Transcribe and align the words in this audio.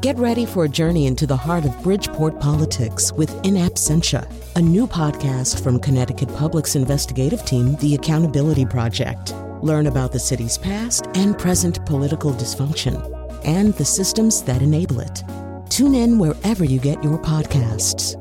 Get 0.00 0.16
ready 0.16 0.46
for 0.46 0.64
a 0.64 0.68
journey 0.68 1.06
into 1.06 1.26
the 1.26 1.36
heart 1.36 1.66
of 1.66 1.82
Bridgeport 1.82 2.40
politics 2.40 3.12
with 3.12 3.30
In 3.44 3.52
Absentia, 3.56 4.26
a 4.56 4.60
new 4.60 4.86
podcast 4.86 5.62
from 5.62 5.78
Connecticut 5.78 6.34
Public's 6.36 6.74
investigative 6.74 7.44
team, 7.44 7.76
The 7.76 7.96
Accountability 7.96 8.64
Project. 8.64 9.34
Learn 9.60 9.88
about 9.88 10.10
the 10.10 10.18
city's 10.18 10.56
past 10.56 11.08
and 11.12 11.38
present 11.38 11.84
political 11.84 12.32
dysfunction 12.32 12.96
and 13.44 13.74
the 13.74 13.84
systems 13.84 14.42
that 14.44 14.62
enable 14.62 15.00
it. 15.00 15.22
Tune 15.68 15.94
in 15.94 16.18
wherever 16.18 16.64
you 16.64 16.80
get 16.80 17.04
your 17.04 17.18
podcasts. 17.18 18.16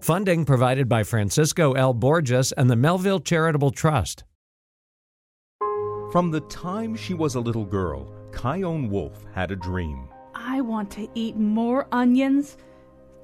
Funding 0.00 0.44
provided 0.44 0.88
by 0.88 1.02
Francisco 1.02 1.72
L. 1.72 1.94
Borges 1.94 2.52
and 2.52 2.70
the 2.70 2.76
Melville 2.76 3.18
Charitable 3.18 3.72
Trust. 3.72 4.22
From 6.12 6.30
the 6.30 6.42
time 6.48 6.94
she 6.94 7.14
was 7.14 7.34
a 7.34 7.40
little 7.40 7.64
girl, 7.64 8.08
Chion 8.40 8.88
Wolf 8.88 9.24
had 9.34 9.50
a 9.50 9.56
dream. 9.56 10.07
I 10.50 10.62
want 10.62 10.90
to 10.92 11.06
eat 11.14 11.36
more 11.36 11.86
onions 11.92 12.56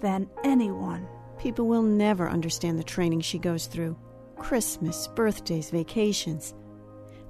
than 0.01 0.29
anyone. 0.45 1.09
People 1.39 1.67
will 1.67 1.81
never 1.83 2.29
understand 2.29 2.79
the 2.79 2.85
training 2.85 3.23
she 3.23 3.39
goes 3.39 3.65
through 3.65 3.97
Christmas, 4.37 5.09
birthdays, 5.15 5.71
vacations. 5.71 6.53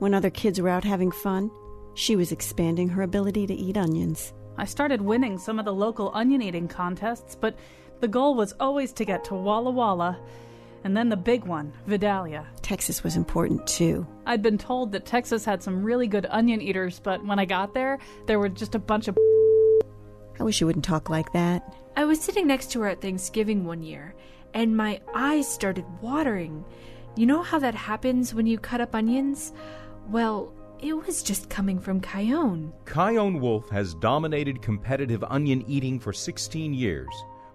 When 0.00 0.12
other 0.12 0.30
kids 0.30 0.60
were 0.60 0.68
out 0.68 0.82
having 0.82 1.12
fun, 1.12 1.48
she 1.94 2.16
was 2.16 2.32
expanding 2.32 2.88
her 2.88 3.02
ability 3.02 3.46
to 3.46 3.54
eat 3.54 3.76
onions. 3.76 4.34
I 4.58 4.64
started 4.64 5.00
winning 5.00 5.38
some 5.38 5.60
of 5.60 5.64
the 5.64 5.72
local 5.72 6.10
onion 6.12 6.42
eating 6.42 6.66
contests, 6.66 7.36
but 7.36 7.56
the 8.00 8.08
goal 8.08 8.34
was 8.34 8.52
always 8.58 8.92
to 8.94 9.04
get 9.04 9.22
to 9.26 9.34
Walla 9.34 9.70
Walla 9.70 10.18
and 10.82 10.96
then 10.96 11.08
the 11.08 11.16
big 11.16 11.44
one, 11.44 11.72
Vidalia. 11.86 12.46
Texas 12.62 13.04
was 13.04 13.14
important 13.14 13.64
too. 13.66 14.06
I'd 14.26 14.42
been 14.42 14.58
told 14.58 14.90
that 14.92 15.06
Texas 15.06 15.44
had 15.44 15.62
some 15.62 15.84
really 15.84 16.08
good 16.08 16.26
onion 16.28 16.60
eaters, 16.60 17.00
but 17.00 17.24
when 17.24 17.38
I 17.38 17.44
got 17.44 17.74
there, 17.74 18.00
there 18.26 18.40
were 18.40 18.48
just 18.48 18.74
a 18.74 18.80
bunch 18.80 19.06
of. 19.06 19.16
I 20.38 20.42
wish 20.42 20.60
you 20.60 20.66
wouldn't 20.66 20.84
talk 20.84 21.08
like 21.08 21.32
that. 21.32 21.74
I 21.96 22.04
was 22.04 22.20
sitting 22.20 22.46
next 22.46 22.72
to 22.72 22.80
her 22.80 22.88
at 22.88 23.00
Thanksgiving 23.00 23.64
one 23.64 23.82
year, 23.82 24.14
and 24.52 24.76
my 24.76 25.00
eyes 25.14 25.48
started 25.48 25.84
watering. 26.00 26.64
You 27.16 27.26
know 27.26 27.42
how 27.42 27.58
that 27.60 27.74
happens 27.74 28.34
when 28.34 28.46
you 28.46 28.58
cut 28.58 28.80
up 28.80 28.94
onions? 28.94 29.52
Well, 30.08 30.52
it 30.80 30.92
was 30.92 31.22
just 31.22 31.48
coming 31.48 31.78
from 31.78 32.00
Chion. 32.00 32.72
Chion 32.92 33.40
Wolf 33.40 33.70
has 33.70 33.94
dominated 33.94 34.60
competitive 34.60 35.24
onion 35.24 35.64
eating 35.68 36.00
for 36.00 36.12
16 36.12 36.74
years, 36.74 37.08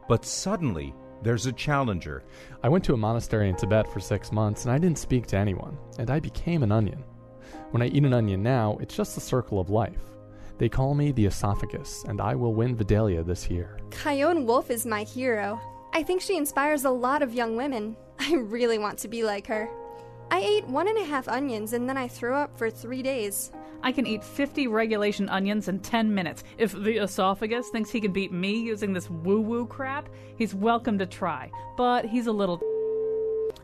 but 0.07 0.25
suddenly 0.25 0.95
there's 1.22 1.45
a 1.45 1.52
challenger. 1.52 2.23
I 2.63 2.69
went 2.69 2.85
to 2.85 2.94
a 2.94 2.97
monastery 2.97 3.50
in 3.50 3.55
Tibet 3.55 3.91
for 3.91 4.00
six 4.00 4.31
months 4.31 4.63
and 4.63 4.72
I 4.72 4.77
didn't 4.77 4.97
speak 4.97 5.27
to 5.27 5.38
anyone, 5.38 5.77
and 5.97 6.09
I 6.09 6.19
became 6.19 6.63
an 6.63 6.72
onion. 6.72 7.03
When 7.72 7.81
I 7.81 7.88
eat 7.88 8.03
an 8.03 8.13
onion 8.13 8.41
now, 8.41 8.77
it's 8.80 8.95
just 8.95 9.16
the 9.16 9.22
circle 9.22 9.59
of 9.59 9.69
life. 9.69 10.02
They 10.59 10.69
call 10.69 10.93
me 10.93 11.13
the 11.13 11.25
esophagus, 11.25 12.03
and 12.07 12.19
I 12.19 12.35
will 12.35 12.53
win 12.53 12.75
Vidalia 12.75 13.23
this 13.23 13.49
year. 13.49 13.79
Chion 13.91 14.45
Wolf 14.45 14.69
is 14.69 14.85
my 14.85 15.03
hero. 15.03 15.59
I 15.93 16.03
think 16.03 16.21
she 16.21 16.35
inspires 16.35 16.83
a 16.83 16.89
lot 16.89 17.23
of 17.23 17.33
young 17.33 17.55
women. 17.55 17.95
I 18.19 18.33
really 18.33 18.77
want 18.77 18.99
to 18.99 19.07
be 19.07 19.23
like 19.23 19.47
her. 19.47 19.69
I 20.31 20.41
ate 20.41 20.67
one 20.67 20.88
and 20.88 20.97
a 20.97 21.05
half 21.05 21.27
onions 21.27 21.73
and 21.73 21.89
then 21.89 21.97
I 21.97 22.07
threw 22.07 22.35
up 22.35 22.57
for 22.57 22.69
three 22.69 23.01
days. 23.01 23.51
I 23.81 23.93
can 23.93 24.05
eat 24.05 24.23
50 24.23 24.67
regulation 24.67 25.29
onions 25.29 25.69
in 25.69 25.79
10 25.79 26.13
minutes. 26.13 26.43
If 26.57 26.73
the 26.73 27.01
esophagus 27.01 27.69
thinks 27.69 27.89
he 27.89 28.01
can 28.01 28.11
beat 28.11 28.31
me 28.31 28.59
using 28.59 28.94
this 28.94 29.09
woo 29.09 29.39
woo 29.39 29.66
crap, 29.66 30.09
he's 30.35 30.53
welcome 30.53 30.99
to 30.99 31.05
try. 31.05 31.49
But 31.77 32.05
he's 32.05 32.27
a 32.27 32.31
little. 32.31 32.61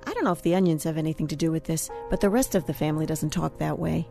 I 0.07 0.13
don't 0.13 0.23
know 0.23 0.31
if 0.31 0.41
the 0.41 0.55
onions 0.55 0.85
have 0.85 0.97
anything 0.97 1.27
to 1.27 1.35
do 1.35 1.52
with 1.52 1.65
this, 1.65 1.89
but 2.09 2.21
the 2.21 2.30
rest 2.30 2.55
of 2.55 2.65
the 2.65 2.73
family 2.73 3.05
doesn't 3.05 3.31
talk 3.31 3.57
that 3.57 3.77
way. 3.77 4.07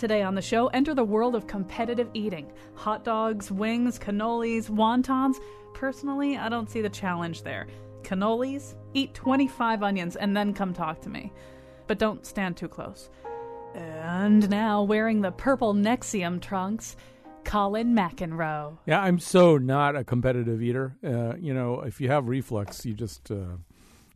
Today 0.00 0.22
on 0.22 0.34
the 0.34 0.40
show, 0.40 0.68
enter 0.68 0.94
the 0.94 1.04
world 1.04 1.34
of 1.34 1.46
competitive 1.46 2.08
eating 2.14 2.50
hot 2.72 3.04
dogs, 3.04 3.52
wings, 3.52 3.98
cannolis, 3.98 4.70
wontons. 4.70 5.36
Personally, 5.74 6.38
I 6.38 6.48
don't 6.48 6.70
see 6.70 6.80
the 6.80 6.88
challenge 6.88 7.42
there. 7.42 7.66
Cannolis? 8.00 8.76
Eat 8.94 9.12
25 9.12 9.82
onions 9.82 10.16
and 10.16 10.34
then 10.34 10.54
come 10.54 10.72
talk 10.72 11.02
to 11.02 11.10
me. 11.10 11.30
But 11.86 11.98
don't 11.98 12.24
stand 12.24 12.56
too 12.56 12.66
close. 12.66 13.10
And 13.74 14.48
now, 14.48 14.84
wearing 14.84 15.20
the 15.20 15.32
purple 15.32 15.74
Nexium 15.74 16.40
trunks, 16.40 16.96
Colin 17.44 17.94
McEnroe. 17.94 18.78
Yeah, 18.86 19.02
I'm 19.02 19.18
so 19.18 19.58
not 19.58 19.96
a 19.96 20.02
competitive 20.02 20.62
eater. 20.62 20.96
Uh, 21.04 21.36
you 21.36 21.52
know, 21.52 21.82
if 21.82 22.00
you 22.00 22.08
have 22.08 22.26
reflux, 22.26 22.86
you 22.86 22.94
just. 22.94 23.30
Uh, 23.30 23.58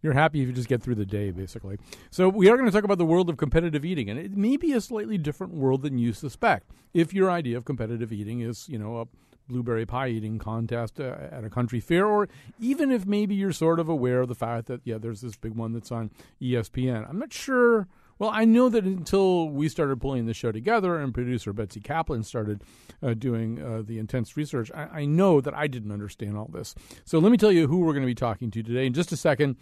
you're 0.04 0.12
happy 0.12 0.42
if 0.42 0.47
you 0.47 0.53
just 0.53 0.69
get 0.69 0.82
through 0.82 0.97
the 0.97 1.06
day, 1.06 1.31
basically. 1.31 1.78
So, 2.10 2.28
we 2.28 2.50
are 2.50 2.56
going 2.56 2.69
to 2.69 2.72
talk 2.72 2.84
about 2.84 2.98
the 2.98 3.06
world 3.06 3.31
of 3.31 3.38
competitive 3.38 3.84
eating, 3.84 4.10
and 4.10 4.20
it 4.20 4.37
may 4.37 4.56
be 4.56 4.72
a 4.72 4.81
slightly 4.81 5.16
different 5.16 5.54
world 5.54 5.82
than 5.82 5.98
you 5.98 6.12
suspect. 6.12 6.70
If 6.92 7.15
your 7.15 7.31
idea 7.31 7.56
of 7.56 7.65
competitive 7.65 8.12
eating 8.12 8.41
is, 8.41 8.69
you 8.69 8.78
know, 8.78 8.98
a 8.98 9.06
blueberry 9.48 9.87
pie 9.87 10.09
eating 10.09 10.38
contest 10.38 11.00
uh, 11.00 11.16
at 11.31 11.42
a 11.44 11.50
country 11.50 11.81
fair, 11.81 12.06
or 12.06 12.28
even 12.60 12.91
if 12.91 13.06
maybe 13.06 13.34
you're 13.34 13.53
sort 13.53 13.81
of 13.81 13.88
aware 13.88 14.20
of 14.20 14.28
the 14.28 14.34
fact 14.34 14.66
that, 14.66 14.81
yeah, 14.84 14.98
there's 14.98 15.22
this 15.22 15.37
big 15.37 15.54
one 15.54 15.72
that's 15.72 15.91
on 15.91 16.10
ESPN. 16.41 17.09
I'm 17.09 17.19
not 17.19 17.32
sure. 17.32 17.88
Well, 18.19 18.31
I 18.31 18.44
know 18.44 18.69
that 18.69 18.84
until 18.84 19.48
we 19.48 19.69
started 19.69 20.00
pulling 20.00 20.26
the 20.26 20.34
show 20.34 20.53
together 20.53 20.98
and 20.98 21.12
producer 21.12 21.53
Betsy 21.53 21.81
Kaplan 21.81 22.22
started 22.22 22.62
uh, 23.03 23.15
doing 23.15 23.60
uh, 23.60 23.82
the 23.84 23.98
intense 23.98 24.36
research, 24.36 24.71
I, 24.72 25.00
I 25.00 25.04
know 25.04 25.41
that 25.41 25.53
I 25.53 25.66
didn't 25.66 25.91
understand 25.91 26.36
all 26.36 26.48
this. 26.53 26.75
So 27.04 27.19
let 27.19 27.32
me 27.32 27.38
tell 27.38 27.50
you 27.50 27.66
who 27.66 27.78
we're 27.81 27.92
going 27.92 28.04
to 28.04 28.06
be 28.06 28.15
talking 28.15 28.50
to 28.53 28.62
today. 28.62 28.86
In 28.86 28.92
just 28.92 29.10
a 29.10 29.16
second, 29.16 29.56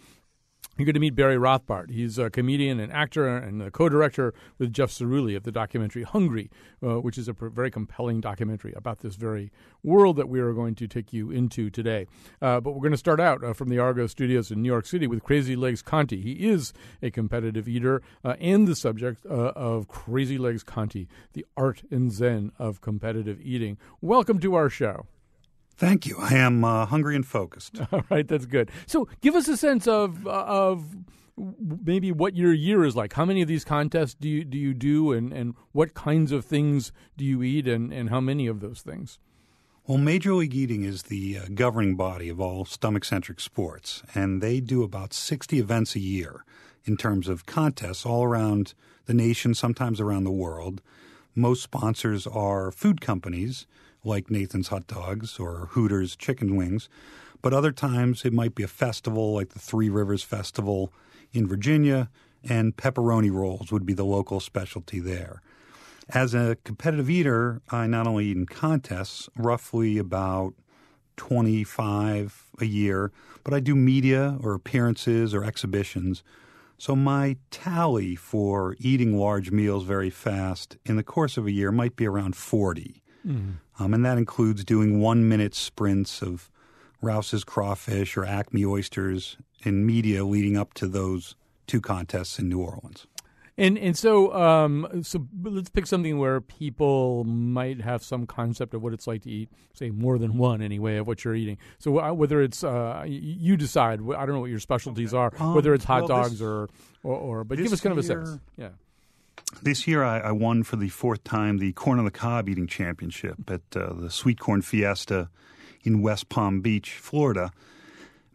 you're 0.77 0.85
going 0.85 0.95
to 0.95 0.99
meet 0.99 1.15
Barry 1.15 1.37
Rothbart. 1.37 1.91
He's 1.91 2.17
a 2.17 2.31
comedian 2.31 2.79
and 2.79 2.91
actor 2.91 3.27
and 3.27 3.61
a 3.61 3.69
co-director 3.69 4.33
with 4.57 4.73
Jeff 4.73 4.89
Cerulli 4.89 5.35
of 5.35 5.43
the 5.43 5.51
documentary 5.51 6.01
Hungry, 6.01 6.49
uh, 6.81 6.99
which 6.99 7.17
is 7.17 7.27
a 7.27 7.33
pr- 7.35 7.49
very 7.49 7.69
compelling 7.69 8.21
documentary 8.21 8.73
about 8.75 8.99
this 8.99 9.15
very 9.15 9.51
world 9.83 10.15
that 10.17 10.27
we 10.27 10.39
are 10.39 10.51
going 10.51 10.73
to 10.75 10.87
take 10.87 11.13
you 11.13 11.29
into 11.29 11.69
today. 11.69 12.07
Uh, 12.41 12.59
but 12.59 12.71
we're 12.71 12.81
going 12.81 12.91
to 12.91 12.97
start 12.97 13.19
out 13.19 13.43
uh, 13.43 13.53
from 13.53 13.69
the 13.69 13.77
Argo 13.77 14.07
Studios 14.07 14.49
in 14.49 14.63
New 14.63 14.69
York 14.69 14.87
City 14.87 15.05
with 15.05 15.21
Crazy 15.23 15.55
Legs 15.55 15.83
Conti. 15.83 16.21
He 16.21 16.47
is 16.49 16.73
a 17.03 17.11
competitive 17.11 17.67
eater 17.67 18.01
uh, 18.23 18.35
and 18.39 18.67
the 18.67 18.75
subject 18.75 19.23
uh, 19.27 19.51
of 19.55 19.87
Crazy 19.87 20.39
Legs 20.39 20.63
Conti, 20.63 21.07
the 21.33 21.45
art 21.55 21.83
and 21.91 22.11
zen 22.11 22.51
of 22.57 22.81
competitive 22.81 23.39
eating. 23.41 23.77
Welcome 24.01 24.39
to 24.39 24.55
our 24.55 24.69
show. 24.71 25.05
Thank 25.75 26.05
you. 26.05 26.17
I 26.19 26.35
am 26.35 26.63
uh, 26.63 26.85
hungry 26.85 27.15
and 27.15 27.25
focused. 27.25 27.79
All 27.91 28.03
right, 28.09 28.27
that's 28.27 28.45
good. 28.45 28.71
So, 28.85 29.07
give 29.21 29.35
us 29.35 29.47
a 29.47 29.57
sense 29.57 29.87
of 29.87 30.27
uh, 30.27 30.45
of 30.45 30.85
maybe 31.37 32.11
what 32.11 32.35
your 32.35 32.53
year 32.53 32.83
is 32.83 32.95
like. 32.95 33.13
How 33.13 33.25
many 33.25 33.41
of 33.41 33.47
these 33.47 33.65
contests 33.65 34.13
do 34.13 34.29
you 34.29 34.43
do 34.43 34.57
you 34.57 34.73
do, 34.73 35.11
and, 35.11 35.33
and 35.33 35.55
what 35.71 35.93
kinds 35.93 36.31
of 36.31 36.45
things 36.45 36.91
do 37.17 37.25
you 37.25 37.41
eat, 37.41 37.67
and, 37.67 37.91
and 37.91 38.09
how 38.09 38.21
many 38.21 38.47
of 38.47 38.59
those 38.59 38.81
things? 38.81 39.19
Well, 39.85 39.97
Major 39.97 40.33
League 40.33 40.55
Eating 40.55 40.83
is 40.83 41.03
the 41.03 41.39
uh, 41.39 41.45
governing 41.53 41.97
body 41.97 42.29
of 42.29 42.39
all 42.39 42.63
stomach 42.63 43.03
centric 43.03 43.41
sports, 43.41 44.01
and 44.15 44.41
they 44.41 44.61
do 44.61 44.81
about 44.81 45.11
60 45.11 45.59
events 45.59 45.95
a 45.95 45.99
year 45.99 46.45
in 46.85 46.95
terms 46.95 47.27
of 47.27 47.45
contests 47.45 48.05
all 48.05 48.23
around 48.23 48.75
the 49.07 49.13
nation, 49.13 49.53
sometimes 49.53 49.99
around 49.99 50.23
the 50.23 50.31
world. 50.31 50.81
Most 51.35 51.63
sponsors 51.63 52.25
are 52.27 52.71
food 52.71 53.01
companies 53.01 53.65
like 54.03 54.29
Nathan's 54.29 54.69
Hot 54.69 54.87
Dogs 54.87 55.39
or 55.39 55.67
Hooters 55.71 56.15
Chicken 56.15 56.55
Wings. 56.55 56.89
But 57.41 57.53
other 57.53 57.71
times 57.71 58.25
it 58.25 58.33
might 58.33 58.55
be 58.55 58.63
a 58.63 58.67
festival 58.67 59.33
like 59.33 59.49
the 59.49 59.59
Three 59.59 59.89
Rivers 59.89 60.23
Festival 60.23 60.93
in 61.31 61.47
Virginia, 61.47 62.09
and 62.43 62.75
pepperoni 62.75 63.31
rolls 63.31 63.71
would 63.71 63.85
be 63.85 63.93
the 63.93 64.05
local 64.05 64.39
specialty 64.39 64.99
there. 64.99 65.41
As 66.09 66.33
a 66.33 66.57
competitive 66.63 67.09
eater, 67.09 67.61
I 67.69 67.87
not 67.87 68.07
only 68.07 68.27
eat 68.27 68.37
in 68.37 68.45
contests, 68.45 69.29
roughly 69.37 69.97
about 69.97 70.53
25 71.17 72.51
a 72.59 72.65
year, 72.65 73.11
but 73.43 73.53
I 73.53 73.59
do 73.59 73.75
media 73.75 74.37
or 74.41 74.53
appearances 74.53 75.33
or 75.33 75.43
exhibitions. 75.43 76.23
So 76.77 76.95
my 76.95 77.37
tally 77.51 78.15
for 78.15 78.75
eating 78.79 79.17
large 79.17 79.51
meals 79.51 79.85
very 79.85 80.09
fast 80.09 80.77
in 80.85 80.97
the 80.97 81.03
course 81.03 81.37
of 81.37 81.45
a 81.45 81.51
year 81.51 81.71
might 81.71 81.95
be 81.95 82.05
around 82.05 82.35
40. 82.35 83.02
Mm-hmm. 83.25 83.83
Um, 83.83 83.93
and 83.93 84.05
that 84.05 84.17
includes 84.17 84.63
doing 84.63 84.99
one 84.99 85.27
minute 85.27 85.55
sprints 85.55 86.21
of 86.21 86.49
Rouse's 87.01 87.43
crawfish 87.43 88.15
or 88.17 88.25
Acme 88.25 88.65
oysters 88.65 89.37
in 89.63 89.85
media 89.85 90.25
leading 90.25 90.57
up 90.57 90.73
to 90.75 90.87
those 90.87 91.35
two 91.67 91.81
contests 91.81 92.39
in 92.39 92.49
New 92.49 92.59
Orleans. 92.61 93.07
And 93.55 93.77
and 93.77 93.95
so 93.95 94.33
um, 94.33 95.03
so 95.03 95.27
let's 95.43 95.69
pick 95.69 95.85
something 95.85 96.17
where 96.17 96.41
people 96.41 97.23
might 97.23 97.81
have 97.81 98.03
some 98.03 98.25
concept 98.25 98.73
of 98.73 98.81
what 98.81 98.93
it's 98.93 99.05
like 99.05 99.21
to 99.23 99.29
eat, 99.29 99.49
say 99.75 99.91
more 99.91 100.17
than 100.17 100.39
one 100.39 100.59
anyway 100.63 100.97
of 100.97 101.05
what 101.05 101.23
you're 101.23 101.35
eating. 101.35 101.59
So 101.77 101.99
uh, 101.99 102.13
whether 102.13 102.41
it's 102.41 102.63
uh, 102.63 103.05
you 103.07 103.55
decide, 103.55 103.99
I 104.01 104.25
don't 104.25 104.33
know 104.33 104.39
what 104.39 104.49
your 104.49 104.59
specialties 104.59 105.13
are, 105.13 105.31
Um, 105.39 105.53
whether 105.53 105.71
it's 105.75 105.85
hot 105.85 106.09
well, 106.09 106.23
dogs 106.23 106.31
this- 106.31 106.41
or, 106.41 106.67
or 107.03 107.15
or 107.15 107.43
but 107.43 107.59
give 107.59 107.71
us 107.71 107.79
kind 107.79 107.91
of 107.91 107.99
a 107.99 108.03
sense. 108.03 108.39
Yeah. 108.57 108.69
This 109.61 109.87
year, 109.87 110.03
I, 110.03 110.19
I 110.19 110.31
won 110.31 110.63
for 110.63 110.75
the 110.75 110.89
fourth 110.89 111.23
time 111.23 111.57
the 111.59 111.71
Corn 111.73 111.99
on 111.99 112.05
the 112.05 112.11
Cob 112.11 112.49
Eating 112.49 112.67
Championship 112.67 113.49
at 113.49 113.61
uh, 113.75 113.93
the 113.93 114.09
Sweet 114.09 114.39
Corn 114.39 114.61
Fiesta 114.61 115.29
in 115.83 116.01
West 116.01 116.29
Palm 116.29 116.61
Beach, 116.61 116.91
Florida. 116.93 117.51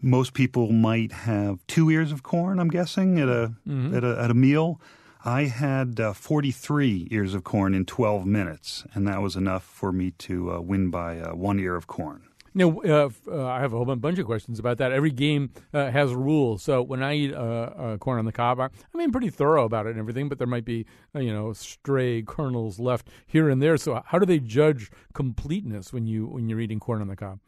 Most 0.00 0.32
people 0.32 0.70
might 0.72 1.10
have 1.12 1.58
two 1.66 1.90
ears 1.90 2.12
of 2.12 2.22
corn. 2.22 2.58
I'm 2.60 2.68
guessing 2.68 3.18
at 3.18 3.28
a 3.28 3.52
Mhm. 3.66 3.96
at 3.96 4.04
a 4.04 4.20
at 4.22 4.30
a 4.30 4.34
meal. 4.34 4.80
I 5.24 5.44
had 5.46 5.98
uh, 5.98 6.12
43 6.12 7.08
ears 7.10 7.34
of 7.34 7.42
corn 7.42 7.74
in 7.74 7.84
12 7.84 8.24
minutes, 8.24 8.84
and 8.94 9.06
that 9.08 9.20
was 9.20 9.34
enough 9.34 9.64
for 9.64 9.90
me 9.92 10.12
to 10.18 10.52
uh, 10.52 10.60
win 10.60 10.90
by 10.90 11.18
uh, 11.18 11.34
one 11.34 11.58
ear 11.58 11.74
of 11.74 11.88
corn. 11.88 12.22
Now, 12.58 12.80
uh, 12.80 13.08
uh, 13.28 13.46
I 13.46 13.60
have 13.60 13.72
a 13.72 13.76
whole 13.76 13.94
bunch 13.94 14.18
of 14.18 14.26
questions 14.26 14.58
about 14.58 14.78
that. 14.78 14.90
Every 14.90 15.12
game 15.12 15.50
uh, 15.72 15.92
has 15.92 16.12
rules. 16.12 16.64
So 16.64 16.82
when 16.82 17.04
I 17.04 17.14
eat 17.14 17.32
uh, 17.32 17.38
uh, 17.38 17.96
corn 17.98 18.18
on 18.18 18.24
the 18.24 18.32
cob, 18.32 18.58
I, 18.58 18.64
I 18.64 18.98
mean, 18.98 19.12
pretty 19.12 19.30
thorough 19.30 19.64
about 19.64 19.86
it 19.86 19.90
and 19.90 19.98
everything, 20.00 20.28
but 20.28 20.38
there 20.38 20.46
might 20.48 20.64
be, 20.64 20.84
uh, 21.14 21.20
you 21.20 21.32
know, 21.32 21.52
stray 21.52 22.22
kernels 22.22 22.80
left 22.80 23.10
here 23.28 23.48
and 23.48 23.62
there. 23.62 23.76
So 23.76 24.02
how 24.04 24.18
do 24.18 24.26
they 24.26 24.40
judge 24.40 24.90
completeness 25.14 25.92
when, 25.92 26.08
you, 26.08 26.26
when 26.26 26.48
you're 26.48 26.58
eating 26.60 26.80
corn 26.80 27.00
on 27.00 27.06
the 27.06 27.14
cob? 27.14 27.38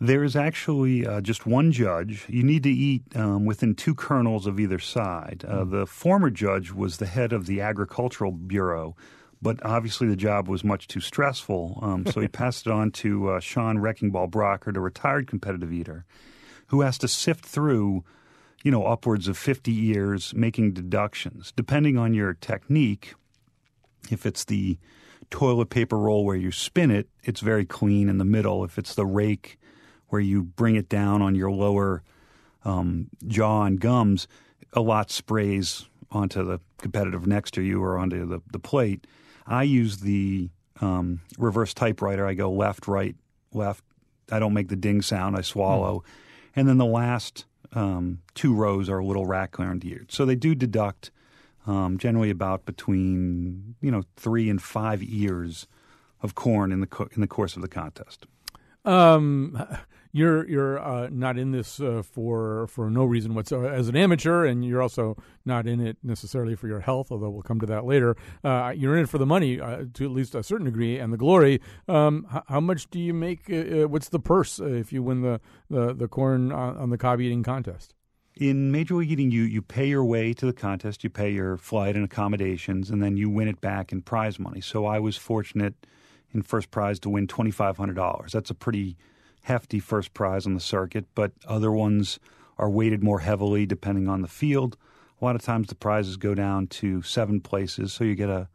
There 0.00 0.22
is 0.22 0.36
actually 0.36 1.04
uh, 1.04 1.20
just 1.20 1.46
one 1.46 1.72
judge. 1.72 2.26
You 2.28 2.44
need 2.44 2.62
to 2.62 2.70
eat 2.70 3.02
um, 3.16 3.46
within 3.46 3.74
two 3.74 3.94
kernels 3.94 4.46
of 4.46 4.60
either 4.60 4.78
side. 4.78 5.44
Uh, 5.48 5.64
The 5.64 5.86
former 5.86 6.30
judge 6.30 6.72
was 6.72 6.98
the 6.98 7.06
head 7.06 7.32
of 7.32 7.46
the 7.46 7.60
Agricultural 7.60 8.32
Bureau, 8.32 8.96
but 9.44 9.62
obviously 9.62 10.08
the 10.08 10.16
job 10.16 10.48
was 10.48 10.64
much 10.64 10.88
too 10.88 11.00
stressful. 11.00 11.78
Um, 11.82 12.06
so 12.06 12.22
he 12.22 12.28
passed 12.42 12.66
it 12.66 12.72
on 12.72 12.90
to 12.92 13.28
uh, 13.28 13.40
Sean 13.40 13.78
Wrecking 13.78 14.10
Ball 14.10 14.26
Brockert, 14.26 14.74
a 14.74 14.80
retired 14.80 15.26
competitive 15.28 15.70
eater, 15.70 16.06
who 16.68 16.80
has 16.80 16.96
to 16.98 17.08
sift 17.08 17.44
through, 17.44 18.04
you 18.62 18.70
know, 18.70 18.86
upwards 18.86 19.28
of 19.28 19.36
50 19.36 19.70
years 19.70 20.32
making 20.34 20.72
deductions. 20.72 21.52
Depending 21.54 21.98
on 21.98 22.14
your 22.14 22.32
technique, 22.32 23.14
if 24.10 24.24
it's 24.24 24.46
the 24.46 24.78
toilet 25.30 25.68
paper 25.68 25.98
roll 25.98 26.24
where 26.24 26.36
you 26.36 26.50
spin 26.50 26.90
it, 26.90 27.10
it's 27.22 27.40
very 27.40 27.66
clean 27.66 28.08
in 28.08 28.16
the 28.16 28.24
middle. 28.24 28.64
If 28.64 28.78
it's 28.78 28.94
the 28.94 29.04
rake 29.04 29.58
where 30.08 30.22
you 30.22 30.42
bring 30.42 30.74
it 30.74 30.88
down 30.88 31.20
on 31.20 31.34
your 31.34 31.50
lower 31.50 32.02
um, 32.64 33.10
jaw 33.26 33.64
and 33.64 33.78
gums, 33.78 34.26
a 34.72 34.80
lot 34.80 35.10
sprays 35.10 35.84
onto 36.10 36.42
the 36.42 36.60
competitive 36.78 37.26
next 37.26 37.52
to 37.54 37.62
you 37.62 37.82
or 37.82 37.98
onto 37.98 38.26
the, 38.26 38.40
the 38.50 38.58
plate. 38.58 39.06
I 39.46 39.62
use 39.64 39.98
the 39.98 40.50
um, 40.80 41.20
reverse 41.38 41.74
typewriter. 41.74 42.26
I 42.26 42.34
go 42.34 42.50
left, 42.50 42.88
right, 42.88 43.14
left. 43.52 43.84
I 44.30 44.38
don't 44.38 44.54
make 44.54 44.68
the 44.68 44.76
ding 44.76 45.02
sound. 45.02 45.36
I 45.36 45.42
swallow. 45.42 46.02
And 46.56 46.68
then 46.68 46.78
the 46.78 46.86
last 46.86 47.44
um, 47.72 48.20
two 48.34 48.54
rows 48.54 48.88
are 48.88 48.98
a 48.98 49.04
little 49.04 49.26
raccoon 49.26 49.80
eared. 49.84 50.12
So 50.12 50.24
they 50.24 50.36
do 50.36 50.54
deduct 50.54 51.10
um, 51.66 51.98
generally 51.98 52.30
about 52.30 52.66
between 52.66 53.74
you 53.80 53.90
know 53.90 54.02
three 54.16 54.50
and 54.50 54.62
five 54.62 55.02
ears 55.02 55.66
of 56.22 56.34
corn 56.34 56.72
in 56.72 56.80
the 56.80 56.86
co- 56.86 57.08
in 57.12 57.20
the 57.20 57.26
course 57.26 57.56
of 57.56 57.62
the 57.62 57.68
contest. 57.68 58.26
Um, 58.84 59.62
you're 60.14 60.48
you're 60.48 60.78
uh, 60.78 61.08
not 61.10 61.36
in 61.36 61.50
this 61.50 61.80
uh, 61.80 62.00
for 62.08 62.68
for 62.68 62.88
no 62.88 63.04
reason 63.04 63.34
whatsoever 63.34 63.68
as 63.68 63.88
an 63.88 63.96
amateur, 63.96 64.44
and 64.44 64.64
you're 64.64 64.80
also 64.80 65.16
not 65.44 65.66
in 65.66 65.80
it 65.80 65.96
necessarily 66.04 66.54
for 66.54 66.68
your 66.68 66.78
health. 66.78 67.10
Although 67.10 67.30
we'll 67.30 67.42
come 67.42 67.58
to 67.58 67.66
that 67.66 67.84
later. 67.84 68.16
Uh, 68.44 68.72
you're 68.76 68.96
in 68.96 69.02
it 69.02 69.08
for 69.08 69.18
the 69.18 69.26
money 69.26 69.60
uh, 69.60 69.86
to 69.92 70.04
at 70.04 70.12
least 70.12 70.36
a 70.36 70.44
certain 70.44 70.66
degree 70.66 71.00
and 71.00 71.12
the 71.12 71.16
glory. 71.16 71.60
Um, 71.88 72.28
how, 72.30 72.44
how 72.46 72.60
much 72.60 72.88
do 72.90 73.00
you 73.00 73.12
make? 73.12 73.50
Uh, 73.50 73.56
uh, 73.82 73.88
what's 73.88 74.08
the 74.08 74.20
purse 74.20 74.60
if 74.60 74.92
you 74.92 75.02
win 75.02 75.22
the 75.22 75.40
the, 75.68 75.92
the 75.92 76.06
corn 76.06 76.52
on, 76.52 76.76
on 76.76 76.90
the 76.90 76.98
cob 76.98 77.20
eating 77.20 77.42
contest? 77.42 77.92
In 78.36 78.70
Major 78.70 78.94
League 78.96 79.10
Eating, 79.10 79.32
you, 79.32 79.42
you 79.42 79.62
pay 79.62 79.86
your 79.86 80.04
way 80.04 80.32
to 80.32 80.46
the 80.46 80.52
contest, 80.52 81.04
you 81.04 81.10
pay 81.10 81.30
your 81.30 81.56
flight 81.56 81.94
and 81.94 82.04
accommodations, 82.04 82.90
and 82.90 83.00
then 83.00 83.16
you 83.16 83.30
win 83.30 83.46
it 83.46 83.60
back 83.60 83.92
in 83.92 84.02
prize 84.02 84.40
money. 84.40 84.60
So 84.60 84.86
I 84.86 84.98
was 84.98 85.16
fortunate 85.16 85.86
in 86.32 86.42
first 86.42 86.72
prize 86.72 86.98
to 87.00 87.10
win 87.10 87.28
$2,500. 87.28 88.32
That's 88.32 88.50
a 88.50 88.54
pretty 88.54 88.96
hefty 89.44 89.78
first 89.78 90.14
prize 90.14 90.46
on 90.46 90.54
the 90.54 90.60
circuit, 90.60 91.04
but 91.14 91.32
other 91.46 91.70
ones 91.70 92.18
are 92.58 92.70
weighted 92.70 93.02
more 93.02 93.20
heavily 93.20 93.66
depending 93.66 94.08
on 94.08 94.22
the 94.22 94.28
field. 94.28 94.76
A 95.20 95.24
lot 95.24 95.36
of 95.36 95.42
times 95.42 95.68
the 95.68 95.74
prizes 95.74 96.16
go 96.16 96.34
down 96.34 96.66
to 96.68 97.02
seven 97.02 97.40
places, 97.40 97.92
so 97.92 98.04
you 98.04 98.14
get 98.14 98.30
a 98.30 98.48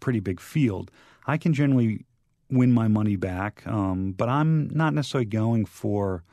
pretty 0.00 0.20
big 0.20 0.40
field. 0.40 0.90
I 1.26 1.38
can 1.38 1.54
generally 1.54 2.04
win 2.50 2.72
my 2.72 2.88
money 2.88 3.16
back, 3.16 3.66
um, 3.66 4.12
but 4.12 4.28
I'm 4.28 4.68
not 4.68 4.92
necessarily 4.92 5.26
going 5.26 5.64
for 5.64 6.24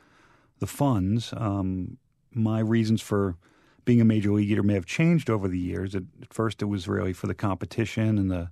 the 0.58 0.66
funds. 0.66 1.32
Um, 1.36 1.96
my 2.32 2.60
reasons 2.60 3.00
for 3.00 3.36
being 3.84 4.00
a 4.00 4.04
major 4.04 4.30
league 4.30 4.50
eater 4.50 4.62
may 4.62 4.74
have 4.74 4.86
changed 4.86 5.30
over 5.30 5.48
the 5.48 5.58
years. 5.58 5.94
At, 5.94 6.04
at 6.20 6.32
first, 6.32 6.60
it 6.60 6.66
was 6.66 6.86
really 6.86 7.14
for 7.14 7.26
the 7.26 7.34
competition 7.34 8.18
and 8.18 8.30
the 8.30 8.50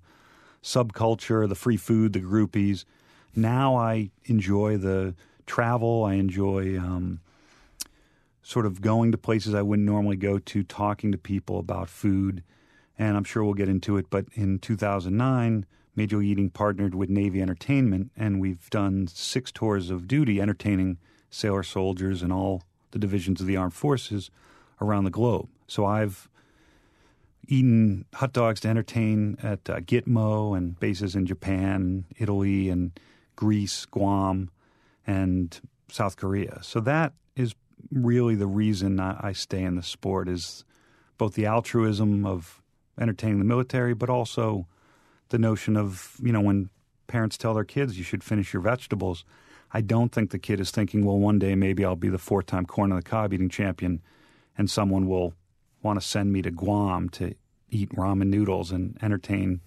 subculture, 0.63 1.47
the 1.49 1.55
free 1.55 1.77
food, 1.77 2.15
the 2.15 2.21
groupies. 2.21 2.85
Now 3.37 3.77
I 3.77 4.11
enjoy 4.25 4.79
the 4.79 5.15
travel. 5.51 6.05
I 6.05 6.15
enjoy 6.15 6.79
um, 6.79 7.19
sort 8.41 8.67
of 8.67 8.81
going 8.81 9.11
to 9.11 9.19
places 9.19 9.53
I 9.53 9.63
wouldn't 9.63 9.85
normally 9.85 10.17
go 10.17 10.39
to, 10.39 10.63
talking 10.63 11.11
to 11.11 11.19
people 11.19 11.59
about 11.59 11.89
food. 11.89 12.45
And 12.97 13.17
I'm 13.17 13.25
sure 13.25 13.43
we'll 13.43 13.55
get 13.55 13.69
into 13.69 13.97
it. 13.97 14.07
But 14.11 14.27
in 14.35 14.61
2009, 14.61 15.67
Major 15.97 16.23
Eating 16.23 16.51
partnered 16.51 16.95
with 16.95 17.11
Navy 17.11 17.43
Entertainment, 17.43 18.13
and 18.17 18.41
we've 18.41 18.71
done 18.71 19.09
six 19.09 19.51
tours 19.51 19.91
of 19.91 20.07
duty 20.07 20.41
entertaining 20.41 20.99
sailor 21.31 21.65
soldiers 21.65 22.23
and 22.23 22.33
all 22.33 22.63
the 22.93 22.99
divisions 23.01 23.41
of 23.41 23.49
the 23.49 23.57
armed 23.57 23.75
forces 23.75 24.31
around 24.81 25.03
the 25.03 25.11
globe. 25.11 25.49
So 25.67 25.85
I've 25.85 26.29
eaten 27.49 28.05
hot 28.15 28.33
dogs 28.33 28.61
to 28.61 28.69
entertain 28.69 29.37
at 29.43 29.69
uh, 29.69 29.81
Gitmo 29.81 30.57
and 30.57 30.79
bases 30.79 31.17
in 31.17 31.27
Japan, 31.27 32.05
Italy, 32.19 32.69
and 32.69 32.93
Greece, 33.35 33.85
Guam, 33.87 34.51
and 35.07 35.61
South 35.89 36.17
Korea. 36.17 36.59
So 36.63 36.81
that 36.81 37.13
is 37.37 37.55
really 37.91 38.35
the 38.35 38.47
reason 38.47 39.01
I, 39.01 39.29
I 39.29 39.33
stay 39.33 39.63
in 39.63 39.77
the 39.77 39.83
sport 39.83 40.29
is 40.29 40.65
both 41.19 41.35
the 41.35 41.47
altruism 41.47 42.25
of 42.27 42.63
entertaining 42.99 43.39
the 43.39 43.45
military, 43.45 43.95
but 43.95 44.11
also 44.11 44.67
the 45.31 45.39
notion 45.39 45.77
of 45.77 46.17
you 46.23 46.33
know 46.33 46.41
when 46.41 46.71
parents 47.07 47.37
tell 47.37 47.55
their 47.55 47.65
kids 47.65 47.99
you 47.99 48.05
should 48.05 48.23
finish 48.23 48.53
your 48.53 48.63
vegetables. 48.63 49.25
I 49.73 49.81
don't 49.81 50.11
think 50.11 50.31
the 50.31 50.39
kid 50.39 50.59
is 50.61 50.71
thinking, 50.71 51.05
well, 51.05 51.19
one 51.19 51.39
day 51.39 51.55
maybe 51.55 51.85
I'll 51.85 51.95
be 51.95 52.09
the 52.09 52.19
four-time 52.19 52.67
corn 52.67 52.91
on 52.91 52.97
the 52.97 53.03
cob 53.03 53.33
eating 53.33 53.49
champion, 53.49 54.03
and 54.59 54.69
someone 54.69 55.07
will 55.07 55.35
want 55.83 56.01
to 56.01 56.07
send 56.07 56.33
me 56.33 56.43
to 56.43 56.51
Guam 56.51 57.09
to 57.11 57.35
eat 57.71 57.91
ramen 57.91 58.27
noodles 58.27 58.73
and 58.73 58.99
entertain, 59.01 59.61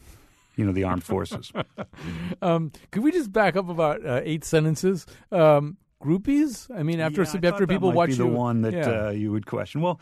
you 0.55 0.65
know, 0.65 0.71
the 0.71 0.83
armed 0.83 1.03
forces. 1.03 1.51
um, 2.41 2.71
could 2.91 3.03
we 3.03 3.11
just 3.11 3.31
back 3.31 3.55
up 3.55 3.69
about 3.69 4.05
uh, 4.05 4.21
eight 4.23 4.43
sentences? 4.43 5.05
Um, 5.31 5.77
groupies? 6.01 6.69
I 6.75 6.83
mean, 6.83 6.99
after 6.99 7.23
Yeah, 7.23 7.31
I 7.33 7.47
after 7.47 7.67
people 7.67 7.91
watch 7.91 8.11
you, 8.11 8.15
the 8.15 8.27
one 8.27 8.61
that 8.61 8.73
yeah. 8.73 9.07
uh, 9.07 9.09
you 9.11 9.31
would 9.31 9.45
question. 9.45 9.81
Well, 9.81 9.99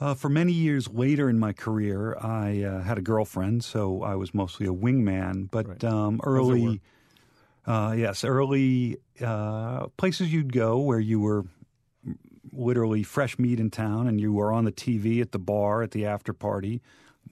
uh, 0.00 0.14
for 0.14 0.28
many 0.28 0.52
years 0.52 0.88
later 0.88 1.28
in 1.30 1.38
my 1.38 1.52
career, 1.52 2.16
I 2.20 2.62
uh, 2.62 2.82
had 2.82 2.98
a 2.98 3.02
girlfriend, 3.02 3.64
so 3.64 4.02
I 4.02 4.14
was 4.14 4.34
mostly 4.34 4.66
a 4.66 4.72
wingman. 4.72 5.50
But 5.50 5.68
Right. 5.68 5.84
um, 5.84 6.20
How's 6.22 6.34
it 6.34 6.38
work? 6.38 6.50
early, 6.50 6.80
uh, 7.66 7.94
yes, 7.96 8.24
early 8.24 8.98
uh, 9.20 9.86
places 9.96 10.32
you'd 10.32 10.52
go 10.52 10.78
where 10.78 11.00
you 11.00 11.20
were 11.20 11.44
literally 12.52 13.02
fresh 13.02 13.38
meat 13.38 13.60
in 13.60 13.70
town, 13.70 14.06
and 14.06 14.20
you 14.20 14.32
were 14.32 14.52
on 14.52 14.64
the 14.64 14.72
TV 14.72 15.20
at 15.20 15.32
the 15.32 15.38
bar 15.38 15.82
at 15.82 15.90
the 15.92 16.06
after 16.06 16.32
party. 16.32 16.82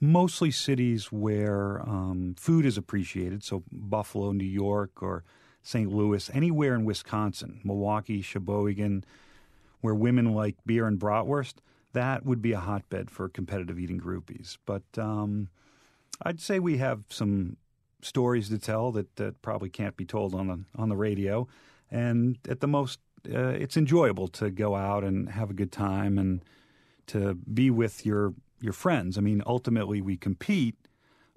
Mostly 0.01 0.51
cities 0.51 1.11
where 1.11 1.81
um, 1.87 2.35
food 2.37 2.65
is 2.65 2.77
appreciated, 2.77 3.43
so 3.43 3.63
Buffalo, 3.71 4.31
New 4.31 4.43
York, 4.43 5.01
or 5.01 5.23
St. 5.63 5.91
Louis, 5.91 6.29
anywhere 6.33 6.75
in 6.75 6.85
Wisconsin, 6.85 7.61
Milwaukee, 7.63 8.21
Sheboygan, 8.21 9.05
where 9.81 9.95
women 9.95 10.33
like 10.33 10.55
beer 10.65 10.85
and 10.85 10.99
bratwurst, 10.99 11.55
that 11.93 12.25
would 12.25 12.41
be 12.41 12.51
a 12.51 12.59
hotbed 12.59 13.09
for 13.09 13.29
competitive 13.29 13.79
eating 13.79 13.99
groupies. 13.99 14.57
But 14.65 14.83
um, 14.97 15.49
I'd 16.21 16.41
say 16.41 16.59
we 16.59 16.77
have 16.77 17.03
some 17.09 17.57
stories 18.01 18.49
to 18.49 18.59
tell 18.59 18.91
that, 18.91 19.15
that 19.15 19.41
probably 19.41 19.69
can't 19.69 19.97
be 19.97 20.05
told 20.05 20.35
on 20.35 20.47
the 20.47 20.59
on 20.75 20.89
the 20.89 20.95
radio, 20.95 21.47
and 21.89 22.37
at 22.47 22.59
the 22.59 22.67
most, 22.67 22.99
uh, 23.33 23.49
it's 23.49 23.77
enjoyable 23.77 24.27
to 24.27 24.51
go 24.51 24.75
out 24.75 25.03
and 25.03 25.29
have 25.29 25.49
a 25.49 25.53
good 25.53 25.71
time 25.71 26.17
and 26.17 26.43
to 27.07 27.35
be 27.35 27.69
with 27.69 28.05
your 28.05 28.33
your 28.59 28.73
friends. 28.73 29.17
I 29.17 29.21
mean, 29.21 29.41
ultimately, 29.45 30.01
we 30.01 30.17
compete, 30.17 30.75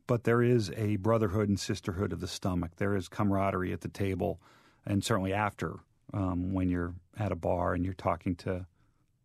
but 0.06 0.24
there 0.24 0.42
is 0.42 0.70
a 0.76 0.96
brotherhood 0.96 1.48
and 1.48 1.58
sisterhood 1.58 2.12
of 2.12 2.20
the 2.20 2.28
stomach. 2.28 2.72
There 2.76 2.96
is 2.96 3.08
camaraderie 3.08 3.72
at 3.72 3.82
the 3.82 3.88
table, 3.88 4.40
and 4.86 5.04
certainly 5.04 5.32
after 5.32 5.76
um, 6.12 6.52
when 6.52 6.68
you're 6.68 6.94
at 7.16 7.32
a 7.32 7.36
bar 7.36 7.74
and 7.74 7.84
you're 7.84 7.94
talking 7.94 8.34
to 8.36 8.66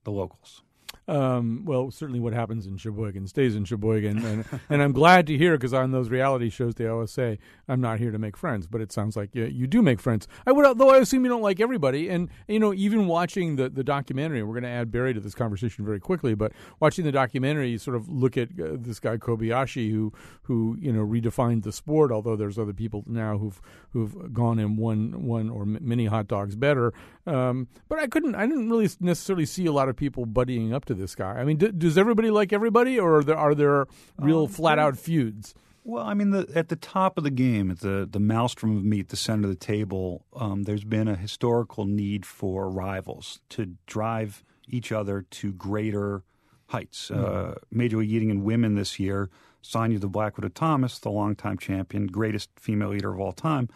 the 0.03 0.11
locals. 0.11 0.63
Um, 1.07 1.63
well, 1.65 1.91
certainly 1.91 2.19
what 2.21 2.33
happens 2.33 2.65
in 2.65 2.77
Sheboygan 2.77 3.27
stays 3.27 3.55
in 3.55 3.65
Sheboygan, 3.65 4.25
and 4.25 4.45
and 4.69 4.81
I'm 4.81 4.93
glad 4.93 5.27
to 5.27 5.37
hear 5.37 5.57
because 5.57 5.73
on 5.73 5.91
those 5.91 6.09
reality 6.09 6.49
shows 6.49 6.75
they 6.75 6.87
always 6.87 7.11
say 7.11 7.39
I'm 7.67 7.81
not 7.81 7.99
here 7.99 8.11
to 8.11 8.17
make 8.17 8.37
friends, 8.37 8.67
but 8.67 8.79
it 8.79 8.91
sounds 8.91 9.17
like 9.17 9.35
you, 9.35 9.45
you 9.45 9.67
do 9.67 9.81
make 9.81 9.99
friends. 9.99 10.27
I 10.45 10.53
would, 10.53 10.77
though 10.77 10.91
I 10.91 10.99
assume 10.99 11.25
you 11.25 11.29
don't 11.29 11.41
like 11.41 11.59
everybody, 11.59 12.09
and 12.09 12.29
you 12.47 12.59
know 12.59 12.73
even 12.73 13.07
watching 13.07 13.57
the 13.57 13.69
the 13.69 13.83
documentary, 13.83 14.43
we're 14.43 14.53
going 14.53 14.63
to 14.63 14.69
add 14.69 14.91
Barry 14.91 15.13
to 15.13 15.19
this 15.19 15.35
conversation 15.35 15.83
very 15.83 15.99
quickly, 15.99 16.35
but 16.35 16.53
watching 16.79 17.03
the 17.03 17.11
documentary, 17.11 17.71
you 17.71 17.77
sort 17.77 17.97
of 17.97 18.07
look 18.07 18.37
at 18.37 18.49
uh, 18.59 18.77
this 18.79 18.99
guy 18.99 19.17
Kobayashi 19.17 19.91
who 19.91 20.13
who 20.43 20.77
you 20.79 20.93
know 20.93 21.05
redefined 21.05 21.63
the 21.63 21.73
sport. 21.73 22.11
Although 22.11 22.37
there's 22.37 22.57
other 22.57 22.73
people 22.73 23.03
now 23.07 23.37
who've 23.37 23.61
who've 23.91 24.33
gone 24.33 24.57
and 24.57 24.77
won 24.77 25.25
one 25.25 25.49
or 25.49 25.63
m- 25.63 25.79
many 25.81 26.05
hot 26.05 26.27
dogs 26.27 26.55
better, 26.55 26.93
um, 27.25 27.67
but 27.87 27.99
I 27.99 28.07
couldn't, 28.07 28.35
I 28.35 28.45
didn't 28.45 28.69
really 28.69 28.89
necessarily 28.99 29.45
see 29.45 29.65
a 29.65 29.71
lot 29.71 29.89
of 29.89 29.95
people 29.95 30.25
buddying 30.25 30.73
up 30.73 30.85
to 30.85 30.92
this 30.97 31.15
guy. 31.15 31.33
I 31.33 31.43
mean, 31.43 31.57
d- 31.57 31.71
does 31.71 31.97
everybody 31.97 32.31
like 32.31 32.53
everybody, 32.53 32.99
or 32.99 33.17
are 33.17 33.23
there 33.23 33.37
are 33.37 33.55
there 33.55 33.87
real 34.19 34.43
Um, 34.43 34.47
flat 34.49 34.79
out 34.79 34.97
feuds? 34.97 35.53
Well, 35.85 36.05
I 36.05 36.13
mean, 36.13 36.29
the, 36.29 36.49
at 36.55 36.69
the 36.69 36.77
top 36.77 37.17
of 37.17 37.25
the 37.25 37.29
game, 37.31 37.69
at 37.69 37.79
the 37.79 38.07
the 38.09 38.19
maelstrom 38.19 38.77
of 38.77 38.83
meat, 38.83 39.09
the 39.09 39.17
center 39.17 39.43
of 39.43 39.49
the 39.49 39.65
table, 39.65 40.25
um, 40.33 40.63
there's 40.63 40.85
been 40.85 41.07
a 41.07 41.15
historical 41.15 41.85
need 41.85 42.25
for 42.25 42.69
rivals 42.69 43.41
to 43.49 43.75
drive 43.85 44.43
each 44.69 44.91
other 44.93 45.25
to 45.29 45.51
greater 45.51 46.23
heights. 46.67 47.09
Mm. 47.09 47.51
Uh, 47.51 47.55
Major 47.69 47.97
League 47.97 48.11
Eating 48.11 48.29
in 48.29 48.43
women 48.45 48.75
this 48.75 48.97
year, 48.97 49.29
Sonya 49.61 49.99
the 49.99 50.07
Black 50.07 50.37
Widow 50.37 50.49
Thomas, 50.49 50.99
the 50.99 51.11
longtime 51.11 51.57
champion, 51.57 52.07
greatest 52.07 52.49
female 52.57 52.93
eater 52.93 53.13
of 53.13 53.19
all 53.19 53.33
time, 53.33 53.67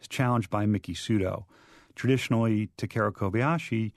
is 0.00 0.06
challenged 0.06 0.50
by 0.50 0.66
Miki 0.66 0.94
Sudo. 0.94 1.44
Traditionally, 1.94 2.68
Takeru 2.76 3.12
Kobayashi 3.12 3.92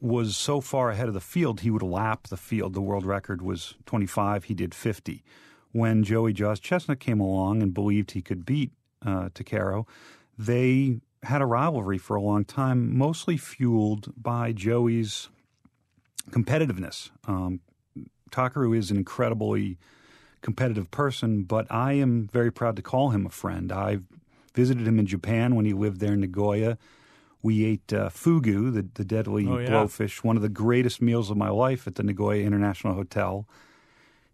was 0.00 0.36
so 0.36 0.60
far 0.60 0.90
ahead 0.90 1.08
of 1.08 1.14
the 1.14 1.20
field, 1.20 1.60
he 1.60 1.70
would 1.70 1.82
lap 1.82 2.28
the 2.28 2.36
field. 2.36 2.74
The 2.74 2.80
world 2.80 3.04
record 3.04 3.42
was 3.42 3.74
25, 3.86 4.44
he 4.44 4.54
did 4.54 4.74
50. 4.74 5.22
When 5.72 6.02
Joey 6.04 6.32
Jaws 6.32 6.60
Chestnut 6.60 7.00
came 7.00 7.20
along 7.20 7.62
and 7.62 7.72
believed 7.72 8.12
he 8.12 8.22
could 8.22 8.44
beat 8.44 8.72
uh, 9.04 9.30
Takeru, 9.30 9.86
they 10.38 11.00
had 11.22 11.40
a 11.40 11.46
rivalry 11.46 11.98
for 11.98 12.16
a 12.16 12.22
long 12.22 12.44
time, 12.44 12.96
mostly 12.96 13.36
fueled 13.36 14.12
by 14.16 14.52
Joey's 14.52 15.28
competitiveness. 16.30 17.10
Um, 17.26 17.60
Takeru 18.30 18.76
is 18.76 18.90
an 18.90 18.96
incredibly 18.96 19.78
competitive 20.40 20.90
person, 20.90 21.44
but 21.44 21.66
I 21.70 21.92
am 21.94 22.28
very 22.32 22.50
proud 22.50 22.76
to 22.76 22.82
call 22.82 23.10
him 23.10 23.26
a 23.26 23.30
friend. 23.30 23.70
I 23.70 23.98
visited 24.54 24.86
him 24.86 24.98
in 24.98 25.06
Japan 25.06 25.54
when 25.54 25.64
he 25.64 25.72
lived 25.72 26.00
there 26.00 26.12
in 26.12 26.20
Nagoya. 26.20 26.76
We 27.42 27.64
ate 27.64 27.92
uh, 27.92 28.08
fugu, 28.08 28.72
the, 28.72 28.86
the 28.94 29.04
deadly 29.04 29.46
oh, 29.48 29.58
yeah. 29.58 29.68
blowfish, 29.68 30.22
one 30.22 30.36
of 30.36 30.42
the 30.42 30.48
greatest 30.48 31.02
meals 31.02 31.30
of 31.30 31.36
my 31.36 31.50
life 31.50 31.86
at 31.86 31.96
the 31.96 32.02
Nagoya 32.02 32.44
International 32.44 32.94
Hotel. 32.94 33.48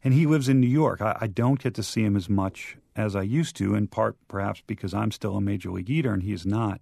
And 0.05 0.15
he 0.15 0.27
lives 0.27 0.49
in 0.49 0.61
New 0.61 0.69
York. 0.69 1.01
I, 1.01 1.17
I 1.23 1.27
don't 1.27 1.61
get 1.61 1.75
to 1.75 1.83
see 1.83 2.05
him 2.05 2.17
as 2.17 2.29
much 2.29 2.77
as 2.95 3.17
I 3.17 3.23
used 3.23 3.57
to, 3.57 3.75
in 3.75 3.87
part 3.87 4.17
perhaps 4.29 4.63
because 4.67 4.93
I'm 4.93 5.11
still 5.11 5.37
a 5.37 5.41
major 5.41 5.71
league 5.71 5.91
eater 5.91 6.13
and 6.13 6.23
he 6.23 6.33
is 6.33 6.45
not. 6.45 6.81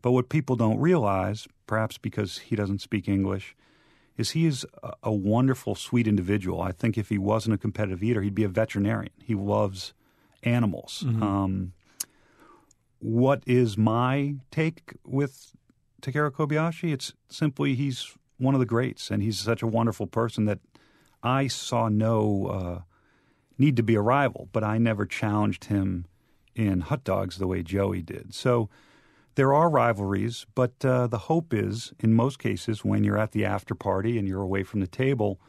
But 0.00 0.12
what 0.12 0.28
people 0.28 0.56
don't 0.56 0.78
realize, 0.78 1.46
perhaps 1.66 1.96
because 1.96 2.38
he 2.38 2.56
doesn't 2.56 2.80
speak 2.80 3.08
English, 3.08 3.54
is 4.16 4.30
he 4.30 4.46
is 4.46 4.66
a, 4.82 4.92
a 5.04 5.12
wonderful, 5.12 5.74
sweet 5.74 6.08
individual. 6.08 6.60
I 6.60 6.72
think 6.72 6.98
if 6.98 7.08
he 7.08 7.18
wasn't 7.18 7.54
a 7.54 7.58
competitive 7.58 8.02
eater, 8.02 8.20
he'd 8.20 8.34
be 8.34 8.44
a 8.44 8.48
veterinarian. 8.48 9.12
He 9.22 9.34
loves 9.34 9.94
animals. 10.42 11.04
Mm-hmm. 11.06 11.22
Um, 11.22 11.72
what 13.02 13.42
is 13.46 13.76
my 13.76 14.36
take 14.52 14.94
with 15.04 15.56
Takeru 16.00 16.30
Kobayashi? 16.30 16.92
It's 16.92 17.12
simply 17.28 17.74
he's 17.74 18.16
one 18.38 18.54
of 18.54 18.60
the 18.60 18.66
greats, 18.66 19.10
and 19.10 19.22
he's 19.22 19.40
such 19.40 19.60
a 19.60 19.66
wonderful 19.66 20.06
person 20.06 20.44
that 20.44 20.60
I 21.20 21.48
saw 21.48 21.88
no 21.88 22.46
uh, 22.46 22.80
need 23.58 23.76
to 23.76 23.82
be 23.82 23.96
a 23.96 24.00
rival, 24.00 24.48
but 24.52 24.62
I 24.62 24.78
never 24.78 25.04
challenged 25.04 25.64
him 25.64 26.06
in 26.54 26.82
hot 26.82 27.02
dogs 27.02 27.38
the 27.38 27.48
way 27.48 27.64
Joey 27.64 28.02
did. 28.02 28.34
So 28.34 28.70
there 29.34 29.52
are 29.52 29.68
rivalries, 29.68 30.46
but 30.54 30.84
uh, 30.84 31.08
the 31.08 31.18
hope 31.18 31.52
is, 31.52 31.92
in 31.98 32.14
most 32.14 32.38
cases, 32.38 32.84
when 32.84 33.02
you're 33.02 33.18
at 33.18 33.32
the 33.32 33.44
after 33.44 33.74
party 33.74 34.16
and 34.16 34.28
you're 34.28 34.42
away 34.42 34.62
from 34.62 34.78
the 34.78 34.86
table, 34.86 35.40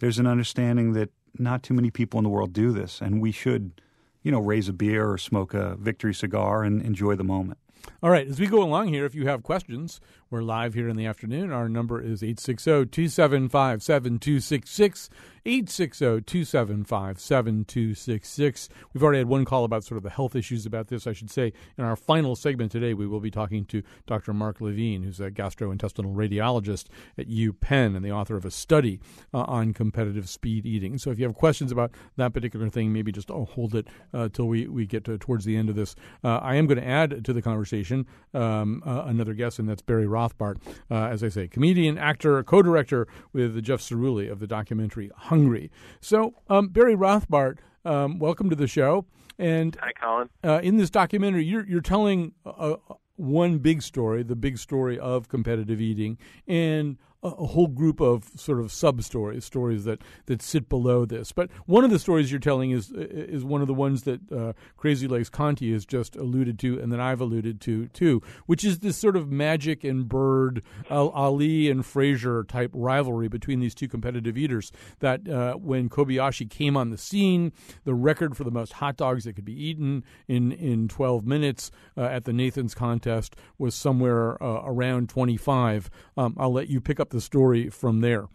there's 0.00 0.18
an 0.18 0.26
understanding 0.26 0.92
that 0.92 1.10
not 1.38 1.62
too 1.62 1.72
many 1.72 1.90
people 1.90 2.18
in 2.18 2.24
the 2.24 2.30
world 2.30 2.52
do 2.52 2.72
this, 2.72 3.00
and 3.00 3.22
we 3.22 3.32
should 3.32 3.80
you 4.22 4.30
know, 4.30 4.40
raise 4.40 4.68
a 4.68 4.72
beer 4.72 5.10
or 5.10 5.18
smoke 5.18 5.54
a 5.54 5.76
victory 5.76 6.14
cigar 6.14 6.62
and 6.62 6.82
enjoy 6.82 7.14
the 7.14 7.24
moment. 7.24 7.58
All 8.02 8.10
right, 8.10 8.26
as 8.26 8.38
we 8.38 8.46
go 8.46 8.62
along 8.62 8.88
here, 8.88 9.06
if 9.06 9.14
you 9.14 9.26
have 9.26 9.42
questions, 9.42 10.00
we're 10.30 10.42
live 10.42 10.74
here 10.74 10.88
in 10.88 10.96
the 10.96 11.06
afternoon. 11.06 11.50
Our 11.50 11.68
number 11.68 12.00
is 12.00 12.22
860 12.22 12.86
275 12.86 13.82
7266. 13.82 15.10
860 15.46 16.04
275 16.22 17.18
7266. 17.18 18.68
We've 18.92 19.02
already 19.02 19.18
had 19.18 19.28
one 19.28 19.44
call 19.44 19.64
about 19.64 19.84
sort 19.84 19.96
of 19.96 20.02
the 20.02 20.10
health 20.10 20.36
issues 20.36 20.66
about 20.66 20.88
this. 20.88 21.06
I 21.06 21.12
should 21.12 21.30
say 21.30 21.52
in 21.78 21.84
our 21.84 21.96
final 21.96 22.36
segment 22.36 22.72
today, 22.72 22.94
we 22.94 23.06
will 23.06 23.20
be 23.20 23.30
talking 23.30 23.64
to 23.66 23.82
Dr. 24.06 24.34
Marc 24.34 24.60
Levine, 24.60 25.02
who's 25.02 25.18
a 25.18 25.30
gastrointestinal 25.30 26.14
radiologist 26.14 26.86
at 27.16 27.28
UPenn 27.28 27.96
and 27.96 28.04
the 28.04 28.12
author 28.12 28.36
of 28.36 28.44
a 28.44 28.50
study 28.50 29.00
uh, 29.32 29.42
on 29.42 29.72
competitive 29.72 30.28
speed 30.28 30.66
eating. 30.66 30.98
So 30.98 31.10
if 31.10 31.18
you 31.18 31.24
have 31.24 31.34
questions 31.34 31.72
about 31.72 31.92
that 32.16 32.34
particular 32.34 32.68
thing, 32.68 32.92
maybe 32.92 33.10
just 33.10 33.30
oh, 33.30 33.46
hold 33.46 33.74
it 33.74 33.88
uh, 34.12 34.28
till 34.30 34.46
we, 34.46 34.68
we 34.68 34.86
get 34.86 35.04
to, 35.04 35.16
towards 35.16 35.44
the 35.44 35.56
end 35.56 35.70
of 35.70 35.76
this. 35.76 35.94
Uh, 36.22 36.36
I 36.36 36.56
am 36.56 36.66
going 36.66 36.78
to 36.78 36.86
add 36.86 37.24
to 37.24 37.32
the 37.32 37.42
conversation 37.42 38.06
um, 38.34 38.82
uh, 38.84 39.04
another 39.06 39.32
guest, 39.32 39.58
and 39.58 39.68
that's 39.68 39.82
Barry 39.82 40.06
Rothbart. 40.20 40.58
Uh, 40.90 41.06
as 41.06 41.24
I 41.24 41.28
say, 41.28 41.48
comedian, 41.48 41.96
actor, 41.96 42.42
co 42.42 42.62
director 42.62 43.06
with 43.32 43.62
Jeff 43.62 43.80
Cerulli 43.80 44.30
of 44.30 44.38
the 44.38 44.46
documentary 44.46 45.10
hungry. 45.16 45.70
So, 46.00 46.34
um, 46.48 46.68
Barry 46.68 46.94
Rothbart, 46.94 47.58
um, 47.84 48.18
welcome 48.18 48.50
to 48.50 48.56
the 48.56 48.66
show. 48.66 49.06
And 49.38 49.76
hi, 49.80 49.92
Colin. 49.98 50.28
Uh, 50.44 50.60
in 50.62 50.76
this 50.76 50.90
documentary, 50.90 51.44
you're 51.44 51.66
you're 51.66 51.80
telling 51.80 52.34
uh, 52.44 52.76
one 53.16 53.58
big 53.58 53.80
story, 53.80 54.22
the 54.22 54.36
big 54.36 54.58
story 54.58 54.98
of 54.98 55.28
competitive 55.28 55.80
eating, 55.80 56.18
and 56.46 56.98
a 57.22 57.46
whole 57.46 57.66
group 57.66 58.00
of 58.00 58.30
sort 58.34 58.60
of 58.60 58.72
sub 58.72 59.02
stories, 59.02 59.44
stories 59.44 59.84
that, 59.84 60.00
that 60.26 60.40
sit 60.40 60.68
below 60.68 61.04
this. 61.04 61.32
But 61.32 61.50
one 61.66 61.84
of 61.84 61.90
the 61.90 61.98
stories 61.98 62.30
you're 62.30 62.40
telling 62.40 62.70
is 62.70 62.90
is 62.92 63.44
one 63.44 63.60
of 63.60 63.66
the 63.66 63.74
ones 63.74 64.04
that 64.04 64.32
uh, 64.32 64.54
Crazy 64.76 65.06
Legs 65.06 65.28
Conti 65.28 65.72
has 65.72 65.84
just 65.84 66.16
alluded 66.16 66.58
to, 66.60 66.80
and 66.80 66.90
that 66.92 67.00
I've 67.00 67.20
alluded 67.20 67.60
to 67.62 67.88
too, 67.88 68.22
which 68.46 68.64
is 68.64 68.78
this 68.78 68.96
sort 68.96 69.16
of 69.16 69.30
Magic 69.30 69.84
and 69.84 70.08
Bird, 70.08 70.62
Ali 70.88 71.70
and 71.70 71.84
Frazier 71.84 72.44
type 72.44 72.70
rivalry 72.72 73.28
between 73.28 73.60
these 73.60 73.74
two 73.74 73.88
competitive 73.88 74.38
eaters. 74.38 74.72
That 75.00 75.28
uh, 75.28 75.54
when 75.54 75.90
Kobayashi 75.90 76.48
came 76.48 76.76
on 76.76 76.90
the 76.90 76.98
scene, 76.98 77.52
the 77.84 77.94
record 77.94 78.36
for 78.36 78.44
the 78.44 78.50
most 78.50 78.74
hot 78.74 78.96
dogs 78.96 79.24
that 79.24 79.34
could 79.34 79.44
be 79.44 79.68
eaten 79.68 80.04
in 80.26 80.52
in 80.52 80.88
12 80.88 81.26
minutes 81.26 81.70
uh, 81.96 82.02
at 82.02 82.24
the 82.24 82.32
Nathan's 82.32 82.74
contest 82.74 83.36
was 83.58 83.74
somewhere 83.74 84.42
uh, 84.42 84.62
around 84.64 85.10
25. 85.10 85.90
Um, 86.16 86.34
I'll 86.38 86.52
let 86.52 86.68
you 86.68 86.80
pick 86.80 86.98
up 86.98 87.09
the 87.10 87.20
story 87.20 87.68
from 87.68 88.00
there. 88.00 88.26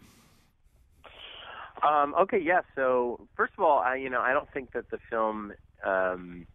Um, 1.82 2.14
okay, 2.20 2.38
yeah. 2.38 2.62
So 2.74 3.26
first 3.36 3.52
of 3.58 3.64
all, 3.64 3.78
I 3.78 3.96
you 3.96 4.10
know 4.10 4.20
I 4.20 4.32
don't 4.32 4.50
think 4.52 4.72
that 4.72 4.90
the 4.90 4.98
film 5.10 5.52
um, 5.84 6.46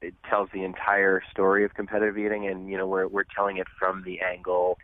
it 0.00 0.14
tells 0.28 0.48
the 0.52 0.64
entire 0.64 1.22
story 1.30 1.64
of 1.64 1.74
competitive 1.74 2.16
eating, 2.18 2.46
and 2.46 2.68
you 2.70 2.76
know 2.76 2.86
we're 2.86 3.06
we're 3.08 3.24
telling 3.24 3.58
it 3.58 3.66
from 3.78 4.04
the 4.04 4.20
angle 4.20 4.78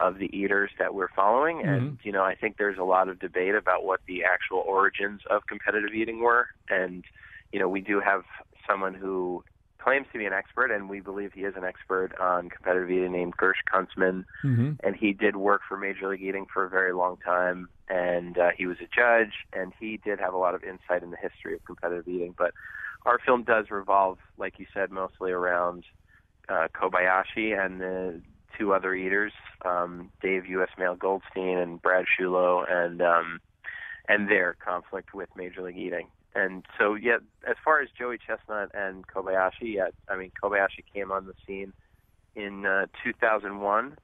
of 0.00 0.18
the 0.18 0.34
eaters 0.36 0.70
that 0.78 0.94
we're 0.94 1.08
following, 1.14 1.58
mm-hmm. 1.58 1.68
and 1.68 1.98
you 2.02 2.12
know 2.12 2.22
I 2.22 2.34
think 2.34 2.56
there's 2.58 2.78
a 2.78 2.84
lot 2.84 3.08
of 3.08 3.18
debate 3.18 3.54
about 3.54 3.84
what 3.84 4.00
the 4.06 4.24
actual 4.24 4.58
origins 4.66 5.22
of 5.30 5.46
competitive 5.46 5.94
eating 5.94 6.20
were, 6.20 6.48
and 6.68 7.04
you 7.52 7.58
know 7.58 7.68
we 7.68 7.80
do 7.80 8.00
have 8.00 8.24
someone 8.68 8.94
who 8.94 9.44
claims 9.88 10.06
to 10.12 10.18
be 10.18 10.26
an 10.26 10.34
expert, 10.34 10.70
and 10.70 10.88
we 10.88 11.00
believe 11.00 11.32
he 11.32 11.42
is 11.42 11.54
an 11.56 11.64
expert 11.64 12.10
on 12.20 12.50
competitive 12.50 12.90
eating, 12.90 13.12
named 13.12 13.34
Gersh 13.38 13.62
Kuntzman. 13.72 14.24
Mm-hmm. 14.44 14.72
And 14.82 14.94
he 14.94 15.14
did 15.14 15.36
work 15.36 15.62
for 15.66 15.78
Major 15.78 16.08
League 16.08 16.22
Eating 16.22 16.46
for 16.52 16.64
a 16.64 16.68
very 16.68 16.92
long 16.92 17.16
time, 17.24 17.68
and 17.88 18.36
uh, 18.36 18.50
he 18.56 18.66
was 18.66 18.76
a 18.80 18.88
judge, 18.94 19.32
and 19.54 19.72
he 19.80 19.96
did 19.96 20.20
have 20.20 20.34
a 20.34 20.36
lot 20.36 20.54
of 20.54 20.62
insight 20.62 21.02
in 21.02 21.10
the 21.10 21.16
history 21.16 21.54
of 21.54 21.64
competitive 21.64 22.06
eating. 22.06 22.34
But 22.36 22.52
our 23.06 23.18
film 23.18 23.44
does 23.44 23.70
revolve, 23.70 24.18
like 24.36 24.58
you 24.58 24.66
said, 24.74 24.90
mostly 24.90 25.30
around 25.30 25.84
uh, 26.50 26.68
Kobayashi 26.74 27.58
and 27.58 27.80
the 27.80 28.20
two 28.58 28.74
other 28.74 28.94
eaters, 28.94 29.32
um, 29.64 30.10
Dave 30.20 30.44
U.S. 30.48 30.70
Mail 30.76 30.96
Goldstein 30.96 31.56
and 31.56 31.80
Brad 31.80 32.04
Shulo, 32.04 32.70
and 32.70 33.00
um, 33.00 33.40
and 34.06 34.28
their 34.28 34.54
conflict 34.62 35.14
with 35.14 35.30
Major 35.34 35.62
League 35.62 35.78
Eating. 35.78 36.08
And 36.38 36.64
so, 36.78 36.94
yeah, 36.94 37.16
as 37.48 37.56
far 37.64 37.80
as 37.80 37.88
Joey 37.98 38.16
Chestnut 38.16 38.70
and 38.72 39.04
Kobayashi, 39.08 39.74
yeah, 39.74 39.88
I 40.08 40.16
mean, 40.16 40.30
Kobayashi 40.40 40.84
came 40.94 41.10
on 41.10 41.26
the 41.26 41.34
scene 41.44 41.72
in 42.36 42.64
uh, 42.64 42.86
2001, 43.02 43.96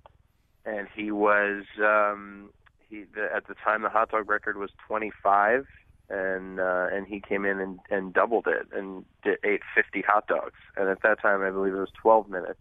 and 0.65 0.89
he 0.97 1.13
was 1.13 1.63
um, 1.79 2.51
he 2.89 3.05
the, 3.15 3.29
at 3.33 3.47
the 3.47 3.55
time 3.55 3.83
the 3.83 3.89
hot 3.89 4.11
dog 4.11 4.29
record 4.29 4.57
was 4.57 4.71
25, 4.89 5.65
and 6.11 6.59
uh, 6.59 6.89
and 6.93 7.07
he 7.07 7.21
came 7.21 7.45
in 7.45 7.61
and, 7.61 7.79
and 7.89 8.13
doubled 8.13 8.49
it 8.49 8.67
and 8.77 9.05
did, 9.23 9.39
ate 9.45 9.61
50 9.73 10.03
hot 10.05 10.27
dogs, 10.27 10.59
and 10.77 10.89
at 10.89 11.03
that 11.03 11.23
time 11.23 11.41
I 11.41 11.51
believe 11.51 11.75
it 11.75 11.79
was 11.79 11.93
12 12.03 12.29
minutes. 12.29 12.61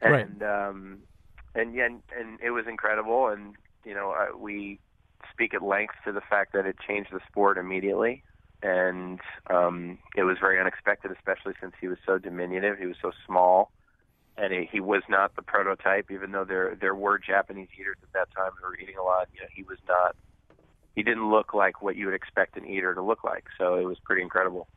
And 0.00 0.40
right. 0.40 0.68
um, 0.68 1.00
and 1.54 1.74
yeah, 1.74 1.84
and, 1.84 2.02
and 2.18 2.38
it 2.42 2.52
was 2.52 2.64
incredible, 2.66 3.28
and 3.28 3.54
you 3.84 3.92
know 3.92 4.12
uh, 4.12 4.34
we 4.34 4.80
speak 5.30 5.52
at 5.52 5.62
length 5.62 5.94
to 6.06 6.12
the 6.12 6.22
fact 6.22 6.54
that 6.54 6.64
it 6.64 6.76
changed 6.88 7.10
the 7.12 7.20
sport 7.28 7.58
immediately, 7.58 8.24
and 8.62 9.20
um, 9.48 9.98
it 10.16 10.22
was 10.24 10.36
very 10.40 10.60
unexpected, 10.60 11.10
especially 11.10 11.54
since 11.60 11.72
he 11.80 11.88
was 11.88 11.98
so 12.04 12.18
diminutive. 12.18 12.78
He 12.78 12.86
was 12.86 12.96
so 13.00 13.12
small, 13.26 13.70
and 14.36 14.52
he, 14.52 14.68
he 14.70 14.80
was 14.80 15.02
not 15.08 15.34
the 15.36 15.42
prototype. 15.42 16.10
Even 16.10 16.32
though 16.32 16.44
there 16.44 16.76
there 16.80 16.94
were 16.94 17.18
Japanese 17.18 17.68
eaters 17.78 17.96
at 18.02 18.12
that 18.12 18.28
time 18.36 18.52
who 18.60 18.68
were 18.68 18.78
eating 18.78 18.96
a 19.00 19.04
lot, 19.04 19.28
you 19.32 19.40
know, 19.40 19.48
he 19.54 19.62
was 19.62 19.78
not. 19.88 20.14
He 20.94 21.02
didn't 21.02 21.30
look 21.30 21.54
like 21.54 21.82
what 21.82 21.96
you 21.96 22.06
would 22.06 22.14
expect 22.14 22.56
an 22.56 22.66
eater 22.66 22.94
to 22.94 23.02
look 23.02 23.24
like. 23.24 23.44
So 23.56 23.76
it 23.76 23.84
was 23.84 23.98
pretty 24.04 24.22
incredible. 24.22 24.68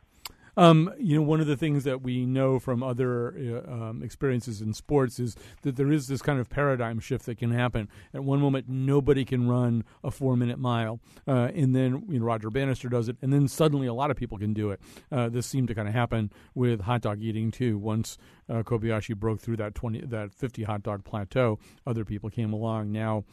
Um, 0.56 0.92
you 0.98 1.16
know, 1.16 1.22
one 1.22 1.40
of 1.40 1.46
the 1.46 1.56
things 1.56 1.84
that 1.84 2.02
we 2.02 2.26
know 2.26 2.58
from 2.58 2.82
other 2.82 3.62
uh, 3.68 3.72
um, 3.72 4.02
experiences 4.02 4.60
in 4.60 4.72
sports 4.72 5.18
is 5.18 5.36
that 5.62 5.76
there 5.76 5.90
is 5.90 6.06
this 6.06 6.22
kind 6.22 6.38
of 6.38 6.48
paradigm 6.48 7.00
shift 7.00 7.26
that 7.26 7.38
can 7.38 7.50
happen. 7.50 7.88
At 8.12 8.24
one 8.24 8.40
moment, 8.40 8.68
nobody 8.68 9.24
can 9.24 9.48
run 9.48 9.84
a 10.02 10.10
four-minute 10.10 10.58
mile, 10.58 11.00
uh, 11.26 11.50
and 11.54 11.74
then 11.74 12.04
you 12.08 12.20
know, 12.20 12.24
Roger 12.24 12.50
Bannister 12.50 12.88
does 12.88 13.08
it, 13.08 13.16
and 13.22 13.32
then 13.32 13.48
suddenly 13.48 13.86
a 13.86 13.94
lot 13.94 14.10
of 14.10 14.16
people 14.16 14.38
can 14.38 14.52
do 14.52 14.70
it. 14.70 14.80
Uh, 15.10 15.28
this 15.28 15.46
seemed 15.46 15.68
to 15.68 15.74
kind 15.74 15.88
of 15.88 15.94
happen 15.94 16.30
with 16.54 16.82
hot 16.82 17.00
dog 17.02 17.20
eating 17.20 17.50
too. 17.50 17.78
Once 17.78 18.18
uh, 18.48 18.62
Kobayashi 18.62 19.16
broke 19.16 19.40
through 19.40 19.56
that 19.56 19.74
twenty, 19.74 20.00
that 20.00 20.32
fifty 20.32 20.62
hot 20.62 20.82
dog 20.82 21.04
plateau, 21.04 21.58
other 21.86 22.04
people 22.04 22.30
came 22.30 22.52
along. 22.52 22.92
Now, 22.92 23.24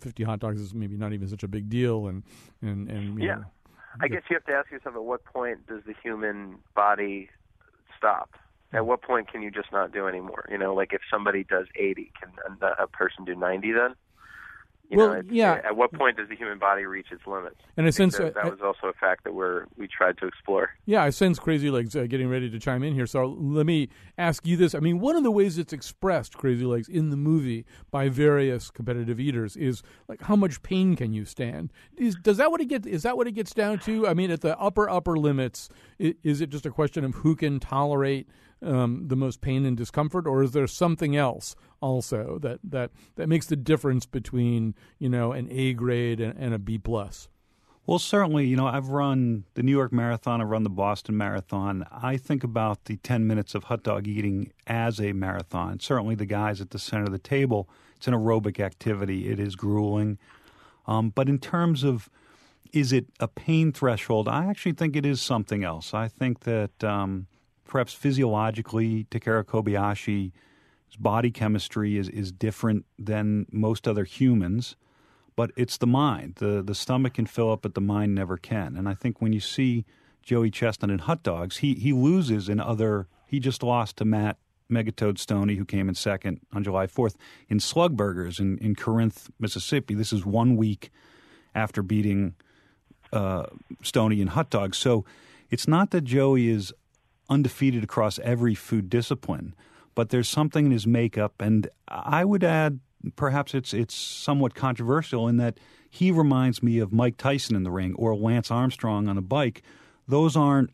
fifty 0.00 0.24
hot 0.24 0.40
dogs 0.40 0.60
is 0.60 0.74
maybe 0.74 0.96
not 0.96 1.12
even 1.12 1.28
such 1.28 1.42
a 1.42 1.48
big 1.48 1.68
deal, 1.68 2.06
and 2.06 2.22
and 2.62 2.88
and 2.88 3.22
yeah. 3.22 3.34
Know, 3.36 3.44
I 4.00 4.08
guess 4.08 4.22
you 4.30 4.36
have 4.36 4.44
to 4.44 4.52
ask 4.52 4.70
yourself 4.70 4.94
at 4.94 5.04
what 5.04 5.24
point 5.24 5.66
does 5.66 5.82
the 5.86 5.94
human 6.02 6.58
body 6.74 7.30
stop? 7.96 8.30
At 8.72 8.86
what 8.86 9.02
point 9.02 9.30
can 9.30 9.42
you 9.42 9.50
just 9.50 9.72
not 9.72 9.92
do 9.92 10.06
anymore? 10.06 10.46
You 10.50 10.58
know, 10.58 10.74
like 10.74 10.92
if 10.92 11.00
somebody 11.10 11.44
does 11.44 11.66
80, 11.74 12.12
can 12.20 12.58
a, 12.62 12.84
a 12.84 12.86
person 12.86 13.24
do 13.24 13.34
90 13.34 13.72
then? 13.72 13.94
You 14.90 14.96
well, 14.96 15.14
know, 15.14 15.22
yeah. 15.30 15.60
At 15.64 15.76
what 15.76 15.92
point 15.92 16.16
does 16.16 16.30
the 16.30 16.34
human 16.34 16.58
body 16.58 16.86
reach 16.86 17.08
its 17.12 17.26
limits? 17.26 17.56
In 17.76 17.86
a 17.86 17.92
sense, 17.92 18.16
that, 18.16 18.32
that 18.34 18.46
uh, 18.46 18.50
was 18.50 18.60
also 18.62 18.86
a 18.86 18.94
fact 18.94 19.24
that 19.24 19.34
we're 19.34 19.66
we 19.76 19.86
tried 19.86 20.16
to 20.18 20.26
explore. 20.26 20.70
Yeah, 20.86 21.02
I 21.02 21.10
sense 21.10 21.38
Crazy 21.38 21.70
Legs 21.70 21.94
uh, 21.94 22.04
getting 22.04 22.28
ready 22.30 22.48
to 22.48 22.58
chime 22.58 22.82
in 22.82 22.94
here. 22.94 23.06
So 23.06 23.26
let 23.38 23.66
me 23.66 23.90
ask 24.16 24.46
you 24.46 24.56
this: 24.56 24.74
I 24.74 24.80
mean, 24.80 24.98
one 24.98 25.14
of 25.14 25.24
the 25.24 25.30
ways 25.30 25.58
it's 25.58 25.74
expressed, 25.74 26.38
Crazy 26.38 26.64
Legs, 26.64 26.88
in 26.88 27.10
the 27.10 27.18
movie 27.18 27.66
by 27.90 28.08
various 28.08 28.70
competitive 28.70 29.20
eaters 29.20 29.56
is 29.58 29.82
like 30.08 30.22
how 30.22 30.36
much 30.36 30.62
pain 30.62 30.96
can 30.96 31.12
you 31.12 31.26
stand? 31.26 31.70
Is 31.98 32.14
does 32.14 32.38
that 32.38 32.50
what 32.50 32.62
it 32.62 32.66
gets? 32.66 32.86
Is 32.86 33.02
that 33.02 33.18
what 33.18 33.26
it 33.26 33.32
gets 33.32 33.52
down 33.52 33.80
to? 33.80 34.08
I 34.08 34.14
mean, 34.14 34.30
at 34.30 34.40
the 34.40 34.58
upper 34.58 34.88
upper 34.88 35.18
limits, 35.18 35.68
is 35.98 36.40
it 36.40 36.48
just 36.48 36.64
a 36.64 36.70
question 36.70 37.04
of 37.04 37.14
who 37.16 37.36
can 37.36 37.60
tolerate? 37.60 38.26
Um, 38.62 39.08
the 39.08 39.16
most 39.16 39.40
pain 39.40 39.64
and 39.64 39.76
discomfort, 39.76 40.26
or 40.26 40.42
is 40.42 40.52
there 40.52 40.66
something 40.66 41.16
else 41.16 41.54
also 41.80 42.38
that 42.42 42.58
that 42.64 42.90
that 43.16 43.28
makes 43.28 43.46
the 43.46 43.56
difference 43.56 44.06
between 44.06 44.74
you 44.98 45.08
know 45.08 45.32
an 45.32 45.48
A 45.50 45.74
grade 45.74 46.20
and, 46.20 46.36
and 46.38 46.54
a 46.54 46.58
B 46.58 46.78
plus? 46.78 47.28
Well, 47.86 47.98
certainly, 47.98 48.44
you 48.44 48.54
know, 48.54 48.66
I've 48.66 48.88
run 48.88 49.44
the 49.54 49.62
New 49.62 49.72
York 49.72 49.94
Marathon, 49.94 50.42
I've 50.42 50.50
run 50.50 50.62
the 50.62 50.68
Boston 50.68 51.16
Marathon. 51.16 51.86
I 51.90 52.18
think 52.18 52.44
about 52.44 52.84
the 52.84 52.98
10 52.98 53.26
minutes 53.26 53.54
of 53.54 53.64
hot 53.64 53.82
dog 53.82 54.06
eating 54.06 54.52
as 54.66 55.00
a 55.00 55.14
marathon. 55.14 55.80
Certainly, 55.80 56.16
the 56.16 56.26
guys 56.26 56.60
at 56.60 56.68
the 56.68 56.78
center 56.78 57.04
of 57.04 57.12
the 57.12 57.18
table, 57.18 57.66
it's 57.96 58.06
an 58.06 58.12
aerobic 58.12 58.60
activity, 58.60 59.30
it 59.30 59.40
is 59.40 59.56
grueling. 59.56 60.18
Um, 60.86 61.08
but 61.08 61.30
in 61.30 61.38
terms 61.38 61.82
of 61.82 62.10
is 62.72 62.92
it 62.92 63.06
a 63.20 63.28
pain 63.28 63.72
threshold, 63.72 64.28
I 64.28 64.44
actually 64.46 64.72
think 64.72 64.94
it 64.94 65.06
is 65.06 65.20
something 65.20 65.64
else. 65.64 65.94
I 65.94 66.08
think 66.08 66.40
that 66.40 66.84
um, 66.84 67.26
perhaps 67.68 67.92
physiologically, 67.92 69.06
Takeru 69.10 69.44
Kobayashi's 69.44 70.32
body 70.98 71.30
chemistry 71.30 71.96
is, 71.96 72.08
is 72.08 72.32
different 72.32 72.84
than 72.98 73.46
most 73.52 73.86
other 73.86 74.04
humans, 74.04 74.74
but 75.36 75.52
it's 75.56 75.76
the 75.76 75.86
mind. 75.86 76.36
The, 76.36 76.62
the 76.62 76.74
stomach 76.74 77.14
can 77.14 77.26
fill 77.26 77.52
up, 77.52 77.62
but 77.62 77.74
the 77.74 77.80
mind 77.80 78.14
never 78.14 78.36
can. 78.36 78.76
And 78.76 78.88
I 78.88 78.94
think 78.94 79.22
when 79.22 79.32
you 79.32 79.40
see 79.40 79.84
Joey 80.22 80.50
Chestnut 80.50 80.90
in 80.90 80.98
hot 80.98 81.22
dogs, 81.22 81.58
he, 81.58 81.74
he 81.74 81.92
loses 81.92 82.48
in 82.48 82.58
other. 82.58 83.06
He 83.26 83.38
just 83.38 83.62
lost 83.62 83.98
to 83.98 84.04
Matt 84.04 84.38
Megatoad 84.70 85.14
Stonie, 85.14 85.56
who 85.56 85.64
came 85.64 85.88
in 85.88 85.94
second 85.94 86.40
on 86.52 86.64
July 86.64 86.86
4th, 86.86 87.14
in 87.48 87.60
slug 87.60 87.96
burgers 87.96 88.40
in, 88.40 88.58
in 88.58 88.74
Corinth, 88.74 89.30
Mississippi. 89.38 89.94
This 89.94 90.12
is 90.12 90.26
one 90.26 90.56
week 90.56 90.90
after 91.54 91.82
beating 91.82 92.34
uh, 93.12 93.46
Stonie 93.82 94.20
in 94.20 94.28
hot 94.28 94.50
dogs. 94.50 94.76
So 94.76 95.04
it's 95.50 95.68
not 95.68 95.90
that 95.90 96.02
Joey 96.02 96.48
is 96.48 96.72
undefeated 97.28 97.84
across 97.84 98.18
every 98.20 98.54
food 98.54 98.88
discipline, 98.88 99.54
but 99.94 100.10
there's 100.10 100.28
something 100.28 100.66
in 100.66 100.72
his 100.72 100.86
makeup, 100.86 101.34
and 101.40 101.68
I 101.88 102.24
would 102.24 102.44
add, 102.44 102.80
perhaps 103.16 103.54
it's 103.54 103.72
it's 103.72 103.94
somewhat 103.94 104.54
controversial 104.54 105.28
in 105.28 105.36
that 105.38 105.58
he 105.90 106.10
reminds 106.10 106.62
me 106.62 106.78
of 106.78 106.92
Mike 106.92 107.16
Tyson 107.16 107.56
in 107.56 107.62
the 107.62 107.70
ring 107.70 107.94
or 107.94 108.14
Lance 108.14 108.50
Armstrong 108.50 109.08
on 109.08 109.16
a 109.16 109.22
bike. 109.22 109.62
Those 110.06 110.36
aren't 110.36 110.70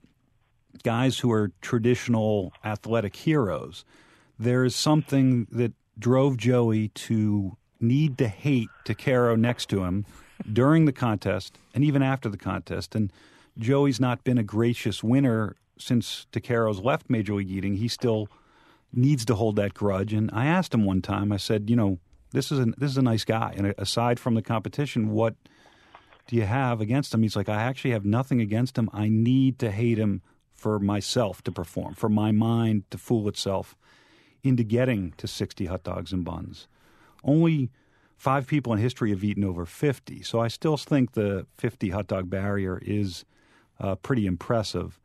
guys 0.82 1.18
who 1.20 1.30
are 1.30 1.52
traditional 1.60 2.52
athletic 2.64 3.16
heroes. 3.16 3.84
There 4.38 4.64
is 4.64 4.74
something 4.74 5.46
that 5.52 5.72
drove 5.98 6.36
Joey 6.36 6.88
to 6.88 7.56
need 7.80 8.18
to 8.18 8.28
hate 8.28 8.68
Takeru 8.84 9.38
next 9.38 9.66
to 9.70 9.84
him 9.84 10.04
during 10.52 10.84
the 10.84 10.92
contest 10.92 11.58
and 11.74 11.84
even 11.84 12.02
after 12.02 12.28
the 12.28 12.36
contest. 12.36 12.94
And 12.94 13.12
Joey's 13.58 14.00
not 14.00 14.24
been 14.24 14.38
a 14.38 14.42
gracious 14.42 15.04
winner 15.04 15.56
since 15.78 16.26
Takeru's 16.32 16.80
left 16.80 17.10
Major 17.10 17.34
League 17.34 17.50
Eating, 17.50 17.76
he 17.76 17.88
still 17.88 18.28
needs 18.92 19.24
to 19.26 19.34
hold 19.34 19.56
that 19.56 19.74
grudge. 19.74 20.12
And 20.12 20.30
I 20.32 20.46
asked 20.46 20.72
him 20.72 20.84
one 20.84 21.02
time, 21.02 21.32
I 21.32 21.36
said, 21.36 21.68
you 21.68 21.76
know, 21.76 21.98
this 22.32 22.50
is 22.50 22.58
a, 22.58 22.66
this 22.76 22.90
is 22.90 22.96
a 22.96 23.02
nice 23.02 23.24
guy. 23.24 23.54
And 23.56 23.74
aside 23.78 24.18
from 24.20 24.34
the 24.34 24.42
competition, 24.42 25.10
what 25.10 25.34
do 26.26 26.36
you 26.36 26.42
have 26.42 26.80
against 26.80 27.12
him? 27.12 27.22
He's 27.22 27.36
like, 27.36 27.48
I 27.48 27.62
actually 27.62 27.92
have 27.92 28.04
nothing 28.04 28.40
against 28.40 28.78
him. 28.78 28.88
I 28.92 29.08
need 29.08 29.58
to 29.60 29.70
hate 29.70 29.98
him 29.98 30.22
for 30.52 30.78
myself 30.78 31.42
to 31.42 31.52
perform, 31.52 31.94
for 31.94 32.08
my 32.08 32.32
mind 32.32 32.84
to 32.90 32.98
fool 32.98 33.28
itself 33.28 33.76
into 34.42 34.62
getting 34.62 35.12
to 35.16 35.26
60 35.26 35.66
hot 35.66 35.82
dogs 35.82 36.12
and 36.12 36.24
buns. 36.24 36.68
Only 37.22 37.70
five 38.16 38.46
people 38.46 38.72
in 38.72 38.78
history 38.78 39.10
have 39.10 39.24
eaten 39.24 39.44
over 39.44 39.66
50. 39.66 40.22
So 40.22 40.40
I 40.40 40.48
still 40.48 40.76
think 40.76 41.12
the 41.12 41.46
50 41.58 41.90
hot 41.90 42.06
dog 42.06 42.30
barrier 42.30 42.80
is 42.82 43.24
uh, 43.80 43.96
pretty 43.96 44.26
impressive 44.26 44.98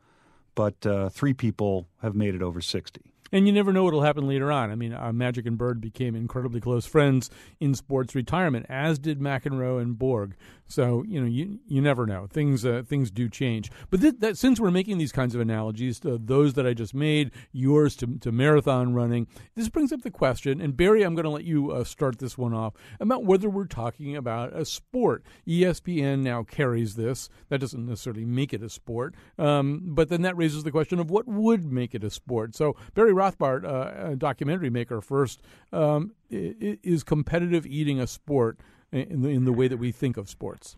but 0.54 0.84
uh, 0.86 1.08
three 1.08 1.34
people 1.34 1.88
have 2.02 2.14
made 2.14 2.34
it 2.34 2.42
over 2.42 2.60
60. 2.60 3.00
And 3.32 3.46
you 3.46 3.52
never 3.52 3.72
know 3.72 3.84
what'll 3.84 4.02
happen 4.02 4.26
later 4.26 4.50
on. 4.50 4.70
I 4.70 4.74
mean, 4.74 4.92
uh, 4.92 5.12
Magic 5.12 5.46
and 5.46 5.56
Bird 5.56 5.80
became 5.80 6.16
incredibly 6.16 6.60
close 6.60 6.84
friends 6.84 7.30
in 7.60 7.74
sports 7.74 8.14
retirement, 8.14 8.66
as 8.68 8.98
did 8.98 9.20
McEnroe 9.20 9.80
and 9.80 9.96
Borg. 9.96 10.34
So 10.70 11.04
you 11.06 11.20
know, 11.20 11.26
you 11.26 11.58
you 11.66 11.80
never 11.80 12.06
know. 12.06 12.26
Things 12.26 12.64
uh, 12.64 12.82
things 12.86 13.10
do 13.10 13.28
change. 13.28 13.70
But 13.90 14.00
th- 14.00 14.14
that, 14.20 14.38
since 14.38 14.60
we're 14.60 14.70
making 14.70 14.98
these 14.98 15.12
kinds 15.12 15.34
of 15.34 15.40
analogies, 15.40 16.00
uh, 16.04 16.18
those 16.20 16.54
that 16.54 16.66
I 16.66 16.74
just 16.74 16.94
made, 16.94 17.32
yours 17.52 17.96
to, 17.96 18.18
to 18.20 18.30
marathon 18.32 18.94
running, 18.94 19.26
this 19.56 19.68
brings 19.68 19.92
up 19.92 20.02
the 20.02 20.10
question. 20.10 20.60
And 20.60 20.76
Barry, 20.76 21.02
I'm 21.02 21.14
going 21.14 21.24
to 21.24 21.30
let 21.30 21.44
you 21.44 21.72
uh, 21.72 21.84
start 21.84 22.18
this 22.18 22.38
one 22.38 22.54
off 22.54 22.74
about 23.00 23.24
whether 23.24 23.50
we're 23.50 23.66
talking 23.66 24.16
about 24.16 24.54
a 24.54 24.64
sport. 24.64 25.24
ESPN 25.46 26.20
now 26.20 26.42
carries 26.44 26.94
this. 26.94 27.28
That 27.48 27.58
doesn't 27.58 27.86
necessarily 27.86 28.24
make 28.24 28.52
it 28.52 28.62
a 28.62 28.70
sport, 28.70 29.14
um, 29.38 29.82
but 29.84 30.08
then 30.08 30.22
that 30.22 30.36
raises 30.36 30.62
the 30.62 30.70
question 30.70 31.00
of 31.00 31.10
what 31.10 31.26
would 31.26 31.70
make 31.70 31.94
it 31.94 32.04
a 32.04 32.10
sport. 32.10 32.54
So 32.54 32.76
Barry 32.94 33.12
Rothbart, 33.12 33.64
uh, 33.64 34.12
a 34.12 34.16
documentary 34.16 34.70
maker, 34.70 35.00
first 35.00 35.42
um, 35.72 36.12
is 36.30 37.02
competitive 37.02 37.66
eating 37.66 38.00
a 38.00 38.06
sport? 38.06 38.60
In 38.92 39.22
the, 39.22 39.28
in 39.28 39.44
the 39.44 39.52
way 39.52 39.68
that 39.68 39.78
we 39.78 39.92
think 39.92 40.16
of 40.16 40.28
sports? 40.28 40.76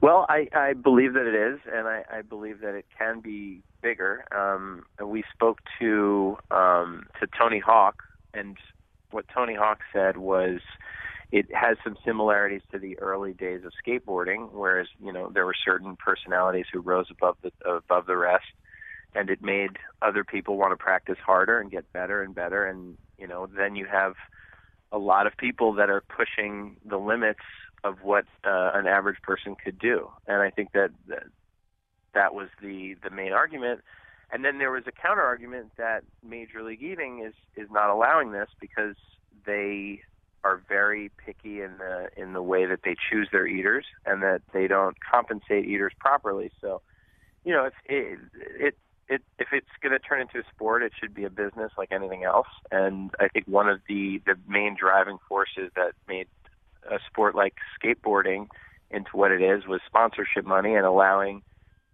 Well, 0.00 0.26
I, 0.28 0.48
I 0.52 0.72
believe 0.72 1.14
that 1.14 1.26
it 1.26 1.34
is, 1.34 1.60
and 1.72 1.86
I, 1.86 2.02
I 2.12 2.22
believe 2.22 2.60
that 2.60 2.74
it 2.74 2.86
can 2.98 3.20
be 3.20 3.62
bigger. 3.82 4.24
Um, 4.36 4.84
we 5.04 5.22
spoke 5.32 5.60
to 5.78 6.36
um, 6.50 7.06
to 7.20 7.28
Tony 7.38 7.60
Hawk, 7.60 8.02
and 8.34 8.56
what 9.12 9.26
Tony 9.32 9.54
Hawk 9.54 9.78
said 9.92 10.16
was 10.16 10.60
it 11.30 11.46
has 11.54 11.76
some 11.84 11.96
similarities 12.04 12.62
to 12.72 12.80
the 12.80 12.98
early 12.98 13.32
days 13.32 13.62
of 13.64 13.72
skateboarding, 13.86 14.50
whereas 14.52 14.88
you 15.00 15.12
know 15.12 15.30
there 15.32 15.46
were 15.46 15.54
certain 15.64 15.96
personalities 15.96 16.66
who 16.72 16.80
rose 16.80 17.06
above 17.08 17.36
the 17.42 17.52
above 17.64 18.06
the 18.06 18.16
rest, 18.16 18.44
and 19.14 19.30
it 19.30 19.40
made 19.40 19.78
other 20.02 20.24
people 20.24 20.56
want 20.56 20.72
to 20.72 20.76
practice 20.76 21.18
harder 21.24 21.60
and 21.60 21.70
get 21.70 21.92
better 21.92 22.24
and 22.24 22.34
better, 22.34 22.66
and 22.66 22.98
you 23.18 23.28
know 23.28 23.46
then 23.46 23.76
you 23.76 23.86
have 23.86 24.14
a 24.92 24.98
lot 24.98 25.26
of 25.26 25.36
people 25.36 25.72
that 25.74 25.90
are 25.90 26.02
pushing 26.02 26.76
the 26.84 26.98
limits 26.98 27.40
of 27.82 28.02
what 28.02 28.26
uh, 28.44 28.70
an 28.74 28.86
average 28.86 29.20
person 29.22 29.56
could 29.56 29.78
do, 29.78 30.08
and 30.26 30.40
I 30.42 30.50
think 30.50 30.72
that, 30.72 30.90
that 31.08 31.24
that 32.14 32.34
was 32.34 32.48
the 32.60 32.94
the 33.02 33.10
main 33.10 33.32
argument. 33.32 33.80
And 34.30 34.44
then 34.44 34.58
there 34.58 34.70
was 34.70 34.84
a 34.86 34.92
counter 34.92 35.22
argument 35.22 35.72
that 35.76 36.04
Major 36.22 36.62
League 36.62 36.82
Eating 36.82 37.24
is 37.26 37.34
is 37.56 37.70
not 37.70 37.90
allowing 37.90 38.32
this 38.32 38.48
because 38.60 38.96
they 39.44 40.00
are 40.44 40.62
very 40.68 41.10
picky 41.24 41.60
in 41.60 41.78
the 41.78 42.08
in 42.16 42.32
the 42.32 42.42
way 42.42 42.66
that 42.66 42.80
they 42.84 42.94
choose 43.10 43.28
their 43.32 43.46
eaters, 43.46 43.86
and 44.06 44.22
that 44.22 44.42
they 44.52 44.66
don't 44.68 44.96
compensate 45.00 45.66
eaters 45.66 45.92
properly. 45.98 46.50
So, 46.60 46.82
you 47.44 47.52
know, 47.52 47.64
it's 47.64 47.76
it, 47.86 48.18
it 48.34 48.78
it, 49.12 49.22
if 49.38 49.48
it's 49.52 49.66
going 49.82 49.92
to 49.92 49.98
turn 49.98 50.22
into 50.22 50.38
a 50.38 50.42
sport, 50.54 50.82
it 50.82 50.92
should 50.98 51.14
be 51.14 51.24
a 51.24 51.30
business 51.30 51.70
like 51.76 51.92
anything 51.92 52.24
else. 52.24 52.46
And 52.70 53.10
I 53.20 53.28
think 53.28 53.46
one 53.46 53.68
of 53.68 53.80
the 53.88 54.22
the 54.24 54.36
main 54.48 54.76
driving 54.78 55.18
forces 55.28 55.70
that 55.76 55.92
made 56.08 56.28
a 56.90 56.98
sport 57.10 57.34
like 57.34 57.54
skateboarding 57.78 58.48
into 58.90 59.10
what 59.12 59.30
it 59.30 59.42
is 59.42 59.66
was 59.66 59.80
sponsorship 59.86 60.46
money 60.46 60.74
and 60.74 60.86
allowing 60.86 61.42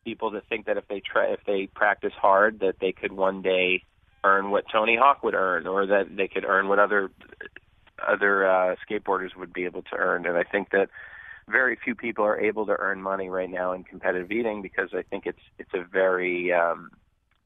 people 0.04 0.31
to 0.31 0.40
think 0.48 0.66
that 0.66 0.76
if 0.76 0.87
they 0.88 1.00
try 1.00 1.26
if 1.33 1.40
they 1.46 1.66
practice 1.74 2.14
hard 2.20 2.61
that 2.61 2.76
they 2.81 2.92
could 2.92 3.12
one 3.12 3.42
day 3.42 3.83
earn 4.24 4.50
what 4.50 4.64
Tony 4.72 4.96
Hawk 4.96 5.22
would 5.22 5.35
earn 5.35 5.66
or 5.66 5.87
that 5.87 6.16
they 6.16 6.28
could 6.28 6.44
earn 6.44 6.68
what 6.68 6.78
other 6.78 7.11
other 8.07 8.48
uh 8.48 8.76
skateboarders 8.88 9.37
would 9.37 9.52
be 9.52 9.64
able 9.64 9.83
to 9.83 9.96
earn 9.96 10.24
and 10.24 10.37
I 10.37 10.44
think 10.44 10.70
that 10.70 10.88
very 11.48 11.78
few 11.83 11.94
people 11.94 12.24
are 12.24 12.38
able 12.38 12.66
to 12.66 12.76
earn 12.78 13.02
money 13.02 13.28
right 13.28 13.50
now 13.50 13.72
in 13.72 13.85
competitive 13.85 14.31
eating 14.31 14.62
because 14.62 14.90
I 14.92 15.02
think 15.02 15.26
it's 15.26 15.42
it's 15.59 15.72
a 15.74 15.83
very 15.83 16.52
um, 16.52 16.90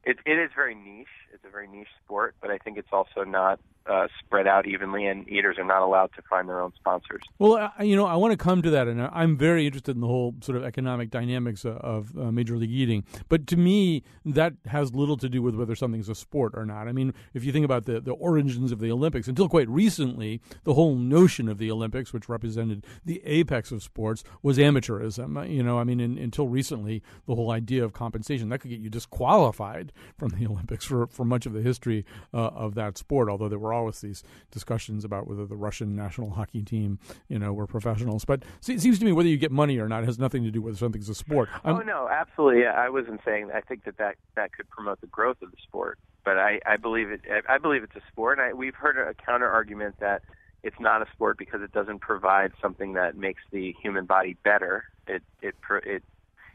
it 0.05 0.19
it 0.27 0.39
is 0.39 0.51
very 0.55 0.75
niche. 0.75 1.07
It's 1.33 1.45
a 1.45 1.51
very 1.51 1.69
niche 1.69 1.89
sport, 2.05 2.35
but 2.41 2.51
I 2.51 2.59
think 2.59 2.79
it's 2.79 2.93
also 2.93 3.25
not 3.25 3.61
uh, 3.87 4.07
spread 4.21 4.47
out 4.47 4.67
evenly, 4.67 5.07
and 5.07 5.29
eaters 5.29 5.59
are 5.59 5.65
not 5.65 5.83
allowed 5.83 6.11
to 6.17 6.23
find 6.23 6.49
their 6.49 6.61
own 6.61 6.73
sponsors. 6.77 7.23
Well, 7.39 7.73
I, 7.79 7.83
you 7.83 7.97
know, 7.97 8.07
I 8.07 8.17
want 8.17 8.33
to 8.33 8.37
come 8.37 8.63
to 8.63 8.71
that, 8.71 8.89
and 8.89 9.03
I'm 9.03 9.37
very 9.37 9.67
interested 9.67 9.95
in 9.95 10.01
the 10.01 10.07
whole 10.07 10.35
sort 10.41 10.57
of 10.57 10.65
economic 10.65 11.11
dynamics 11.11 11.65
of, 11.65 11.77
of 11.79 12.19
uh, 12.19 12.31
Major 12.33 12.57
League 12.57 12.71
Eating. 12.71 13.05
But 13.29 13.47
to 13.49 13.57
me, 13.57 14.03
that 14.25 14.55
has 14.67 14.95
little 14.95 15.17
to 15.17 15.29
do 15.29 15.43
with 15.43 15.55
whether 15.55 15.75
something's 15.75 16.09
a 16.09 16.15
sport 16.15 16.53
or 16.55 16.65
not. 16.65 16.89
I 16.89 16.93
mean, 16.93 17.13
if 17.35 17.45
you 17.45 17.53
think 17.53 17.65
about 17.65 17.87
the, 17.87 18.01
the 18.01 18.13
origins 18.13 18.73
of 18.73 18.79
the 18.79 18.91
Olympics, 18.91 19.29
until 19.29 19.49
quite 19.49 19.69
recently, 19.69 20.41
the 20.65 20.75
whole 20.75 20.95
notion 20.95 21.49
of 21.49 21.59
the 21.59 21.71
Olympics, 21.71 22.13
which 22.13 22.29
represented 22.29 22.87
the 23.05 23.21
apex 23.25 23.73
of 23.73 23.83
sports, 23.83 24.23
was 24.43 24.59
amateurism. 24.59 25.51
You 25.51 25.63
know, 25.63 25.79
I 25.79 25.85
mean, 25.85 26.01
in, 26.01 26.19
until 26.19 26.49
recently, 26.49 27.03
the 27.27 27.35
whole 27.35 27.51
idea 27.51 27.85
of 27.85 27.93
compensation 27.93 28.49
that 28.51 28.61
could 28.61 28.71
get 28.71 28.81
you 28.81 28.91
disqualified 28.91 29.93
from 30.19 30.31
the 30.31 30.47
Olympics 30.53 30.85
for, 30.85 31.07
for 31.09 31.25
much 31.25 31.47
of 31.47 31.53
the 31.53 31.63
history 31.63 32.05
uh, 32.33 32.49
of 32.49 32.75
that 32.75 32.99
sport, 32.99 33.29
although 33.29 33.49
there 33.49 33.59
were 33.59 33.72
were 33.73 33.79
always 33.79 34.01
these 34.01 34.23
discussions 34.51 35.05
about 35.05 35.27
whether 35.27 35.47
the 35.47 35.57
Russian 35.57 35.97
national 35.97 36.31
hockey 36.31 36.63
team, 36.63 36.99
you 37.29 37.39
know, 37.39 37.53
were 37.53 37.67
professionals. 37.67 38.25
But 38.25 38.43
it 38.69 38.81
seems 38.81 38.99
to 38.99 39.05
me 39.05 39.13
whether 39.13 39.29
you 39.29 39.39
get 39.39 39.51
money 39.51 39.79
or 39.79 39.89
not 39.89 40.05
has 40.05 40.19
nothing 40.19 40.45
to 40.45 40.51
do 40.51 40.61
with 40.61 40.73
whether 40.73 40.79
something's 40.79 41.09
a 41.09 41.15
sport. 41.15 41.49
I'm, 41.65 41.77
oh 41.77 41.81
no, 41.81 42.09
absolutely. 42.09 42.67
I 42.67 42.89
wasn't 42.89 43.21
saying. 43.25 43.51
I 43.55 43.61
think 43.61 43.85
that 43.85 43.97
that 43.99 44.17
that 44.37 44.53
could 44.53 44.69
promote 44.71 45.01
the 45.01 45.07
growth 45.07 45.43
of 45.43 45.51
the 45.51 45.57
sport. 45.63 45.99
But 46.25 46.39
I, 46.39 46.61
I 46.67 46.77
believe 46.77 47.11
it. 47.11 47.23
I 47.49 47.59
believe 47.59 47.83
it's 47.83 47.97
a 47.97 48.03
sport. 48.11 48.39
And 48.39 48.49
I, 48.49 48.53
we've 48.53 48.75
heard 48.75 48.97
a 48.97 49.15
counter 49.15 49.49
argument 49.49 49.97
that 50.01 50.23
it's 50.63 50.79
not 50.79 51.03
a 51.03 51.07
sport 51.13 51.37
because 51.37 51.63
it 51.63 51.73
doesn't 51.73 52.01
provide 52.01 52.53
something 52.61 52.93
that 52.93 53.17
makes 53.17 53.43
the 53.51 53.75
human 53.83 54.07
body 54.07 54.37
better. 54.45 54.85
It 55.07 55.23
it 55.41 55.55
it 55.85 56.03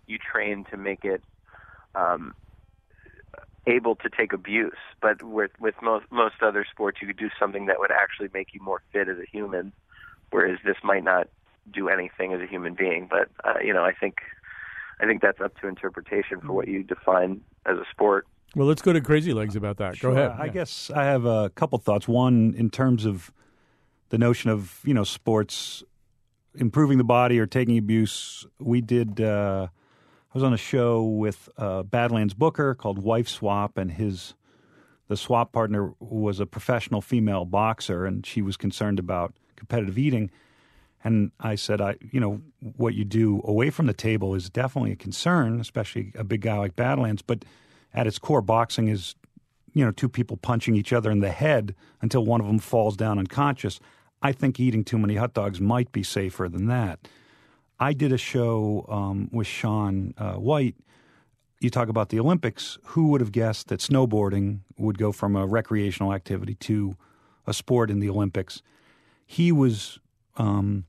you 0.06 0.18
train 0.18 0.66
to 0.72 0.78
make 0.78 1.04
it 1.04 1.22
um, 1.96 2.34
able 3.68 3.96
to 3.98 4.10
take 4.10 4.34
abuse. 4.34 4.78
But 5.02 5.22
with 5.22 5.52
with 5.60 5.76
most 5.82 6.06
most 6.12 6.36
other 6.42 6.66
sports, 6.70 7.00
you 7.02 7.08
could 7.08 7.18
do 7.18 7.30
something 7.40 7.68
that 7.68 7.80
would 7.80 7.92
actually 7.92 8.30
make 8.34 8.54
you 8.54 8.62
more 8.62 8.82
fit 8.92 9.08
as 9.08 9.18
a 9.18 9.26
human, 9.30 9.74
whereas 10.32 10.60
this 10.66 10.78
might 10.84 11.04
not 11.04 11.28
do 11.72 11.90
anything 11.90 12.34
as 12.34 12.42
a 12.42 12.48
human 12.48 12.74
being. 12.74 13.08
But 13.10 13.30
uh, 13.44 13.60
you 13.64 13.74
know, 13.74 13.84
I 13.84 13.94
think 13.94 14.18
I 15.00 15.06
think 15.06 15.22
that's 15.22 15.42
up 15.42 15.60
to 15.62 15.68
interpretation 15.68 16.42
for 16.42 16.54
what 16.54 16.68
you 16.68 16.84
define 16.84 17.42
as 17.66 17.78
a 17.78 17.86
sport. 17.92 18.26
Well, 18.56 18.68
let's 18.68 18.82
go 18.82 18.94
to 18.94 19.02
Crazy 19.02 19.34
Legs 19.34 19.56
about 19.56 19.78
that. 19.78 19.98
Sure. 19.98 20.14
Go 20.14 20.18
ahead. 20.18 20.40
I 20.40 20.46
yeah. 20.46 20.52
guess 20.52 20.90
I 20.90 21.04
have 21.04 21.26
a 21.26 21.50
couple 21.50 21.78
thoughts. 21.78 22.08
One, 22.08 22.56
in 22.58 22.70
terms 22.70 23.06
of 23.06 23.32
the 24.10 24.18
notion 24.18 24.50
of 24.50 24.80
you 24.84 24.94
know 24.94 25.04
sports 25.04 25.84
improving 26.56 26.98
the 26.98 27.04
body 27.04 27.40
or 27.40 27.46
taking 27.46 27.78
abuse, 27.78 28.46
we 28.60 28.82
did. 28.82 29.22
Uh, 29.22 29.68
was 30.38 30.44
on 30.44 30.54
a 30.54 30.58
show 30.58 31.02
with 31.02 31.50
uh, 31.58 31.82
Badlands 31.82 32.36
Booker 32.36 32.76
called 32.76 33.00
Wife 33.00 33.28
Swap, 33.28 33.76
and 33.76 33.92
his 33.92 34.36
the 35.08 35.18
swap 35.18 35.52
partner 35.52 35.96
was 36.00 36.40
a 36.40 36.46
professional 36.46 37.02
female 37.02 37.44
boxer, 37.44 38.06
and 38.06 38.24
she 38.24 38.44
was 38.44 38.56
concerned 38.56 39.00
about 39.00 39.34
competitive 39.56 39.98
eating. 39.98 40.30
And 41.04 41.32
I 41.40 41.56
said, 41.56 41.82
I, 41.82 41.96
you 42.12 42.20
know, 42.20 42.42
what 42.60 42.94
you 42.94 43.04
do 43.04 43.42
away 43.46 43.72
from 43.72 43.88
the 43.88 43.94
table 43.94 44.36
is 44.36 44.48
definitely 44.48 44.92
a 44.92 44.96
concern, 44.96 45.60
especially 45.60 46.12
a 46.14 46.24
big 46.24 46.42
guy 46.42 46.60
like 46.60 46.76
Badlands. 46.76 47.24
But 47.24 47.44
at 47.92 48.06
its 48.06 48.20
core, 48.20 48.42
boxing 48.42 48.90
is, 48.90 49.16
you 49.74 49.84
know, 49.84 49.92
two 49.92 50.10
people 50.10 50.38
punching 50.38 50.76
each 50.76 50.94
other 50.94 51.10
in 51.10 51.20
the 51.20 51.32
head 51.32 51.74
until 52.00 52.26
one 52.26 52.42
of 52.42 52.48
them 52.48 52.60
falls 52.60 52.96
down 52.96 53.18
unconscious. 53.18 53.80
I 54.22 54.34
think 54.34 54.60
eating 54.60 54.84
too 54.84 55.00
many 55.00 55.16
hot 55.16 55.34
dogs 55.34 55.60
might 55.60 55.92
be 55.92 56.04
safer 56.04 56.48
than 56.48 56.68
that. 56.68 57.08
I 57.80 57.94
did 57.94 58.12
a 58.12 58.18
show 58.18 58.86
um, 58.90 59.30
with 59.32 59.48
Shaun 59.48 60.14
uh, 60.18 60.34
White. 60.34 60.76
You 61.60 61.70
talk 61.70 61.90
about 61.90 62.10
the 62.10 62.20
Olympics. 62.20 62.78
Who 62.86 63.10
would 63.10 63.22
have 63.22 63.32
guessed 63.32 63.68
that 63.68 63.80
snowboarding 63.80 64.60
would 64.78 64.98
go 64.98 65.12
from 65.12 65.36
a 65.36 65.46
recreational 65.46 66.14
activity 66.14 66.56
to 66.56 66.96
a 67.46 67.54
sport 67.54 67.92
in 67.92 68.00
the 68.00 68.10
Olympics? 68.10 68.62
He 69.26 69.52
was 69.52 70.00
um, 70.38 70.86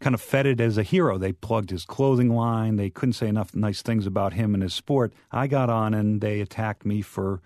kind 0.00 0.14
of 0.14 0.20
feted 0.20 0.60
as 0.60 0.76
a 0.76 0.82
hero. 0.82 1.18
They 1.18 1.32
plugged 1.32 1.70
his 1.70 1.84
clothing 1.84 2.30
line. 2.30 2.76
They 2.76 2.90
couldn't 2.90 3.14
say 3.14 3.28
enough 3.28 3.54
nice 3.54 3.82
things 3.82 4.06
about 4.06 4.32
him 4.32 4.54
and 4.54 4.62
his 4.62 4.74
sport. 4.74 5.12
I 5.30 5.46
got 5.46 5.70
on 5.70 5.94
and 5.94 6.20
they 6.20 6.40
attacked 6.40 6.84
me 6.84 7.02
for 7.02 7.40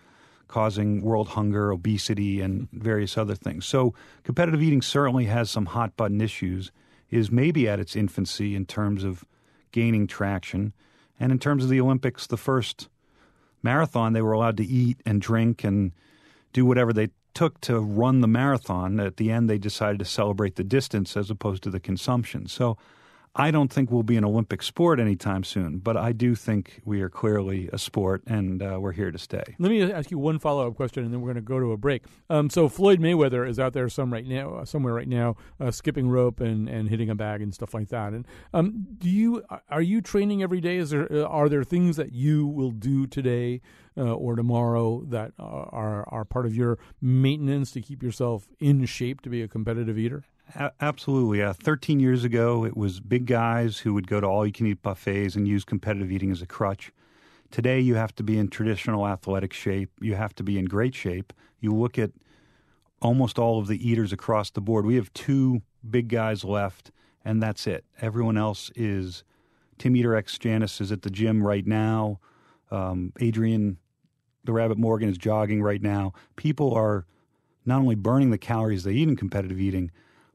causing 0.49 1.01
world 1.03 1.29
hunger, 1.29 1.71
obesity, 1.71 2.41
and 2.41 2.69
various 2.73 3.17
other 3.17 3.35
things. 3.35 3.67
So 3.67 3.95
competitive 4.25 4.63
eating 4.63 4.83
certainly 4.83 5.27
has 5.27 5.51
some 5.51 5.67
hot 5.67 5.97
button 5.97 6.21
issues 6.21 6.73
is 7.11 7.31
maybe 7.31 7.69
at 7.69 7.81
its 7.81 7.97
infancy 7.97 8.55
in 8.55 8.67
terms 8.67 9.05
of 9.05 9.25
gaining 9.73 10.07
traction. 10.07 10.73
And 11.19 11.33
in 11.33 11.39
terms 11.39 11.65
of 11.65 11.71
the 11.71 11.81
Olympics, 11.81 12.27
the 12.27 12.37
first 12.37 12.89
marathon, 13.63 14.13
they 14.13 14.23
were 14.23 14.33
allowed 14.33 14.57
to 14.59 14.65
eat 14.65 15.01
and 15.05 15.21
drink 15.21 15.65
and 15.65 15.93
do 16.53 16.65
whatever 16.65 16.93
they 16.93 17.09
took 17.35 17.61
to 17.63 17.79
run 17.81 18.21
the 18.21 18.29
marathon. 18.29 18.99
At 19.01 19.17
the 19.17 19.31
end, 19.31 19.49
they 19.49 19.59
decided 19.59 19.99
to 19.99 20.05
celebrate 20.05 20.57
the 20.57 20.65
distance 20.65 21.17
as 21.17 21.31
opposed 21.31 21.63
to 21.65 21.71
the 21.71 21.81
consumption. 21.81 22.47
So 22.49 22.77
I 23.35 23.53
don't 23.53 23.73
think 23.73 23.93
we'll 23.93 24.03
be 24.03 24.17
an 24.17 24.25
Olympic 24.25 24.61
sport 24.61 24.99
anytime 24.99 25.45
soon, 25.45 25.79
but 25.79 25.97
I 25.97 26.11
do 26.11 26.35
think 26.35 26.81
we 26.85 27.01
are 27.01 27.09
clearly 27.09 27.71
a 27.73 27.79
sport, 27.79 28.23
and 28.27 28.61
uh, 28.61 28.79
we're 28.81 28.91
here 28.91 29.13
to 29.13 29.19
stay. 29.19 29.55
Let 29.61 29.71
me 29.71 29.93
ask 29.93 30.11
you 30.11 30.19
one 30.19 30.41
follow 30.41 30.67
up 30.67 30.75
question, 30.75 31.05
and 31.05 31.15
then 31.15 31.21
we're 31.21 31.33
going 31.33 31.37
to 31.37 31.49
go 31.49 31.61
to 31.61 31.71
a 31.71 31.77
break. 31.77 32.03
Um, 32.29 32.51
so 32.51 32.69
Floyd 32.69 32.99
Mayweather 32.99 33.49
is 33.49 33.61
out 33.61 33.73
there 33.73 33.89
some 33.89 34.13
right 34.13 34.27
now, 34.27 34.55
uh, 34.55 34.65
somewhere 34.65 34.95
right 34.95 35.07
now, 35.07 35.37
uh, 35.61 35.71
skipping 35.71 36.09
rope 36.09 36.41
and, 36.41 36.69
and 36.69 36.89
hitting 36.89 37.09
a 37.09 37.15
bag 37.15 37.41
and 37.41 37.55
stuff 37.55 37.73
like 37.73 37.89
that. 37.91 38.13
And 38.13 38.27
um, 38.53 38.87
do 38.99 39.09
you 39.09 39.45
are 39.69 39.83
you 39.83 40.01
training 40.01 40.43
every 40.43 40.61
day? 40.61 40.79
Is 40.79 40.91
there 40.91 41.11
uh, 41.13 41.23
are 41.23 41.49
there 41.49 41.63
things 41.63 41.97
that 41.97 42.13
you 42.13 42.49
will 42.49 42.73
do 42.73 43.07
today 43.07 43.61
uh, 43.97 44.13
or 44.13 44.35
tomorrow 44.35 45.05
that 45.07 45.33
are 45.39 46.05
are 46.09 46.25
part 46.25 46.47
of 46.47 46.57
your 46.57 46.81
maintenance 47.01 47.71
to 47.73 47.81
keep 47.81 48.03
yourself 48.03 48.49
in 48.59 48.85
shape 48.87 49.21
to 49.21 49.31
be 49.31 49.41
a 49.41 49.47
competitive 49.47 49.97
eater? 49.97 50.25
A- 50.55 50.73
absolutely. 50.81 51.43
Uh, 51.43 51.53
13 51.53 52.01
years 52.01 52.25
ago, 52.25 52.65
it 52.65 52.77
was 52.77 53.01
big 53.01 53.27
guys 53.27 53.79
who 53.79 53.95
would 53.95 54.07
go 54.07 54.21
to 54.21 54.27
all 54.27 54.47
you 54.47 54.53
can 54.53 54.67
eat 54.67 54.83
buffets 54.83 55.35
and 55.35 55.47
use 55.47 55.65
competitive 55.65 56.11
eating 56.11 56.31
as 56.31 56.43
a 56.43 56.47
crutch. 56.47 56.93
Today, 57.51 57.81
you 57.81 57.97
have 57.97 58.15
to 58.17 58.23
be 58.23 58.39
in 58.39 58.49
traditional 58.49 59.07
athletic 59.07 59.53
shape. 59.53 59.91
You 60.01 60.15
have 60.15 60.35
to 60.37 60.43
be 60.43 60.59
in 60.59 60.67
great 60.67 60.95
shape. 60.95 61.33
You 61.61 61.75
look 61.75 61.99
at 61.99 62.13
almost 63.03 63.39
all 63.39 63.59
of 63.59 63.67
the 63.67 63.89
eaters 63.89 64.13
across 64.13 64.51
the 64.51 64.61
board. 64.61 64.87
We 64.87 64.97
have 64.97 65.13
two 65.13 65.63
big 65.89 66.09
guys 66.09 66.45
left, 66.45 66.91
and 67.25 67.43
that's 67.43 67.67
it. 67.67 67.85
Everyone 68.01 68.37
else 68.37 68.71
is 68.77 69.25
Tim 69.79 69.97
Eater 69.97 70.15
X 70.15 70.39
Janus 70.39 70.81
is 70.81 70.93
at 70.93 71.03
the 71.03 71.11
gym 71.11 71.43
right 71.43 71.67
now. 71.67 72.21
Um, 72.71 73.13
Adrian, 73.21 73.79
the 74.45 74.53
Rabbit 74.53 74.79
Morgan, 74.79 75.09
is 75.09 75.19
jogging 75.19 75.63
right 75.63 75.83
now. 75.83 76.13
People 76.37 76.73
are 76.75 77.07
not 77.67 77.81
only 77.81 77.95
burning 77.95 78.31
the 78.31 78.39
calories 78.39 78.85
they 78.85 78.93
eat 78.93 79.09
in 79.09 79.17
competitive 79.17 79.61
eating, 79.61 79.91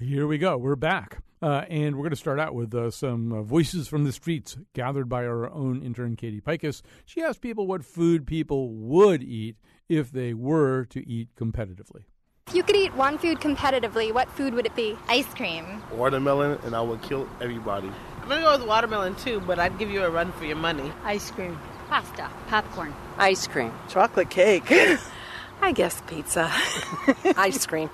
Here 0.00 0.26
we 0.26 0.38
go. 0.38 0.56
We're 0.56 0.76
back. 0.76 1.18
Uh, 1.42 1.64
and 1.68 1.94
we're 1.96 2.04
going 2.04 2.10
to 2.10 2.16
start 2.16 2.40
out 2.40 2.54
with 2.54 2.74
uh, 2.74 2.90
some 2.90 3.32
uh, 3.32 3.42
voices 3.42 3.86
from 3.86 4.04
the 4.04 4.12
streets 4.12 4.56
gathered 4.72 5.10
by 5.10 5.26
our 5.26 5.50
own 5.50 5.82
intern, 5.82 6.16
Katie 6.16 6.40
Pikus. 6.40 6.80
She 7.04 7.20
asked 7.20 7.42
people 7.42 7.66
what 7.66 7.84
food 7.84 8.26
people 8.26 8.70
would 8.70 9.22
eat 9.22 9.56
if 9.90 10.10
they 10.10 10.32
were 10.32 10.86
to 10.86 11.06
eat 11.06 11.28
competitively. 11.34 12.04
If 12.46 12.54
you 12.54 12.62
could 12.62 12.76
eat 12.76 12.94
one 12.94 13.18
food 13.18 13.40
competitively, 13.40 14.12
what 14.12 14.30
food 14.30 14.54
would 14.54 14.64
it 14.64 14.74
be? 14.74 14.96
Ice 15.08 15.26
cream. 15.34 15.82
Watermelon, 15.92 16.58
and 16.64 16.74
I 16.74 16.80
would 16.80 17.02
kill 17.02 17.28
everybody. 17.42 17.90
I'm 18.22 18.28
going 18.28 18.40
to 18.40 18.46
go 18.46 18.58
with 18.58 18.66
watermelon 18.66 19.16
too, 19.16 19.40
but 19.40 19.58
I'd 19.58 19.78
give 19.78 19.90
you 19.90 20.02
a 20.02 20.08
run 20.08 20.32
for 20.32 20.46
your 20.46 20.56
money. 20.56 20.90
Ice 21.04 21.30
cream. 21.30 21.58
Pasta. 21.88 22.30
Popcorn. 22.48 22.94
Ice 23.18 23.46
cream. 23.46 23.72
Chocolate 23.90 24.30
cake. 24.30 24.64
I 25.60 25.72
guess 25.72 26.00
pizza. 26.06 26.50
Ice 27.36 27.66
cream. 27.66 27.90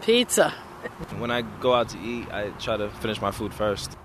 Pizza. 0.00 0.54
When 1.18 1.30
I 1.30 1.42
go 1.42 1.74
out 1.74 1.88
to 1.90 1.98
eat, 1.98 2.30
I 2.32 2.50
try 2.58 2.76
to 2.76 2.88
finish 2.88 3.20
my 3.20 3.30
food 3.30 3.52
first. 3.52 3.96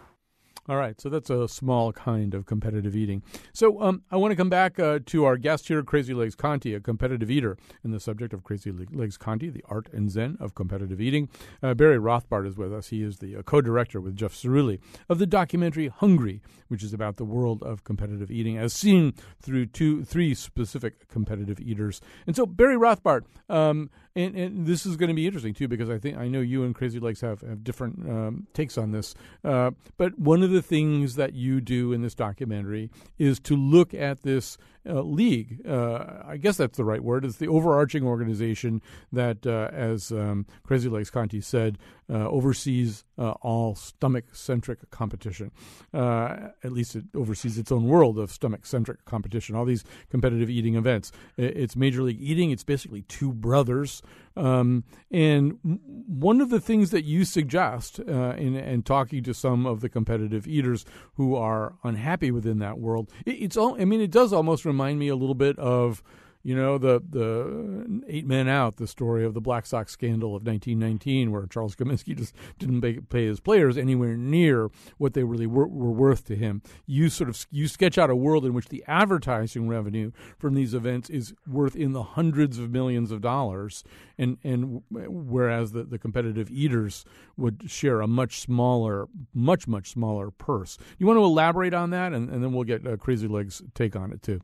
All 0.68 0.78
right, 0.78 1.00
so 1.00 1.10
that's 1.10 1.30
a 1.30 1.48
small 1.48 1.94
kind 1.94 2.34
of 2.34 2.48
competitive 2.48 2.96
eating. 2.96 3.22
So 3.54 3.80
um, 3.84 4.02
I 4.10 4.18
want 4.18 4.32
to 4.32 4.36
come 4.36 4.50
back 4.50 4.80
uh, 4.80 4.98
to 5.06 5.24
our 5.26 5.38
guest 5.38 5.68
here, 5.68 5.84
Crazy 5.84 6.16
Legs 6.16 6.34
Conti, 6.34 6.74
a 6.74 6.80
competitive 6.80 7.30
eater, 7.30 7.56
and 7.84 7.94
the 7.94 8.00
subject 8.00 8.34
of 8.34 8.44
Crazy 8.44 8.72
Legs 8.72 9.16
Conti, 9.16 9.50
the 9.50 9.64
art 9.70 9.88
and 9.94 10.10
zen 10.10 10.38
of 10.40 10.56
competitive 10.56 11.00
eating. 11.00 11.30
Uh, 11.62 11.76
Barry 11.76 12.00
Rothbart 12.00 12.48
is 12.48 12.58
with 12.58 12.74
us. 12.74 12.88
He 12.88 13.04
is 13.04 13.20
the 13.20 13.36
uh, 13.36 13.42
co-director 13.44 14.02
with 14.02 14.16
Jeff 14.16 14.34
Cerulli 14.34 14.80
of 15.08 15.20
the 15.20 15.28
documentary 15.28 15.88
Hungry, 15.88 16.42
which 16.68 16.82
is 16.82 16.94
about 16.94 17.18
the 17.18 17.26
world 17.26 17.62
of 17.62 17.84
competitive 17.84 18.32
eating 18.32 18.58
as 18.58 18.74
seen 18.74 19.14
through 19.40 19.68
two, 19.68 20.04
three 20.04 20.34
specific 20.34 21.08
competitive 21.10 21.60
eaters. 21.60 22.02
And 22.26 22.36
so, 22.36 22.48
Barry 22.48 22.76
Rothbart, 22.76 23.22
um, 23.50 23.92
and, 24.16 24.36
and, 24.36 24.66
this 24.66 24.86
is 24.86 24.96
going 24.96 25.10
to 25.10 25.14
be 25.14 25.28
interesting 25.28 25.54
too 25.54 25.68
because 25.68 25.90
I 25.90 26.00
think 26.00 26.18
I 26.18 26.28
know 26.28 26.40
you 26.40 26.64
and 26.64 26.74
Crazy 26.74 27.00
Legs 27.00 27.22
have, 27.22 27.42
have 27.42 27.64
different 27.64 28.10
um, 28.10 28.48
takes 28.54 28.78
on 28.78 28.92
this. 28.92 29.14
Uh, 29.44 29.72
but 29.98 30.18
one 30.18 30.42
of 30.42 30.52
the 30.52 30.55
things 30.62 31.16
that 31.16 31.34
you 31.34 31.62
do 31.62 31.94
in 31.94 32.02
this 32.02 32.16
documentary 32.16 32.90
is 33.18 33.40
to 33.42 33.56
look 33.56 33.94
at 33.94 34.24
this 34.24 34.58
uh, 34.88 35.02
league. 35.02 35.62
Uh, 35.68 36.24
I 36.26 36.38
guess 36.38 36.58
that's 36.58 36.78
the 36.78 36.86
right 36.86 37.04
word. 37.04 37.26
It's 37.26 37.38
the 37.38 37.48
overarching 37.48 38.04
organization 38.04 38.82
that, 39.12 39.46
uh, 39.46 39.70
as 39.74 40.12
um, 40.12 40.46
Crazy 40.64 40.90
Legs 40.90 41.10
Conti 41.10 41.42
said, 41.42 41.78
uh, 42.08 42.28
oversees 42.30 43.04
uh, 43.18 43.32
all 43.42 43.74
stomach 43.74 44.26
centric 44.34 44.92
competition. 44.92 45.52
Uh, 45.94 46.50
at 46.64 46.72
least 46.72 46.96
it 46.96 47.06
oversees 47.16 47.58
its 47.58 47.72
own 47.72 47.86
world 47.86 48.20
of 48.20 48.32
stomach 48.32 48.66
centric 48.66 49.06
competition, 49.06 49.56
all 49.56 49.66
these 49.66 49.84
competitive 50.12 50.50
eating 50.50 50.76
events. 50.76 51.12
It's 51.36 51.76
Major 51.76 52.04
League 52.04 52.22
Eating, 52.22 52.52
it's 52.52 52.64
basically 52.64 53.02
two 53.04 53.34
brothers. 53.34 54.04
Um, 54.38 54.84
and 55.10 55.58
one 55.64 56.42
of 56.42 56.50
the 56.50 56.60
things 56.60 56.92
that 56.92 57.06
you 57.06 57.24
suggest 57.24 58.00
in, 58.00 58.56
in 58.56 58.84
talking 58.84 59.24
to 59.24 59.34
some 59.34 59.66
of 59.66 59.80
the 59.80 59.90
competitive 59.90 60.46
eaters 60.46 60.86
who 61.16 61.36
are 61.36 61.76
unhappy 61.84 62.32
within 62.32 62.60
that 62.60 62.78
world, 62.78 63.10
it, 63.26 63.32
it's 63.32 63.58
all, 63.58 63.82
I 63.82 63.86
mean, 63.86 64.02
it 64.02 64.12
does 64.12 64.32
almost 64.34 64.66
remind 64.66 64.75
me 65.00 65.08
a 65.08 65.16
little 65.16 65.36
bit 65.36 65.58
of 65.58 66.04
you 66.46 66.56
know 66.56 66.78
the 66.78 67.02
the 67.10 68.04
eight 68.08 68.28
men 68.28 68.48
out 68.48 68.78
the 68.78 68.88
story 68.88 69.26
of 69.26 69.34
the 69.34 69.42
black 69.42 69.66
sox 69.66 69.92
scandal 69.92 70.36
of 70.36 70.46
1919 70.46 71.32
where 71.32 71.48
charles 71.48 71.76
comiskey 71.76 72.16
just 72.16 72.36
didn't 72.60 72.82
pay, 72.82 73.00
pay 73.00 73.26
his 73.26 73.40
players 73.40 73.78
anywhere 73.78 74.16
near 74.16 74.70
what 74.98 75.14
they 75.14 75.24
really 75.24 75.48
were, 75.48 75.68
were, 75.68 75.92
worth 75.92 76.26
to 76.26 76.36
him. 76.36 76.62
You 76.86 77.10
sort 77.10 77.30
of 77.30 77.48
you 77.50 77.68
sketch 77.68 77.98
out 77.98 78.10
a 78.10 78.16
world 78.16 78.46
in 78.46 78.54
which 78.54 78.70
the 78.70 78.84
advertising 78.88 79.68
revenue 79.68 80.12
from 80.38 80.54
these 80.54 80.74
events 80.74 81.10
is 81.10 81.34
worth 81.48 81.76
in 81.76 81.94
the 81.94 82.04
hundreds 82.04 82.60
of 82.60 82.70
millions 82.70 83.12
of 83.12 83.22
dollars 83.22 83.84
and 84.18 84.38
and 84.44 84.84
whereas 84.90 85.72
the, 85.72 85.84
the 85.84 85.98
competitive 85.98 86.52
eaters 86.52 87.06
would 87.38 87.64
share 87.70 88.02
a 88.02 88.08
much 88.08 88.40
smaller 88.40 89.08
much 89.34 89.68
much 89.68 89.90
smaller 89.90 90.30
purse. 90.30 90.78
You 91.00 91.08
want 91.08 91.18
to 91.18 91.24
elaborate 91.24 91.74
on 91.74 91.90
that? 91.90 92.14
And, 92.14 92.30
and 92.30 92.44
then 92.44 92.54
we'll 92.54 92.66
get 92.66 92.86
uh, 92.86 92.98
crazy 92.98 93.28
legs 93.28 93.64
take 93.74 93.96
on 93.96 94.12
it 94.12 94.22
too 94.22 94.42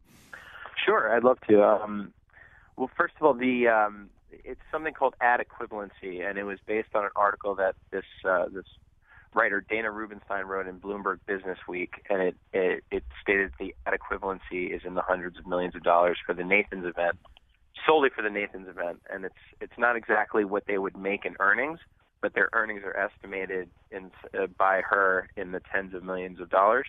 Sure, 0.85 1.15
I'd 1.15 1.23
love 1.23 1.39
to. 1.49 1.63
Um, 1.63 2.13
well, 2.77 2.89
first 2.97 3.13
of 3.19 3.25
all, 3.25 3.33
the 3.33 3.67
um, 3.67 4.09
it's 4.31 4.61
something 4.71 4.93
called 4.93 5.15
ad 5.21 5.41
equivalency, 5.41 6.27
and 6.27 6.37
it 6.37 6.43
was 6.43 6.59
based 6.65 6.89
on 6.95 7.03
an 7.03 7.11
article 7.15 7.55
that 7.55 7.75
this 7.91 8.05
uh, 8.27 8.45
this 8.53 8.65
writer 9.33 9.63
Dana 9.69 9.91
Rubenstein 9.91 10.45
wrote 10.45 10.67
in 10.67 10.79
Bloomberg 10.79 11.19
Business 11.27 11.59
Week, 11.67 11.93
and 12.09 12.21
it, 12.21 12.35
it 12.53 12.83
it 12.91 13.03
stated 13.21 13.51
the 13.59 13.75
ad 13.85 13.93
equivalency 13.93 14.75
is 14.75 14.81
in 14.85 14.95
the 14.95 15.01
hundreds 15.01 15.37
of 15.37 15.45
millions 15.45 15.75
of 15.75 15.83
dollars 15.83 16.17
for 16.25 16.33
the 16.33 16.43
Nathan's 16.43 16.85
event, 16.85 17.17
solely 17.85 18.09
for 18.15 18.21
the 18.21 18.29
Nathan's 18.29 18.67
event, 18.67 19.01
and 19.11 19.25
it's 19.25 19.35
it's 19.59 19.77
not 19.77 19.95
exactly 19.95 20.45
what 20.45 20.63
they 20.67 20.77
would 20.77 20.97
make 20.97 21.25
in 21.25 21.35
earnings, 21.39 21.79
but 22.21 22.33
their 22.33 22.49
earnings 22.53 22.81
are 22.83 22.95
estimated 22.97 23.69
in 23.91 24.11
uh, 24.37 24.47
by 24.57 24.81
her 24.81 25.29
in 25.35 25.51
the 25.51 25.61
tens 25.73 25.93
of 25.93 26.03
millions 26.03 26.39
of 26.39 26.49
dollars. 26.49 26.87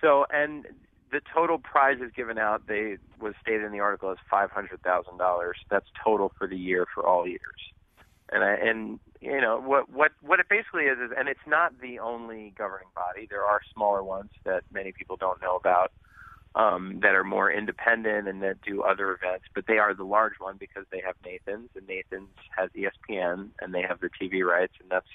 So, 0.00 0.26
and 0.30 0.66
the 1.12 1.20
total 1.32 1.58
prizes 1.58 2.10
given 2.16 2.38
out 2.38 2.66
they 2.66 2.96
was 3.20 3.34
stated 3.40 3.64
in 3.64 3.72
the 3.72 3.80
article 3.80 4.10
as 4.10 4.16
five 4.30 4.50
hundred 4.50 4.82
thousand 4.82 5.18
dollars. 5.18 5.56
That's 5.70 5.86
total 6.02 6.32
for 6.38 6.48
the 6.48 6.56
year 6.56 6.86
for 6.92 7.06
all 7.06 7.26
eaters. 7.26 7.40
And 8.30 8.42
I, 8.42 8.54
and 8.54 8.98
you 9.20 9.40
know 9.40 9.60
what 9.60 9.90
what 9.90 10.12
what 10.22 10.40
it 10.40 10.46
basically 10.48 10.84
is 10.84 10.98
is 10.98 11.10
and 11.16 11.28
it's 11.28 11.46
not 11.46 11.78
the 11.80 11.98
only 11.98 12.54
governing 12.56 12.88
body. 12.94 13.26
There 13.28 13.44
are 13.44 13.60
smaller 13.74 14.02
ones 14.02 14.30
that 14.44 14.62
many 14.72 14.92
people 14.92 15.16
don't 15.16 15.40
know 15.42 15.54
about 15.54 15.92
um, 16.54 16.98
that 17.02 17.14
are 17.14 17.24
more 17.24 17.52
independent 17.52 18.26
and 18.26 18.42
that 18.42 18.62
do 18.62 18.82
other 18.82 19.12
events, 19.12 19.44
but 19.54 19.66
they 19.66 19.78
are 19.78 19.94
the 19.94 20.04
large 20.04 20.34
one 20.38 20.56
because 20.58 20.84
they 20.90 21.02
have 21.04 21.14
Nathan's 21.24 21.70
and 21.76 21.86
Nathan's 21.86 22.28
has 22.56 22.70
ESPN 22.74 23.50
and 23.60 23.74
they 23.74 23.82
have 23.82 24.00
the 24.00 24.10
TV 24.20 24.42
rights 24.42 24.74
and 24.80 24.90
that's 24.90 25.06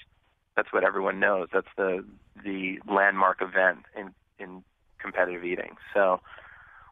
that's 0.56 0.72
what 0.72 0.84
everyone 0.84 1.18
knows. 1.18 1.48
That's 1.52 1.74
the 1.76 2.04
the 2.44 2.78
landmark 2.88 3.42
event 3.42 3.80
in 3.96 4.14
in 4.38 4.62
competitive 5.00 5.44
eating. 5.44 5.76
So 5.94 6.20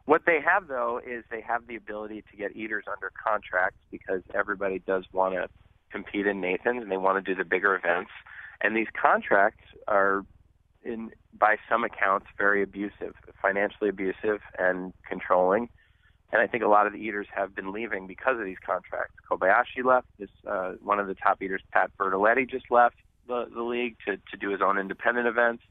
what 0.05 0.23
they 0.25 0.39
have 0.41 0.67
though 0.67 0.99
is 1.05 1.23
they 1.29 1.41
have 1.41 1.67
the 1.67 1.75
ability 1.75 2.23
to 2.31 2.37
get 2.37 2.55
eaters 2.55 2.85
under 2.91 3.11
contracts 3.21 3.79
because 3.91 4.21
everybody 4.33 4.79
does 4.79 5.05
want 5.11 5.35
to 5.35 5.49
compete 5.91 6.27
in 6.27 6.41
Nathan's 6.41 6.81
and 6.81 6.91
they 6.91 6.97
want 6.97 7.23
to 7.23 7.33
do 7.33 7.37
the 7.37 7.47
bigger 7.47 7.75
events. 7.75 8.11
And 8.61 8.75
these 8.75 8.87
contracts 8.99 9.63
are 9.87 10.25
in 10.83 11.11
by 11.37 11.57
some 11.69 11.83
accounts 11.83 12.27
very 12.37 12.63
abusive, 12.63 13.13
financially 13.41 13.89
abusive 13.89 14.39
and 14.57 14.93
controlling. 15.07 15.69
And 16.31 16.41
I 16.41 16.47
think 16.47 16.63
a 16.63 16.67
lot 16.67 16.87
of 16.87 16.93
the 16.93 16.99
eaters 16.99 17.27
have 17.33 17.55
been 17.55 17.71
leaving 17.71 18.05
because 18.07 18.39
of 18.39 18.45
these 18.45 18.57
contracts. 18.65 19.13
Kobayashi 19.29 19.83
left. 19.83 20.07
This 20.19 20.29
uh, 20.49 20.73
one 20.81 20.99
of 20.99 21.07
the 21.07 21.15
top 21.15 21.41
eaters, 21.41 21.61
Pat 21.71 21.91
Bertoletti, 21.99 22.49
just 22.49 22.65
left 22.69 22.95
the, 23.27 23.45
the 23.53 23.61
league 23.61 23.95
to, 24.05 24.17
to 24.17 24.37
do 24.39 24.49
his 24.49 24.61
own 24.61 24.77
independent 24.77 25.27
events. 25.27 25.63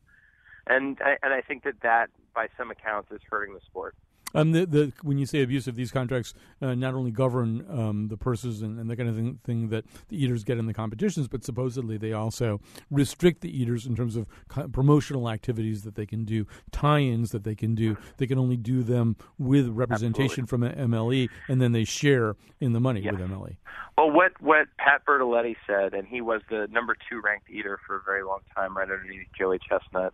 And 0.67 0.99
I, 1.01 1.17
and 1.23 1.33
I 1.33 1.41
think 1.41 1.65
that 1.65 1.81
that 1.83 2.11
by 2.35 2.49
some 2.57 2.71
accounts, 2.71 3.11
is 3.11 3.21
hurting 3.29 3.55
the 3.55 3.61
sport. 3.61 3.97
Um, 4.35 4.53
the, 4.53 4.67
the, 4.67 4.93
when 5.03 5.17
you 5.17 5.25
say 5.25 5.41
abusive, 5.41 5.77
these 5.77 5.91
contracts 5.91 6.35
uh, 6.61 6.75
not 6.75 6.93
only 6.93 7.11
govern 7.11 7.65
um, 7.71 8.09
the 8.09 8.19
purses 8.19 8.61
and, 8.61 8.79
and, 8.79 8.91
the 8.91 8.97
kind 8.97 9.09
of 9.09 9.15
thing, 9.15 9.39
thing, 9.45 9.69
that 9.71 9.85
the 10.09 10.23
eaters 10.23 10.45
get 10.45 10.59
in 10.59 10.67
the 10.67 10.75
competitions, 10.75 11.27
but 11.27 11.43
supposedly 11.43 11.97
they 11.97 12.13
also 12.13 12.61
restrict 12.91 13.41
the 13.41 13.59
eaters 13.59 13.87
in 13.87 13.97
terms 13.97 14.15
of 14.15 14.27
co- 14.49 14.69
promotional 14.69 15.31
activities 15.31 15.85
that 15.85 15.95
they 15.95 16.05
can 16.05 16.25
do, 16.25 16.47
tie-ins 16.71 17.31
that 17.31 17.45
they 17.45 17.55
can 17.55 17.75
do. 17.75 17.97
They 18.19 18.27
can 18.27 18.39
only 18.39 18.59
do 18.59 18.83
them 18.83 19.17
with 19.39 19.69
representation 19.69 20.43
Absolutely. 20.43 20.75
from 20.75 20.91
MLE, 20.91 21.31
and 21.49 21.63
then 21.63 21.73
they 21.73 21.85
share 21.85 22.37
in 22.61 22.73
the 22.73 22.81
money 22.81 23.01
yes. 23.01 23.15
with 23.15 23.23
MLE. 23.23 23.57
Well, 23.97 24.11
what 24.11 24.33
what 24.43 24.67
Pat 24.77 25.07
Bertoletti 25.07 25.57
said, 25.67 25.95
and 25.95 26.07
he 26.07 26.21
was 26.21 26.43
the 26.51 26.69
number 26.71 26.95
two 27.09 27.23
ranked 27.23 27.49
eater 27.49 27.79
for 27.87 27.97
a 27.97 28.03
very 28.03 28.23
long 28.23 28.41
time, 28.55 28.77
right 28.77 28.91
underneath 28.91 29.29
Joey 29.39 29.59
Chestnut. 29.59 30.13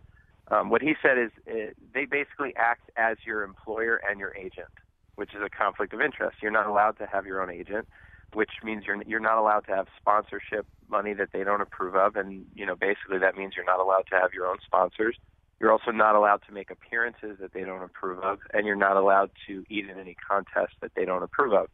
Um, 0.51 0.69
what 0.69 0.81
he 0.81 0.93
said 1.01 1.17
is 1.17 1.31
uh, 1.47 1.71
they 1.93 2.05
basically 2.05 2.53
act 2.57 2.91
as 2.97 3.17
your 3.25 3.43
employer 3.43 4.01
and 4.09 4.19
your 4.19 4.35
agent, 4.35 4.67
which 5.15 5.33
is 5.33 5.41
a 5.45 5.49
conflict 5.49 5.93
of 5.93 6.01
interest. 6.01 6.37
You're 6.41 6.51
not 6.51 6.67
allowed 6.67 6.97
to 6.97 7.07
have 7.11 7.25
your 7.25 7.41
own 7.41 7.49
agent, 7.49 7.87
which 8.33 8.51
means 8.63 8.83
you're 8.85 9.01
you're 9.03 9.19
not 9.19 9.37
allowed 9.37 9.61
to 9.67 9.75
have 9.75 9.87
sponsorship 9.97 10.65
money 10.89 11.13
that 11.13 11.29
they 11.31 11.43
don't 11.43 11.61
approve 11.61 11.95
of, 11.95 12.15
and 12.15 12.45
you 12.53 12.65
know 12.65 12.75
basically 12.75 13.19
that 13.19 13.37
means 13.37 13.53
you're 13.55 13.65
not 13.65 13.79
allowed 13.79 14.03
to 14.11 14.19
have 14.19 14.33
your 14.33 14.47
own 14.47 14.57
sponsors. 14.65 15.17
You're 15.59 15.71
also 15.71 15.91
not 15.91 16.15
allowed 16.15 16.41
to 16.47 16.51
make 16.51 16.69
appearances 16.71 17.37
that 17.39 17.53
they 17.53 17.63
don't 17.63 17.83
approve 17.83 18.19
of, 18.19 18.39
and 18.53 18.65
you're 18.65 18.75
not 18.75 18.97
allowed 18.97 19.31
to 19.47 19.63
eat 19.69 19.87
in 19.87 19.97
any 19.97 20.17
contest 20.27 20.73
that 20.81 20.91
they 20.93 21.05
don't 21.05 21.23
approve 21.23 21.53
of. 21.53 21.67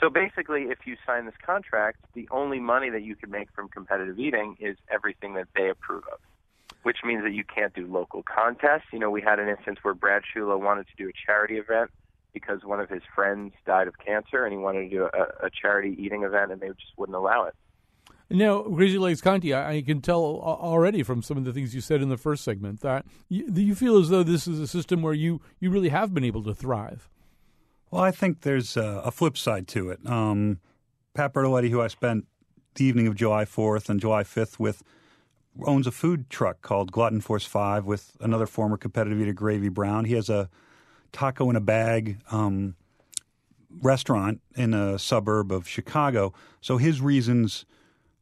So 0.00 0.10
basically, 0.10 0.62
if 0.62 0.78
you 0.84 0.96
sign 1.06 1.26
this 1.26 1.34
contract, 1.44 1.98
the 2.14 2.26
only 2.32 2.58
money 2.58 2.90
that 2.90 3.02
you 3.02 3.14
can 3.14 3.30
make 3.30 3.48
from 3.54 3.68
competitive 3.68 4.18
eating 4.18 4.56
is 4.58 4.78
everything 4.90 5.34
that 5.34 5.46
they 5.54 5.68
approve 5.68 6.02
of 6.12 6.18
which 6.82 6.98
means 7.04 7.22
that 7.22 7.32
you 7.32 7.44
can't 7.44 7.74
do 7.74 7.86
local 7.86 8.22
contests. 8.22 8.86
You 8.92 8.98
know, 8.98 9.10
we 9.10 9.20
had 9.20 9.38
an 9.38 9.48
instance 9.48 9.78
where 9.82 9.94
Brad 9.94 10.22
Shula 10.34 10.58
wanted 10.58 10.86
to 10.88 10.94
do 10.96 11.08
a 11.08 11.12
charity 11.26 11.56
event 11.56 11.90
because 12.32 12.64
one 12.64 12.80
of 12.80 12.88
his 12.88 13.02
friends 13.14 13.52
died 13.66 13.88
of 13.88 13.94
cancer 13.98 14.44
and 14.44 14.52
he 14.52 14.58
wanted 14.58 14.88
to 14.88 14.90
do 14.90 15.04
a, 15.04 15.46
a 15.46 15.50
charity 15.50 15.96
eating 15.98 16.22
event 16.22 16.52
and 16.52 16.60
they 16.60 16.68
just 16.68 16.92
wouldn't 16.96 17.16
allow 17.16 17.44
it. 17.44 17.54
Now, 18.32 18.62
Crazy 18.62 18.96
Legs 18.96 19.20
Conti, 19.20 19.52
I, 19.52 19.72
I, 19.72 19.82
can 19.82 20.00
tell 20.00 20.22
already 20.22 21.02
from 21.02 21.20
some 21.20 21.36
of 21.36 21.44
the 21.44 21.52
things 21.52 21.74
you 21.74 21.80
said 21.80 22.00
in 22.00 22.10
the 22.10 22.16
first 22.16 22.44
segment 22.44 22.80
that 22.80 23.04
you, 23.28 23.50
you 23.52 23.74
feel 23.74 23.98
as 23.98 24.08
though 24.08 24.22
this 24.22 24.46
is 24.46 24.60
a 24.60 24.68
system 24.68 25.02
where 25.02 25.12
you, 25.12 25.40
you 25.58 25.68
really 25.68 25.88
have 25.88 26.14
been 26.14 26.22
able 26.22 26.44
to 26.44 26.54
thrive. 26.54 27.08
Well, 27.90 28.02
I 28.02 28.12
think 28.12 28.42
there's 28.42 28.76
a, 28.76 29.02
a 29.04 29.10
flip 29.10 29.36
side 29.36 29.66
to 29.68 29.90
it. 29.90 29.98
Um, 30.06 30.60
Pat 31.12 31.34
Bertoletti, 31.34 31.70
who 31.70 31.82
I 31.82 31.88
spent 31.88 32.28
the 32.76 32.84
evening 32.84 33.08
of 33.08 33.16
July 33.16 33.44
4th 33.44 33.88
and 33.88 34.00
July 34.00 34.22
5th 34.22 34.60
with– 34.60 34.84
owns 35.64 35.86
a 35.86 35.90
food 35.90 36.30
truck 36.30 36.62
called 36.62 36.92
Glutton 36.92 37.20
Force 37.20 37.44
Five 37.44 37.84
with 37.84 38.16
another 38.20 38.46
former 38.46 38.76
competitive 38.76 39.20
eater, 39.20 39.32
Gravy 39.32 39.68
Brown. 39.68 40.04
He 40.04 40.14
has 40.14 40.28
a 40.28 40.48
taco 41.12 41.50
in 41.50 41.56
a 41.56 41.60
bag 41.60 42.18
um, 42.30 42.76
restaurant 43.82 44.40
in 44.56 44.74
a 44.74 44.98
suburb 44.98 45.52
of 45.52 45.68
Chicago. 45.68 46.32
So 46.60 46.76
his 46.76 47.00
reasons 47.00 47.64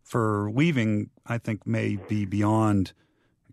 for 0.02 0.50
leaving, 0.54 1.10
I 1.26 1.38
think, 1.38 1.66
may 1.66 1.96
be 1.96 2.24
beyond 2.24 2.92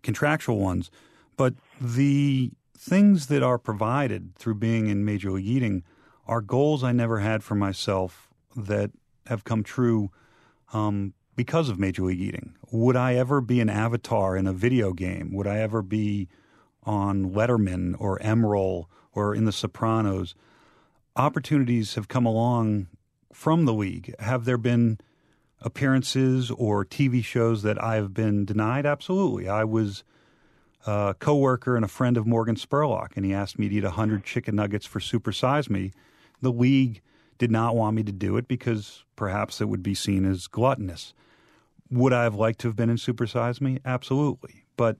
contractual 0.02 0.58
ones. 0.58 0.90
But 1.36 1.54
the 1.80 2.50
things 2.76 3.26
that 3.26 3.42
are 3.42 3.58
provided 3.58 4.34
through 4.36 4.54
being 4.54 4.86
in 4.88 5.04
Major 5.04 5.32
League 5.32 5.46
Eating 5.46 5.82
are 6.26 6.40
goals 6.40 6.82
I 6.82 6.92
never 6.92 7.20
had 7.20 7.44
for 7.44 7.54
myself 7.54 8.28
that 8.54 8.90
have 9.26 9.44
come 9.44 9.62
true 9.62 10.10
um, 10.72 11.12
because 11.36 11.68
of 11.68 11.78
Major 11.78 12.04
League 12.04 12.20
Eating. 12.20 12.54
Would 12.72 12.96
I 12.96 13.14
ever 13.14 13.40
be 13.40 13.60
an 13.60 13.68
avatar 13.68 14.36
in 14.36 14.46
a 14.46 14.52
video 14.52 14.92
game? 14.92 15.32
Would 15.34 15.46
I 15.46 15.58
ever 15.58 15.82
be 15.82 16.28
on 16.82 17.30
Letterman 17.30 17.94
or 17.98 18.18
Emeril 18.20 18.86
or 19.12 19.34
in 19.34 19.44
The 19.44 19.52
Sopranos? 19.52 20.34
Opportunities 21.14 21.94
have 21.94 22.08
come 22.08 22.26
along 22.26 22.88
from 23.32 23.66
the 23.66 23.74
league. 23.74 24.14
Have 24.18 24.46
there 24.46 24.58
been 24.58 24.98
appearances 25.60 26.50
or 26.50 26.84
TV 26.84 27.22
shows 27.22 27.62
that 27.62 27.82
I 27.82 27.96
have 27.96 28.14
been 28.14 28.44
denied? 28.44 28.86
Absolutely. 28.86 29.48
I 29.48 29.64
was 29.64 30.04
a 30.86 31.14
coworker 31.18 31.76
and 31.76 31.84
a 31.84 31.88
friend 31.88 32.16
of 32.16 32.26
Morgan 32.26 32.56
Spurlock, 32.56 33.16
and 33.16 33.24
he 33.24 33.34
asked 33.34 33.58
me 33.58 33.68
to 33.68 33.74
eat 33.74 33.84
100 33.84 34.24
chicken 34.24 34.56
nuggets 34.56 34.86
for 34.86 35.00
Super 35.00 35.32
Size 35.32 35.68
Me. 35.68 35.92
The 36.40 36.52
league 36.52 37.02
did 37.38 37.50
not 37.50 37.76
want 37.76 37.96
me 37.96 38.02
to 38.04 38.12
do 38.12 38.36
it 38.36 38.48
because 38.48 39.04
perhaps 39.16 39.60
it 39.60 39.68
would 39.68 39.82
be 39.82 39.94
seen 39.94 40.24
as 40.24 40.46
gluttonous. 40.46 41.12
Would 41.90 42.12
I 42.12 42.24
have 42.24 42.34
liked 42.34 42.60
to 42.60 42.68
have 42.68 42.76
been 42.76 42.90
in 42.90 42.98
Super 42.98 43.26
Size 43.26 43.60
Me? 43.60 43.78
Absolutely. 43.84 44.64
But 44.76 44.96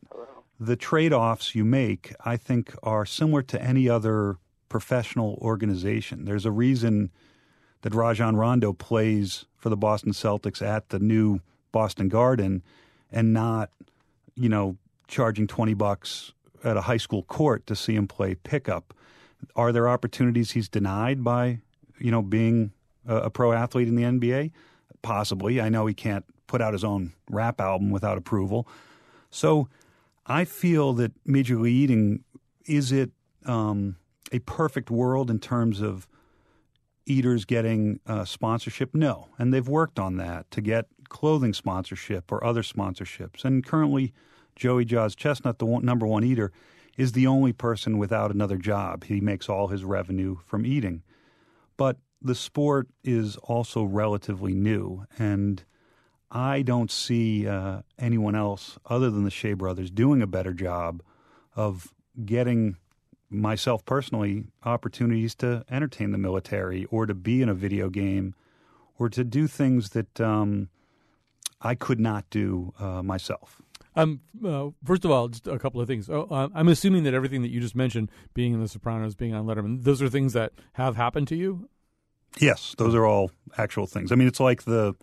the 0.58 0.76
trade 0.76 1.12
offs 1.12 1.54
you 1.54 1.64
make, 1.64 2.14
I 2.24 2.36
think, 2.36 2.74
are 2.82 3.04
similar 3.04 3.42
to 3.42 3.62
any 3.62 3.88
other 3.88 4.36
professional 4.68 5.38
organization. 5.40 6.24
There's 6.24 6.46
a 6.46 6.50
reason 6.50 7.10
that 7.82 7.94
Rajon 7.94 8.36
Rondo 8.36 8.72
plays 8.72 9.44
for 9.56 9.68
the 9.68 9.76
Boston 9.76 10.12
Celtics 10.12 10.62
at 10.62 10.88
the 10.88 10.98
new 10.98 11.40
Boston 11.72 12.08
Garden 12.08 12.62
and 13.10 13.32
not, 13.32 13.70
you 14.34 14.48
know, 14.48 14.76
charging 15.08 15.46
20 15.46 15.74
bucks 15.74 16.32
at 16.64 16.76
a 16.76 16.82
high 16.82 16.96
school 16.96 17.22
court 17.22 17.66
to 17.66 17.76
see 17.76 17.94
him 17.94 18.08
play 18.08 18.34
pickup. 18.34 18.94
Are 19.54 19.72
there 19.72 19.88
opportunities 19.88 20.52
he's 20.52 20.68
denied 20.68 21.22
by, 21.22 21.60
you 21.98 22.10
know, 22.10 22.22
being 22.22 22.72
a, 23.06 23.16
a 23.16 23.30
pro 23.30 23.52
athlete 23.52 23.88
in 23.88 23.94
the 23.94 24.02
NBA? 24.02 24.52
Possibly. 25.02 25.60
I 25.60 25.68
know 25.68 25.86
he 25.86 25.94
can't 25.94 26.24
put 26.46 26.60
out 26.60 26.72
his 26.72 26.84
own 26.84 27.12
rap 27.30 27.60
album 27.60 27.90
without 27.90 28.18
approval. 28.18 28.68
So 29.30 29.68
I 30.26 30.44
feel 30.44 30.92
that 30.94 31.12
Major 31.24 31.56
League 31.56 31.74
Eating 31.74 32.24
is 32.64 32.92
it 32.92 33.10
um, 33.44 33.96
a 34.32 34.40
perfect 34.40 34.90
world 34.90 35.30
in 35.30 35.38
terms 35.38 35.80
of 35.80 36.08
eaters 37.06 37.44
getting 37.44 38.00
uh, 38.06 38.24
sponsorship? 38.24 38.94
No, 38.94 39.28
and 39.38 39.54
they've 39.54 39.68
worked 39.68 39.98
on 39.98 40.16
that 40.16 40.50
to 40.50 40.60
get 40.60 40.86
clothing 41.08 41.52
sponsorship 41.52 42.32
or 42.32 42.42
other 42.44 42.62
sponsorships. 42.62 43.44
And 43.44 43.64
currently, 43.64 44.12
Joey 44.56 44.84
Jaws 44.84 45.14
Chestnut, 45.14 45.58
the 45.58 45.66
one, 45.66 45.84
number 45.84 46.06
one 46.06 46.24
eater, 46.24 46.50
is 46.96 47.12
the 47.12 47.26
only 47.26 47.52
person 47.52 47.98
without 47.98 48.30
another 48.30 48.56
job. 48.56 49.04
He 49.04 49.20
makes 49.20 49.48
all 49.48 49.68
his 49.68 49.84
revenue 49.84 50.38
from 50.46 50.66
eating. 50.66 51.02
But 51.76 51.98
the 52.22 52.34
sport 52.34 52.88
is 53.04 53.36
also 53.36 53.84
relatively 53.84 54.54
new, 54.54 55.04
and 55.18 55.62
I 56.30 56.62
don't 56.62 56.90
see 56.90 57.46
uh, 57.46 57.82
anyone 57.98 58.34
else 58.34 58.78
other 58.86 59.10
than 59.10 59.24
the 59.24 59.30
Shea 59.30 59.54
brothers 59.54 59.90
doing 59.90 60.22
a 60.22 60.26
better 60.26 60.52
job 60.52 61.02
of 61.54 61.92
getting 62.24 62.76
myself 63.30 63.84
personally 63.84 64.44
opportunities 64.64 65.34
to 65.36 65.64
entertain 65.70 66.12
the 66.12 66.18
military 66.18 66.84
or 66.86 67.06
to 67.06 67.14
be 67.14 67.42
in 67.42 67.48
a 67.48 67.54
video 67.54 67.88
game 67.88 68.34
or 68.98 69.08
to 69.08 69.24
do 69.24 69.46
things 69.46 69.90
that 69.90 70.20
um, 70.20 70.68
I 71.60 71.74
could 71.74 72.00
not 72.00 72.28
do 72.30 72.72
uh, 72.78 73.02
myself. 73.02 73.60
Um, 73.94 74.20
uh, 74.44 74.68
first 74.84 75.04
of 75.04 75.10
all, 75.10 75.28
just 75.28 75.46
a 75.46 75.58
couple 75.58 75.80
of 75.80 75.88
things. 75.88 76.10
Oh, 76.10 76.26
uh, 76.30 76.48
I'm 76.54 76.68
assuming 76.68 77.04
that 77.04 77.14
everything 77.14 77.42
that 77.42 77.50
you 77.50 77.60
just 77.60 77.74
mentioned, 77.74 78.10
being 78.34 78.52
in 78.52 78.60
The 78.60 78.68
Sopranos, 78.68 79.14
being 79.14 79.34
on 79.34 79.46
Letterman, 79.46 79.84
those 79.84 80.02
are 80.02 80.08
things 80.08 80.34
that 80.34 80.52
have 80.74 80.96
happened 80.96 81.28
to 81.28 81.36
you. 81.36 81.68
Yes, 82.38 82.74
those 82.76 82.94
are 82.94 83.06
all 83.06 83.30
actual 83.56 83.86
things. 83.86 84.12
I 84.12 84.14
mean, 84.14 84.28
it's 84.28 84.40
like 84.40 84.64
the 84.64 84.94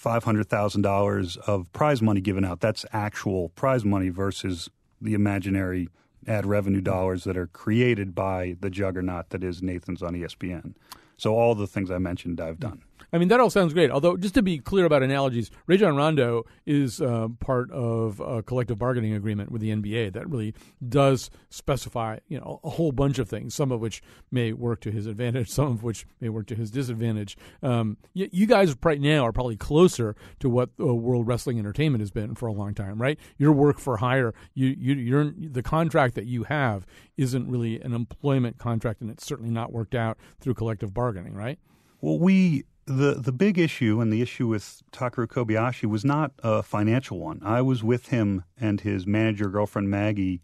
five 0.00 0.24
hundred 0.24 0.48
thousand 0.48 0.80
dollars 0.80 1.36
of 1.46 1.70
prize 1.74 2.00
money 2.00 2.22
given 2.22 2.42
out. 2.42 2.60
That's 2.60 2.86
actual 2.90 3.50
prize 3.50 3.84
money 3.84 4.08
versus 4.08 4.70
the 4.98 5.12
imaginary 5.12 5.90
ad 6.26 6.46
revenue 6.46 6.80
dollars 6.80 7.24
that 7.24 7.36
are 7.36 7.48
created 7.48 8.14
by 8.14 8.56
the 8.60 8.70
juggernaut 8.70 9.28
that 9.28 9.44
is 9.44 9.62
Nathan's 9.62 10.02
on 10.02 10.14
ESPN. 10.14 10.72
So 11.18 11.36
all 11.36 11.54
the 11.54 11.66
things 11.66 11.90
I 11.90 11.98
mentioned, 11.98 12.40
I've 12.40 12.58
done. 12.58 12.80
I 13.12 13.18
mean, 13.18 13.28
that 13.28 13.40
all 13.40 13.50
sounds 13.50 13.72
great. 13.74 13.90
Although, 13.90 14.16
just 14.16 14.34
to 14.34 14.42
be 14.42 14.58
clear 14.58 14.84
about 14.84 15.02
analogies, 15.02 15.50
Rajon 15.66 15.96
Rondo 15.96 16.44
is 16.66 17.00
uh, 17.00 17.28
part 17.40 17.70
of 17.70 18.20
a 18.20 18.42
collective 18.42 18.78
bargaining 18.78 19.14
agreement 19.14 19.50
with 19.50 19.60
the 19.60 19.70
NBA 19.70 20.12
that 20.12 20.28
really 20.28 20.54
does 20.86 21.30
specify, 21.48 22.18
you 22.28 22.38
know, 22.38 22.60
a 22.64 22.70
whole 22.70 22.92
bunch 22.92 23.18
of 23.18 23.28
things. 23.28 23.54
Some 23.54 23.72
of 23.72 23.80
which 23.80 24.02
may 24.30 24.52
work 24.52 24.80
to 24.82 24.90
his 24.90 25.06
advantage, 25.06 25.48
some 25.50 25.66
of 25.66 25.82
which 25.82 26.06
may 26.20 26.28
work 26.28 26.46
to 26.48 26.54
his 26.54 26.70
disadvantage. 26.70 27.36
Um, 27.62 27.96
you, 28.14 28.28
you, 28.32 28.46
guys 28.46 28.74
right 28.82 29.00
now 29.00 29.24
are 29.26 29.32
probably 29.32 29.56
closer 29.56 30.16
to 30.40 30.48
what 30.48 30.70
uh, 30.80 30.94
World 30.94 31.26
Wrestling 31.26 31.58
Entertainment 31.58 32.00
has 32.00 32.10
been 32.10 32.34
for 32.34 32.46
a 32.46 32.52
long 32.52 32.74
time, 32.74 33.00
right? 33.00 33.18
Your 33.38 33.52
work 33.52 33.78
for 33.78 33.98
hire, 33.98 34.34
you, 34.54 34.74
you, 34.78 34.94
you're 34.94 35.32
the 35.36 35.62
contract 35.62 36.14
that 36.16 36.26
you 36.26 36.44
have 36.44 36.86
isn't 37.16 37.48
really 37.48 37.80
an 37.80 37.92
employment 37.92 38.58
contract, 38.58 39.00
and 39.00 39.10
it's 39.10 39.24
certainly 39.24 39.52
not 39.52 39.72
worked 39.72 39.94
out 39.94 40.18
through 40.40 40.54
collective 40.54 40.92
bargaining, 40.94 41.34
right? 41.34 41.58
Well, 42.00 42.18
we 42.18 42.64
the 42.90 43.14
the 43.14 43.32
big 43.32 43.58
issue 43.58 44.00
and 44.00 44.12
the 44.12 44.20
issue 44.20 44.48
with 44.48 44.82
Takeru 44.92 45.26
Kobayashi 45.28 45.86
was 45.86 46.04
not 46.04 46.32
a 46.42 46.62
financial 46.62 47.20
one. 47.20 47.40
I 47.44 47.62
was 47.62 47.84
with 47.84 48.08
him 48.08 48.44
and 48.60 48.80
his 48.80 49.06
manager 49.06 49.48
girlfriend 49.48 49.90
Maggie 49.90 50.42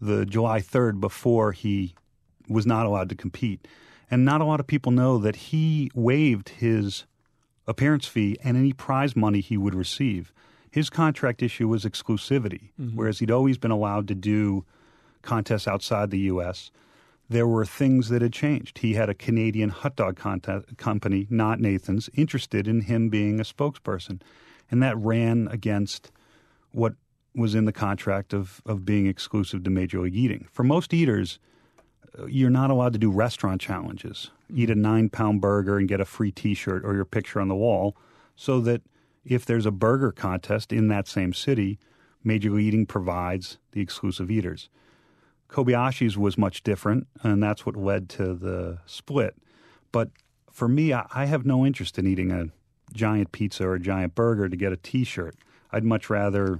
the 0.00 0.24
July 0.24 0.60
3rd 0.60 1.00
before 1.00 1.52
he 1.52 1.94
was 2.48 2.66
not 2.66 2.86
allowed 2.86 3.08
to 3.10 3.14
compete. 3.14 3.66
And 4.10 4.24
not 4.24 4.40
a 4.40 4.44
lot 4.44 4.60
of 4.60 4.66
people 4.66 4.92
know 4.92 5.18
that 5.18 5.36
he 5.36 5.90
waived 5.94 6.50
his 6.50 7.04
appearance 7.66 8.06
fee 8.06 8.36
and 8.42 8.56
any 8.56 8.72
prize 8.72 9.14
money 9.14 9.40
he 9.40 9.56
would 9.56 9.74
receive. 9.74 10.32
His 10.70 10.90
contract 10.90 11.42
issue 11.42 11.68
was 11.68 11.84
exclusivity, 11.84 12.70
mm-hmm. 12.80 12.96
whereas 12.96 13.20
he'd 13.20 13.30
always 13.30 13.56
been 13.56 13.70
allowed 13.70 14.08
to 14.08 14.14
do 14.14 14.64
contests 15.22 15.68
outside 15.68 16.10
the 16.10 16.18
U.S 16.20 16.70
there 17.28 17.46
were 17.46 17.64
things 17.64 18.08
that 18.08 18.22
had 18.22 18.32
changed. 18.32 18.78
He 18.78 18.94
had 18.94 19.08
a 19.08 19.14
Canadian 19.14 19.70
hot 19.70 19.96
dog 19.96 20.16
contest, 20.16 20.76
company, 20.76 21.26
not 21.30 21.60
Nathan's, 21.60 22.10
interested 22.14 22.68
in 22.68 22.82
him 22.82 23.08
being 23.08 23.40
a 23.40 23.44
spokesperson. 23.44 24.20
And 24.70 24.82
that 24.82 24.96
ran 24.98 25.48
against 25.48 26.10
what 26.72 26.94
was 27.34 27.54
in 27.54 27.64
the 27.64 27.72
contract 27.72 28.32
of, 28.32 28.62
of 28.66 28.84
being 28.84 29.06
exclusive 29.06 29.64
to 29.64 29.70
Major 29.70 30.00
League 30.00 30.14
Eating. 30.14 30.46
For 30.52 30.62
most 30.62 30.94
eaters, 30.94 31.38
uh, 32.18 32.26
you're 32.26 32.50
not 32.50 32.70
allowed 32.70 32.92
to 32.92 32.98
do 32.98 33.10
restaurant 33.10 33.60
challenges. 33.60 34.30
Eat 34.54 34.70
a 34.70 34.74
nine 34.74 35.08
pound 35.08 35.40
burger 35.40 35.78
and 35.78 35.88
get 35.88 36.00
a 36.00 36.04
free 36.04 36.30
t 36.30 36.54
shirt 36.54 36.84
or 36.84 36.94
your 36.94 37.04
picture 37.04 37.40
on 37.40 37.48
the 37.48 37.56
wall, 37.56 37.96
so 38.36 38.60
that 38.60 38.82
if 39.24 39.44
there's 39.44 39.66
a 39.66 39.70
burger 39.70 40.12
contest 40.12 40.72
in 40.72 40.88
that 40.88 41.08
same 41.08 41.32
city, 41.32 41.78
Major 42.22 42.50
League 42.50 42.66
Eating 42.66 42.86
provides 42.86 43.58
the 43.72 43.80
exclusive 43.80 44.30
eaters. 44.30 44.68
Kobayashi's 45.54 46.18
was 46.18 46.36
much 46.36 46.64
different, 46.64 47.06
and 47.22 47.40
that's 47.40 47.64
what 47.64 47.76
led 47.76 48.08
to 48.08 48.34
the 48.34 48.78
split. 48.86 49.36
But 49.92 50.10
for 50.50 50.66
me, 50.66 50.92
I, 50.92 51.06
I 51.14 51.26
have 51.26 51.46
no 51.46 51.64
interest 51.64 51.96
in 51.96 52.08
eating 52.08 52.32
a 52.32 52.46
giant 52.92 53.30
pizza 53.30 53.64
or 53.64 53.74
a 53.74 53.80
giant 53.80 54.16
burger 54.16 54.48
to 54.48 54.56
get 54.56 54.72
a 54.72 54.76
T-shirt. 54.76 55.36
I'd 55.70 55.84
much 55.84 56.10
rather 56.10 56.58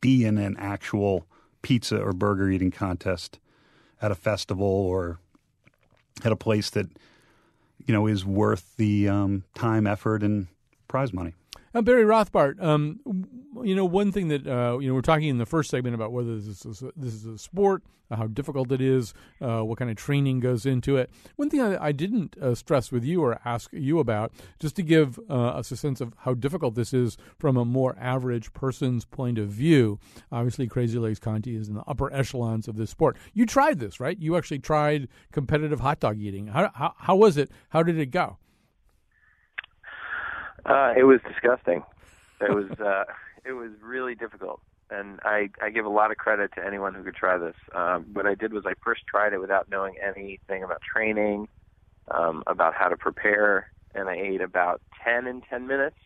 be 0.00 0.24
in 0.24 0.38
an 0.38 0.56
actual 0.58 1.26
pizza 1.60 2.00
or 2.00 2.14
burger 2.14 2.48
eating 2.48 2.70
contest 2.70 3.38
at 4.00 4.10
a 4.10 4.14
festival 4.14 4.66
or 4.66 5.18
at 6.24 6.32
a 6.32 6.36
place 6.36 6.70
that 6.70 6.86
you 7.84 7.92
know 7.92 8.06
is 8.06 8.24
worth 8.24 8.76
the 8.78 9.10
um, 9.10 9.44
time, 9.54 9.86
effort, 9.86 10.22
and 10.22 10.46
prize 10.88 11.12
money. 11.12 11.34
Uh, 11.74 11.82
Barry 11.82 12.04
Rothbart, 12.04 12.62
um, 12.62 13.00
you 13.64 13.74
know, 13.74 13.84
one 13.84 14.12
thing 14.12 14.28
that 14.28 14.46
uh, 14.46 14.78
you 14.78 14.86
know 14.86 14.94
we're 14.94 15.00
talking 15.00 15.28
in 15.28 15.38
the 15.38 15.46
first 15.46 15.70
segment 15.70 15.96
about 15.96 16.12
whether 16.12 16.38
this 16.38 16.64
is 16.64 16.82
a, 16.82 16.92
this 16.94 17.12
is 17.12 17.26
a 17.26 17.36
sport, 17.36 17.82
uh, 18.12 18.16
how 18.16 18.28
difficult 18.28 18.70
it 18.70 18.80
is, 18.80 19.12
uh, 19.40 19.60
what 19.62 19.78
kind 19.78 19.90
of 19.90 19.96
training 19.96 20.38
goes 20.38 20.66
into 20.66 20.96
it. 20.96 21.10
One 21.34 21.50
thing 21.50 21.60
I, 21.60 21.86
I 21.86 21.90
didn't 21.90 22.36
stress 22.56 22.92
with 22.92 23.02
you 23.02 23.24
or 23.24 23.40
ask 23.44 23.70
you 23.72 23.98
about, 23.98 24.30
just 24.60 24.76
to 24.76 24.84
give 24.84 25.18
us 25.28 25.72
a 25.72 25.76
sense 25.76 26.00
of 26.00 26.14
how 26.18 26.34
difficult 26.34 26.76
this 26.76 26.94
is 26.94 27.16
from 27.40 27.56
a 27.56 27.64
more 27.64 27.96
average 27.98 28.52
person's 28.52 29.04
point 29.04 29.36
of 29.36 29.48
view. 29.48 29.98
Obviously, 30.30 30.68
Crazy 30.68 31.00
Legs 31.00 31.18
Conti 31.18 31.56
is 31.56 31.68
in 31.68 31.74
the 31.74 31.84
upper 31.88 32.12
echelons 32.12 32.68
of 32.68 32.76
this 32.76 32.90
sport. 32.90 33.16
You 33.32 33.46
tried 33.46 33.80
this, 33.80 33.98
right? 33.98 34.16
You 34.16 34.36
actually 34.36 34.60
tried 34.60 35.08
competitive 35.32 35.80
hot 35.80 35.98
dog 35.98 36.20
eating. 36.20 36.46
How 36.46 36.70
how, 36.72 36.94
how 36.98 37.16
was 37.16 37.36
it? 37.36 37.50
How 37.70 37.82
did 37.82 37.98
it 37.98 38.12
go? 38.12 38.38
Uh, 40.66 40.94
it 40.96 41.04
was 41.04 41.20
disgusting. 41.28 41.82
It 42.40 42.54
was 42.54 42.70
uh, 42.80 43.04
it 43.44 43.52
was 43.52 43.70
really 43.82 44.14
difficult, 44.14 44.60
and 44.90 45.20
I 45.24 45.50
I 45.62 45.70
give 45.70 45.84
a 45.84 45.90
lot 45.90 46.10
of 46.10 46.16
credit 46.16 46.52
to 46.56 46.64
anyone 46.64 46.94
who 46.94 47.02
could 47.02 47.14
try 47.14 47.36
this. 47.38 47.56
Um, 47.74 48.06
what 48.12 48.26
I 48.26 48.34
did 48.34 48.52
was 48.52 48.64
I 48.66 48.74
first 48.82 49.02
tried 49.06 49.32
it 49.32 49.40
without 49.40 49.70
knowing 49.70 49.94
anything 50.02 50.62
about 50.62 50.80
training, 50.80 51.48
um, 52.10 52.42
about 52.46 52.74
how 52.74 52.88
to 52.88 52.96
prepare, 52.96 53.68
and 53.94 54.08
I 54.08 54.16
ate 54.16 54.40
about 54.40 54.80
ten 55.04 55.26
in 55.26 55.42
ten 55.42 55.66
minutes, 55.66 55.98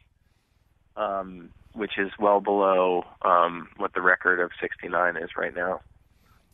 um, 0.97 1.51
which 1.75 1.99
is 1.99 2.11
well 2.19 2.41
below 2.41 3.05
um, 3.23 3.69
what 3.77 3.95
the 3.95 4.03
record 4.03 4.41
of 4.41 4.51
69 4.61 5.17
is 5.17 5.31
right 5.37 5.55
now. 5.55 5.81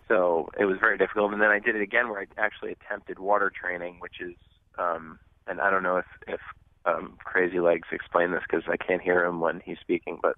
So 0.08 0.50
it 0.58 0.66
was 0.66 0.76
very 0.78 0.98
difficult, 0.98 1.32
and 1.32 1.40
then 1.40 1.48
I 1.48 1.58
did 1.58 1.76
it 1.76 1.80
again 1.80 2.10
where 2.10 2.20
I 2.20 2.26
actually 2.36 2.72
attempted 2.72 3.18
water 3.18 3.50
training, 3.50 3.96
which 4.00 4.20
is 4.20 4.34
um, 4.76 5.18
and 5.46 5.60
I 5.60 5.70
don't 5.70 5.82
know 5.82 5.96
if 5.96 6.06
if 6.26 6.40
um, 6.86 7.16
Crazy 7.18 7.60
Legs 7.60 7.88
explain 7.92 8.32
this 8.32 8.42
because 8.48 8.64
I 8.68 8.76
can't 8.76 9.02
hear 9.02 9.24
him 9.24 9.40
when 9.40 9.60
he's 9.64 9.78
speaking, 9.80 10.18
but 10.20 10.36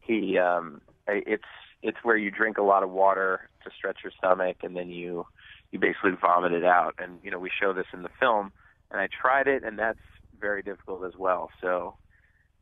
he 0.00 0.38
um, 0.38 0.80
it's 1.06 1.44
it's 1.82 1.98
where 2.02 2.16
you 2.16 2.30
drink 2.30 2.58
a 2.58 2.62
lot 2.62 2.82
of 2.82 2.90
water 2.90 3.48
to 3.64 3.70
stretch 3.76 3.98
your 4.02 4.12
stomach, 4.16 4.58
and 4.62 4.76
then 4.76 4.90
you 4.90 5.26
you 5.70 5.78
basically 5.78 6.12
vomit 6.20 6.52
it 6.52 6.64
out. 6.64 6.94
And 6.98 7.18
you 7.22 7.30
know 7.30 7.38
we 7.38 7.50
show 7.60 7.72
this 7.72 7.86
in 7.92 8.02
the 8.02 8.10
film, 8.18 8.52
and 8.90 9.00
I 9.00 9.08
tried 9.08 9.46
it, 9.46 9.62
and 9.62 9.78
that's 9.78 9.98
very 10.40 10.62
difficult 10.62 11.04
as 11.04 11.16
well. 11.18 11.50
So 11.60 11.94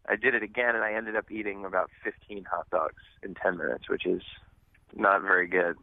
I 0.08 0.16
did 0.16 0.34
it 0.34 0.42
again, 0.42 0.74
and 0.74 0.84
I 0.84 0.94
ended 0.94 1.16
up 1.16 1.30
eating 1.30 1.64
about 1.64 1.90
15 2.04 2.44
hot 2.44 2.68
dogs 2.70 3.02
in 3.22 3.34
10 3.34 3.58
minutes, 3.58 3.88
which 3.88 4.06
is 4.06 4.22
not 4.94 5.22
very 5.22 5.46
good 5.46 5.76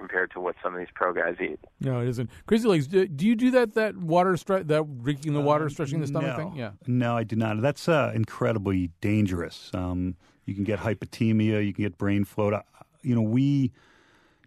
compared 0.00 0.30
to 0.30 0.40
what 0.40 0.56
some 0.62 0.72
of 0.74 0.78
these 0.80 0.88
pro 0.94 1.12
guys 1.12 1.36
eat. 1.40 1.60
No, 1.80 2.00
it 2.00 2.08
isn't. 2.08 2.30
Crazy 2.46 2.66
Legs, 2.66 2.86
do, 2.86 3.06
do 3.06 3.26
you 3.26 3.36
do 3.36 3.50
that 3.50 3.74
that 3.74 3.96
water 3.98 4.32
stre- 4.32 4.66
that 4.68 5.02
drinking 5.04 5.34
the 5.34 5.42
water, 5.42 5.66
Uh, 5.66 5.68
stretching 5.68 6.00
the 6.00 6.06
stomach 6.06 6.36
no. 6.38 6.44
thing? 6.44 6.56
Yeah. 6.56 6.70
No, 6.86 7.16
I 7.16 7.24
do 7.24 7.36
not. 7.36 7.60
That's 7.60 7.86
uh, 7.88 8.10
incredibly 8.14 8.90
dangerous. 9.02 9.70
Um, 9.74 10.16
you 10.46 10.54
can 10.54 10.64
get 10.64 10.78
hypotemia, 10.80 11.64
you 11.64 11.72
can 11.74 11.84
get 11.84 11.98
brain 11.98 12.24
float. 12.24 12.54
Uh, 12.54 12.62
You 13.02 13.14
know, 13.14 13.22
we 13.22 13.72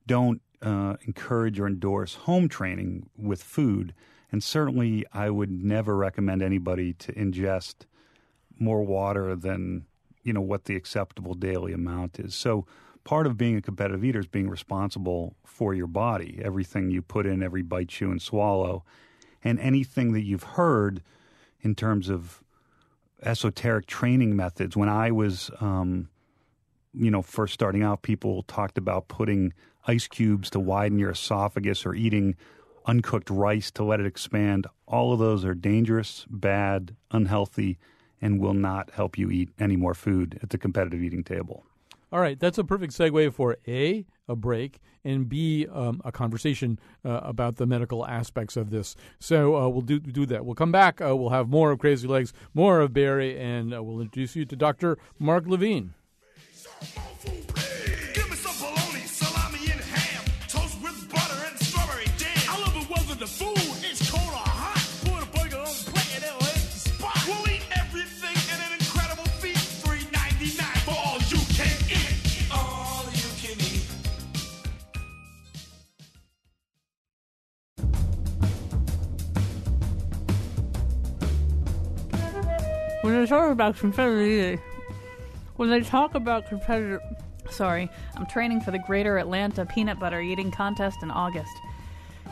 don't 0.08 0.42
uh, 0.62 0.96
encourage 1.06 1.60
or 1.60 1.68
endorse 1.68 2.16
home 2.16 2.48
training 2.50 3.10
with 3.18 3.44
food, 3.44 3.94
and 4.32 4.44
certainly 4.44 5.06
I 5.14 5.30
would 5.30 5.52
never 5.52 5.96
recommend 5.96 6.42
anybody 6.42 6.94
to 6.94 7.14
ingest 7.14 7.86
more 8.60 8.84
water 8.84 9.36
than 9.36 9.86
you 10.24 10.34
know 10.34 10.42
what 10.42 10.66
the 10.66 10.76
acceptable 10.76 11.34
daily 11.36 11.74
amount 11.74 12.20
is. 12.20 12.34
So 12.34 12.66
part 13.04 13.28
of 13.28 13.38
being 13.38 13.58
a 13.58 13.62
competitive 13.62 14.04
eater 14.04 14.20
is 14.20 14.28
being 14.28 14.50
responsible 14.50 15.36
for 15.46 15.74
your 15.74 15.88
body, 15.88 16.40
everything 16.44 16.90
you 16.90 17.02
put 17.02 17.26
in, 17.26 17.44
every 17.44 17.62
bite, 17.62 17.90
chew, 17.90 18.12
and 18.12 18.22
swallow, 18.22 18.84
and 19.44 19.60
anything 19.60 20.14
that 20.14 20.24
you've 20.24 20.44
heard 20.44 21.02
in 21.62 21.76
terms 21.76 22.10
of 22.10 22.42
esoteric 23.22 23.86
training 23.86 24.36
methods. 24.36 24.76
When 24.76 24.90
I 24.90 25.12
was, 25.12 25.50
um, 25.60 26.10
you 26.94 27.12
know, 27.12 27.22
first 27.22 27.54
starting 27.54 27.84
out, 27.84 28.02
people 28.02 28.44
talked 28.44 28.78
about 28.78 29.08
putting 29.08 29.54
ice 29.86 30.08
cubes 30.08 30.50
to 30.52 30.60
widen 30.60 31.00
your 31.00 31.12
esophagus 31.12 31.86
or 31.86 31.94
eating 31.94 32.36
uncooked 32.86 33.30
rice 33.30 33.72
to 33.72 33.84
let 33.84 34.00
it 34.00 34.06
expand. 34.06 34.68
All 34.88 35.14
of 35.14 35.20
those 35.20 35.46
are 35.46 35.54
dangerous, 35.54 36.26
bad, 36.30 36.96
unhealthy, 37.12 37.78
and 38.22 38.40
will 38.40 38.54
not 38.54 38.92
help 38.92 39.18
you 39.18 39.30
eat 39.30 39.50
any 39.60 39.76
more 39.76 39.94
food 39.94 40.40
at 40.42 40.50
the 40.50 40.58
competitive 40.58 41.02
eating 41.02 41.24
table. 41.24 41.66
All 42.14 42.20
right, 42.20 42.40
that's 42.40 42.60
a 42.60 42.64
perfect 42.64 42.94
segue 42.94 43.34
for 43.34 43.58
A, 43.68 44.06
a 44.28 44.36
break, 44.36 44.80
and 45.04 45.28
B, 45.28 45.66
um, 45.66 46.00
a 46.06 46.12
conversation 46.12 46.78
uh, 47.04 47.22
about 47.24 47.56
the 47.56 47.66
medical 47.66 48.06
aspects 48.06 48.56
of 48.56 48.70
this. 48.70 48.96
So 49.20 49.56
uh, 49.56 49.68
we'll 49.68 49.82
do 49.82 50.00
do 50.00 50.28
that. 50.28 50.46
We'll 50.46 50.54
come 50.54 50.72
back. 50.72 51.02
Uh, 51.02 51.16
we'll 51.16 51.32
have 51.32 51.50
more 51.50 51.72
of 51.72 51.80
Crazy 51.80 52.08
Legs, 52.08 52.32
more 52.54 52.82
of 52.82 52.94
Barry, 52.94 53.40
and 53.40 53.74
uh, 53.74 53.82
we'll 53.82 54.00
introduce 54.00 54.36
you 54.36 54.46
to 54.46 54.56
Dr. 54.56 55.00
Marc 55.18 55.48
Levine. 55.48 55.96
Talk 83.28 83.52
about 83.52 83.78
competitive 83.78 84.60
when 85.56 85.70
they 85.70 85.82
talk 85.82 86.16
about 86.16 86.48
competitive, 86.48 87.00
sorry, 87.50 87.90
I'm 88.16 88.26
training 88.26 88.62
for 88.62 88.72
the 88.72 88.80
Greater 88.80 89.18
Atlanta 89.18 89.66
Peanut 89.66 90.00
Butter 90.00 90.20
Eating 90.20 90.52
Contest 90.52 91.04
in 91.04 91.12
August. 91.12 91.52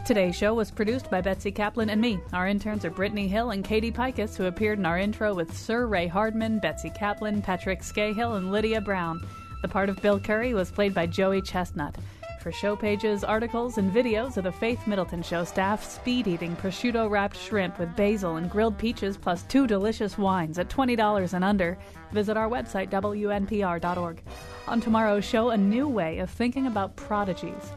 Today's 0.05 0.35
show 0.35 0.53
was 0.55 0.71
produced 0.71 1.11
by 1.11 1.21
Betsy 1.21 1.51
Kaplan 1.51 1.91
and 1.91 2.01
me. 2.01 2.19
Our 2.33 2.47
interns 2.47 2.83
are 2.83 2.89
Brittany 2.89 3.27
Hill 3.27 3.51
and 3.51 3.63
Katie 3.63 3.91
Pikus, 3.91 4.35
who 4.35 4.45
appeared 4.45 4.79
in 4.79 4.85
our 4.85 4.97
intro 4.97 5.33
with 5.33 5.55
Sir 5.55 5.85
Ray 5.85 6.07
Hardman, 6.07 6.59
Betsy 6.59 6.89
Kaplan, 6.89 7.41
Patrick 7.41 7.81
Skahill, 7.81 8.37
and 8.37 8.51
Lydia 8.51 8.81
Brown. 8.81 9.25
The 9.61 9.67
part 9.67 9.89
of 9.89 10.01
Bill 10.01 10.19
Curry 10.19 10.55
was 10.55 10.71
played 10.71 10.95
by 10.95 11.05
Joey 11.05 11.41
Chestnut. 11.41 11.95
For 12.41 12.51
show 12.51 12.75
pages, 12.75 13.23
articles, 13.23 13.77
and 13.77 13.93
videos 13.93 14.35
of 14.35 14.45
the 14.45 14.51
Faith 14.51 14.87
Middleton 14.87 15.21
Show 15.21 15.43
staff 15.43 15.87
speed 15.87 16.25
eating 16.25 16.55
prosciutto 16.55 17.07
wrapped 17.07 17.37
shrimp 17.37 17.77
with 17.77 17.95
basil 17.95 18.37
and 18.37 18.49
grilled 18.49 18.79
peaches 18.79 19.15
plus 19.15 19.43
two 19.43 19.67
delicious 19.67 20.17
wines 20.17 20.57
at 20.57 20.67
$20 20.67 21.33
and 21.33 21.43
under, 21.43 21.77
visit 22.11 22.37
our 22.37 22.49
website, 22.49 22.89
WNPR.org. 22.89 24.23
On 24.67 24.81
tomorrow's 24.81 25.23
show, 25.23 25.51
a 25.51 25.57
new 25.57 25.87
way 25.87 26.17
of 26.17 26.31
thinking 26.31 26.65
about 26.65 26.95
prodigies. 26.95 27.73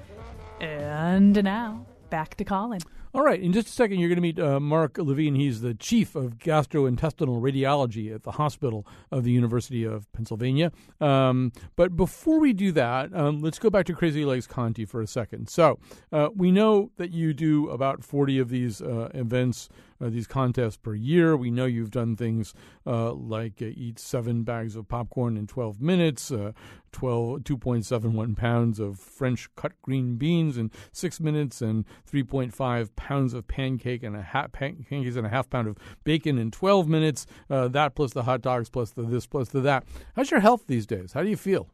And 0.62 1.44
now, 1.44 1.84
back 2.08 2.34
to 2.38 2.44
Colin. 2.44 2.80
All 3.14 3.22
right, 3.22 3.40
in 3.40 3.52
just 3.52 3.68
a 3.68 3.70
second, 3.70 4.00
you're 4.00 4.08
going 4.08 4.16
to 4.16 4.22
meet 4.22 4.40
uh, 4.40 4.58
Marc 4.58 4.98
Levine. 4.98 5.36
He's 5.36 5.60
the 5.60 5.72
chief 5.72 6.16
of 6.16 6.36
gastrointestinal 6.36 7.40
radiology 7.40 8.12
at 8.12 8.24
the 8.24 8.32
hospital 8.32 8.84
of 9.12 9.22
the 9.22 9.30
University 9.30 9.84
of 9.84 10.12
Pennsylvania. 10.12 10.72
Um, 11.00 11.52
but 11.76 11.94
before 11.94 12.40
we 12.40 12.52
do 12.52 12.72
that, 12.72 13.14
um, 13.14 13.40
let's 13.40 13.60
go 13.60 13.70
back 13.70 13.86
to 13.86 13.94
Crazy 13.94 14.24
Legs 14.24 14.48
Conti 14.48 14.84
for 14.84 15.00
a 15.00 15.06
second. 15.06 15.48
So 15.48 15.78
uh, 16.10 16.30
we 16.34 16.50
know 16.50 16.90
that 16.96 17.12
you 17.12 17.32
do 17.32 17.68
about 17.68 18.02
40 18.02 18.40
of 18.40 18.48
these 18.48 18.82
uh, 18.82 19.10
events, 19.14 19.68
uh, 20.01 20.09
these 20.09 20.26
contests 20.26 20.76
per 20.76 20.95
year. 20.95 21.36
We 21.36 21.51
know 21.51 21.66
you've 21.66 21.90
done 21.90 22.16
things 22.16 22.55
uh, 22.86 23.12
like 23.12 23.61
uh, 23.61 23.66
eat 23.66 23.99
seven 23.99 24.42
bags 24.42 24.76
of 24.76 24.88
popcorn 24.88 25.36
in 25.36 25.47
12 25.47 25.80
minutes, 25.80 26.30
uh, 26.30 26.53
12, 26.92 27.40
2.71 27.40 28.36
pounds 28.36 28.78
of 28.78 28.99
French 28.99 29.49
cut 29.57 29.72
green 29.82 30.16
beans 30.16 30.57
in 30.57 30.70
six 30.92 31.20
minutes, 31.20 31.61
and 31.61 31.84
3.5 32.11 32.97
pounds 32.97 33.34
of 33.34 33.47
pancake 33.49 34.03
and 34.03 34.16
a 34.16 34.22
half 34.22 34.53
pancakes 34.53 35.16
and 35.16 35.26
a 35.26 35.30
half 35.30 35.51
pound 35.51 35.68
of 35.68 35.76
bacon 36.05 36.38
in 36.38 36.51
12 36.51 36.88
minutes. 36.88 37.26
Uh, 37.51 37.68
that 37.68 37.95
plus 37.95 38.12
the 38.12 38.22
hot 38.22 38.42
dogs 38.42 38.68
plus 38.68 38.90
the 38.90 39.03
this 39.03 39.26
plus 39.26 39.49
the 39.49 39.61
that. 39.61 39.84
How's 40.16 40.30
your 40.30 40.40
health 40.40 40.64
these 40.66 40.86
days? 40.86 41.12
How 41.12 41.22
do 41.22 41.28
you 41.28 41.36
feel? 41.36 41.68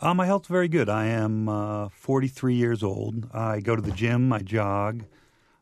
Uh, 0.00 0.14
my 0.14 0.26
health's 0.26 0.48
very 0.48 0.68
good. 0.68 0.88
I 0.88 1.06
am 1.06 1.48
uh, 1.48 1.88
43 1.88 2.54
years 2.54 2.82
old. 2.84 3.28
I 3.34 3.60
go 3.60 3.74
to 3.74 3.82
the 3.82 3.90
gym. 3.90 4.32
I 4.32 4.38
jog. 4.40 5.04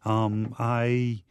Um, 0.05 0.55
I 0.59 1.23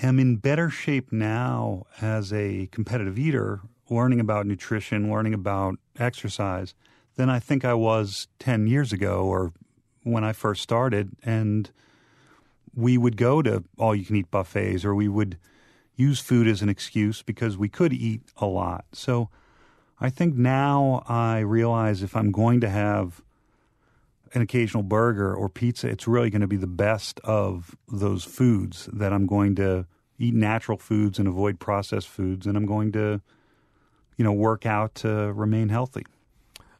am 0.00 0.18
in 0.18 0.36
better 0.36 0.70
shape 0.70 1.12
now 1.12 1.86
as 2.00 2.32
a 2.32 2.68
competitive 2.72 3.18
eater, 3.18 3.60
learning 3.90 4.20
about 4.20 4.46
nutrition, 4.46 5.10
learning 5.10 5.34
about 5.34 5.76
exercise, 5.98 6.74
than 7.16 7.28
I 7.28 7.38
think 7.38 7.64
I 7.64 7.74
was 7.74 8.28
10 8.38 8.66
years 8.66 8.92
ago 8.92 9.24
or 9.24 9.52
when 10.02 10.24
I 10.24 10.32
first 10.32 10.62
started. 10.62 11.10
And 11.22 11.70
we 12.74 12.96
would 12.96 13.16
go 13.16 13.42
to 13.42 13.64
all 13.78 13.94
you 13.94 14.04
can 14.04 14.16
eat 14.16 14.30
buffets 14.30 14.84
or 14.84 14.94
we 14.94 15.08
would 15.08 15.38
use 15.94 16.20
food 16.20 16.46
as 16.46 16.62
an 16.62 16.68
excuse 16.68 17.22
because 17.22 17.58
we 17.58 17.68
could 17.68 17.92
eat 17.92 18.22
a 18.38 18.46
lot. 18.46 18.86
So 18.92 19.28
I 20.00 20.10
think 20.10 20.34
now 20.34 21.02
I 21.06 21.40
realize 21.40 22.02
if 22.02 22.16
I'm 22.16 22.32
going 22.32 22.60
to 22.62 22.68
have 22.68 23.20
an 24.34 24.42
occasional 24.42 24.82
burger 24.82 25.34
or 25.34 25.48
pizza, 25.48 25.88
it's 25.88 26.08
really 26.08 26.30
going 26.30 26.40
to 26.40 26.46
be 26.46 26.56
the 26.56 26.66
best 26.66 27.20
of 27.24 27.76
those 27.88 28.24
foods 28.24 28.88
that 28.92 29.12
I'm 29.12 29.26
going 29.26 29.54
to 29.56 29.86
eat 30.18 30.34
natural 30.34 30.78
foods 30.78 31.18
and 31.18 31.28
avoid 31.28 31.58
processed 31.58 32.08
foods, 32.08 32.46
and 32.46 32.56
I'm 32.56 32.66
going 32.66 32.92
to, 32.92 33.20
you 34.16 34.24
know, 34.24 34.32
work 34.32 34.66
out 34.66 34.94
to 34.96 35.32
remain 35.32 35.68
healthy. 35.68 36.04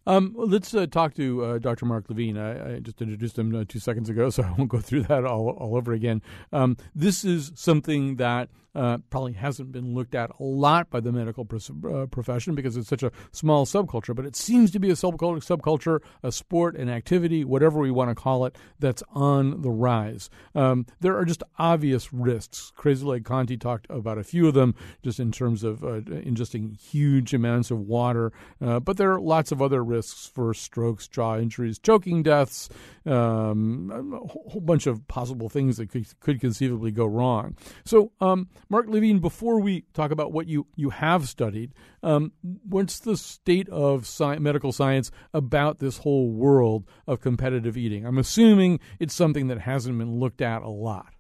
Um, 0.07 0.35
let's 0.37 0.75
uh, 0.75 0.87
talk 0.87 1.15
to 1.15 1.45
uh, 1.45 1.59
Dr. 1.59 1.87
Marc 1.87 2.09
Levine. 2.09 2.37
I, 2.37 2.75
I 2.75 2.79
just 2.81 3.01
introduced 3.01 3.39
him 3.39 3.55
uh, 3.55 3.65
two 3.69 3.79
seconds 3.79 4.09
ago, 4.09 4.31
so 4.31 4.43
I 4.43 4.53
won't 4.53 4.71
go 4.71 4.81
through 4.81 5.05
that 5.05 5.25
all, 5.25 5.51
all 5.51 5.77
over 5.77 5.93
again. 5.93 6.23
Um, 6.53 6.77
this 6.95 7.25
is 7.25 7.53
something 7.55 8.17
that 8.17 8.49
uh, 8.75 8.99
probably 9.11 9.33
hasn't 9.33 9.73
been 9.73 9.95
looked 9.95 10.15
at 10.15 10.31
a 10.39 10.43
lot 10.43 10.91
by 10.91 11.01
the 11.01 11.13
medical 11.13 11.47
uh, 11.47 12.07
profession 12.07 12.55
because 12.55 12.77
it's 12.77 12.89
such 12.89 13.03
a 13.03 13.13
small 13.33 13.67
subculture, 13.67 14.15
but 14.15 14.25
it 14.25 14.37
seems 14.37 14.71
to 14.71 14.79
be 14.79 14.91
a 14.91 14.95
subculture, 14.95 15.45
subculture 15.45 16.01
a 16.23 16.33
sport, 16.33 16.77
an 16.77 16.89
activity, 16.89 17.45
whatever 17.45 17.79
we 17.79 17.91
want 17.91 18.11
to 18.11 18.15
call 18.15 18.47
it, 18.47 18.57
that's 18.79 19.03
on 19.13 19.63
the 19.63 19.71
rise. 19.71 20.31
Um, 20.55 20.87
there 21.01 21.17
are 21.17 21.25
just 21.25 21.43
obvious 21.59 22.13
risks. 22.13 22.73
Crazy 22.77 23.05
Leg 23.05 23.25
Conti 23.25 23.57
talked 23.57 23.87
about 23.91 24.19
a 24.19 24.25
few 24.25 24.49
of 24.49 24.55
them 24.55 24.75
just 25.03 25.21
in 25.21 25.33
terms 25.33 25.65
of 25.65 25.85
uh, 25.85 26.01
ingesting 26.01 26.79
huge 26.79 27.35
amounts 27.35 27.71
of 27.71 27.81
water, 27.81 28.33
uh, 28.61 28.81
but 28.81 28.97
there 28.97 29.13
are 29.13 29.21
lots 29.21 29.53
of 29.53 29.61
other 29.61 29.85
risks 29.85 30.31
for 30.33 30.55
strokes, 30.55 31.09
jaw 31.09 31.37
injuries, 31.37 31.79
choking 31.79 32.23
deaths, 32.23 32.69
um, 33.07 34.13
a 34.15 34.27
whole 34.51 34.61
bunch 34.61 34.87
of 34.87 35.07
possible 35.09 35.49
things 35.49 35.77
that 35.77 35.91
could, 35.91 36.07
could 36.21 36.41
conceivably 36.41 36.91
go 36.91 37.05
wrong. 37.05 37.57
So, 37.85 38.13
um, 38.21 38.49
Marc 38.73 38.89
Levine, 38.89 39.19
before 39.19 39.61
we 39.61 39.83
talk 39.93 40.11
about 40.11 40.33
what 40.33 40.49
you, 40.49 40.67
you 40.77 40.89
have 40.89 41.29
studied, 41.29 41.75
um, 42.03 42.33
what's 42.67 43.01
the 43.01 43.19
state 43.19 43.69
of 43.69 44.05
sci- 44.05 44.39
medical 44.39 44.73
science 44.73 45.11
about 45.35 45.79
this 45.79 45.99
whole 45.99 46.31
world 46.31 46.89
of 47.07 47.21
competitive 47.21 47.77
eating? 47.77 48.07
I'm 48.07 48.17
assuming 48.17 48.81
it's 48.99 49.13
something 49.13 49.49
that 49.49 49.59
hasn't 49.61 49.99
been 49.99 50.19
looked 50.19 50.41
at 50.41 50.63
a 50.63 50.71
lot. 50.71 51.13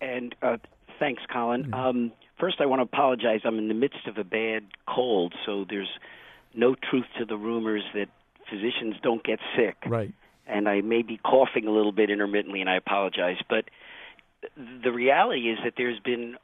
And 0.00 0.34
uh, 0.40 0.56
thanks, 0.98 1.20
Colin. 1.30 1.74
Um, 1.74 2.10
first, 2.40 2.56
I 2.58 2.64
want 2.64 2.78
to 2.78 2.84
apologize. 2.84 3.40
I'm 3.44 3.58
in 3.58 3.68
the 3.68 3.74
midst 3.74 4.06
of 4.06 4.16
a 4.16 4.24
bad 4.24 4.62
cold, 4.88 5.34
so 5.44 5.66
there's 5.68 5.90
no 6.54 6.74
truth 6.74 7.04
to 7.18 7.26
the 7.26 7.36
rumors 7.36 7.82
that 7.92 8.08
physicians 8.48 8.94
don't 9.02 9.22
get 9.22 9.40
sick. 9.54 9.76
Right. 9.86 10.14
And 10.46 10.66
I 10.66 10.80
may 10.80 11.02
be 11.02 11.18
coughing 11.18 11.66
a 11.66 11.70
little 11.70 11.92
bit 11.92 12.08
intermittently, 12.08 12.62
and 12.62 12.70
I 12.70 12.76
apologize. 12.76 13.36
But 13.46 13.66
the 14.56 14.90
reality 14.90 15.50
is 15.50 15.58
that 15.64 15.74
there's 15.76 16.00
been 16.00 16.38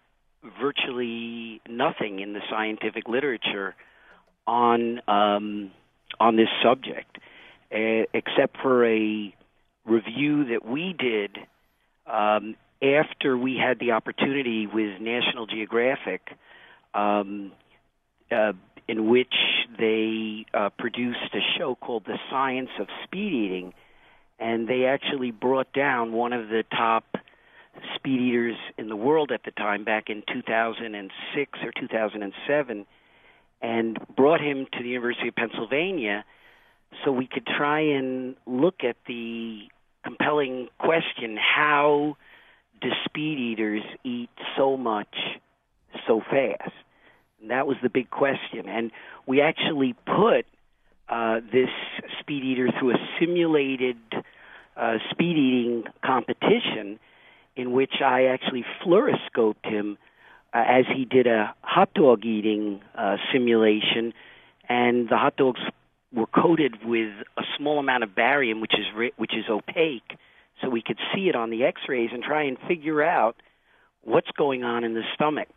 virtually 0.60 1.60
nothing 1.68 2.20
in 2.20 2.32
the 2.32 2.40
scientific 2.50 3.08
literature 3.08 3.74
on 4.46 5.00
um, 5.08 5.70
on 6.20 6.36
this 6.36 6.48
subject, 6.62 7.18
uh, 7.72 8.04
except 8.12 8.56
for 8.62 8.86
a 8.86 9.34
review 9.84 10.44
that 10.46 10.64
we 10.64 10.94
did 10.98 11.36
um, 12.06 12.56
after 12.82 13.36
we 13.36 13.56
had 13.56 13.78
the 13.78 13.92
opportunity 13.92 14.66
with 14.66 15.00
National 15.00 15.46
Geographic, 15.46 16.20
um, 16.92 17.52
uh, 18.30 18.52
in 18.86 19.08
which 19.08 19.34
they 19.78 20.44
uh, 20.52 20.70
produced 20.78 21.34
a 21.34 21.40
show 21.58 21.74
called 21.74 22.04
The 22.04 22.18
Science 22.30 22.70
of 22.78 22.86
Speed 23.04 23.32
Eating, 23.32 23.74
and 24.38 24.68
they 24.68 24.84
actually 24.84 25.30
brought 25.30 25.72
down 25.72 26.12
one 26.12 26.32
of 26.32 26.48
the 26.48 26.64
top 26.70 27.04
speed 27.94 28.20
eaters 28.20 28.56
in 28.78 28.88
the 28.88 28.96
world 28.96 29.30
at 29.32 29.42
the 29.44 29.50
time, 29.52 29.84
back 29.84 30.08
in 30.08 30.22
2006 30.32 31.58
or 31.62 31.72
2007, 31.80 32.86
and 33.62 33.98
brought 34.16 34.40
him 34.40 34.66
to 34.72 34.82
the 34.82 34.88
University 34.88 35.28
of 35.28 35.34
Pennsylvania 35.34 36.24
so 37.04 37.10
we 37.12 37.26
could 37.26 37.46
try 37.46 37.80
and 37.80 38.36
look 38.46 38.84
at 38.84 38.96
the 39.06 39.62
compelling 40.04 40.68
question 40.78 41.36
how 41.36 42.16
do 42.80 42.88
speed 43.04 43.38
eaters 43.38 43.82
eat 44.04 44.30
so 44.56 44.76
much 44.76 45.16
so 46.06 46.20
fast? 46.20 46.72
And 47.40 47.50
that 47.50 47.66
was 47.66 47.76
the 47.82 47.88
big 47.88 48.10
question. 48.10 48.68
And 48.68 48.90
we 49.26 49.40
actually 49.40 49.94
put 50.06 50.46
uh, 51.08 51.40
this 51.52 51.70
speed 52.20 52.44
eater 52.44 52.68
through 52.78 52.92
a 52.92 52.98
simulated 53.18 53.96
uh, 54.76 54.94
speed 55.10 55.36
eating 55.36 55.84
competition 56.04 56.98
in 57.56 57.72
which 57.72 57.94
I 58.04 58.24
actually 58.26 58.64
fluoroscoped 58.84 59.64
him 59.64 59.98
uh, 60.52 60.62
as 60.66 60.84
he 60.94 61.04
did 61.04 61.26
a 61.26 61.54
hot 61.62 61.92
dog 61.94 62.24
eating 62.24 62.80
uh, 62.96 63.16
simulation, 63.32 64.12
and 64.68 65.08
the 65.08 65.16
hot 65.16 65.36
dogs 65.36 65.60
were 66.12 66.26
coated 66.26 66.84
with 66.84 67.10
a 67.36 67.42
small 67.58 67.78
amount 67.78 68.04
of 68.04 68.14
barium, 68.14 68.60
which 68.60 68.74
is 68.74 68.86
ri- 68.94 69.12
which 69.16 69.34
is 69.34 69.44
opaque, 69.50 70.16
so 70.60 70.68
we 70.68 70.82
could 70.82 70.98
see 71.14 71.28
it 71.28 71.34
on 71.34 71.50
the 71.50 71.64
X-rays 71.64 72.10
and 72.12 72.22
try 72.22 72.44
and 72.44 72.56
figure 72.68 73.02
out 73.02 73.36
what's 74.02 74.30
going 74.36 74.62
on 74.62 74.84
in 74.84 74.94
the 74.94 75.02
stomach. 75.14 75.48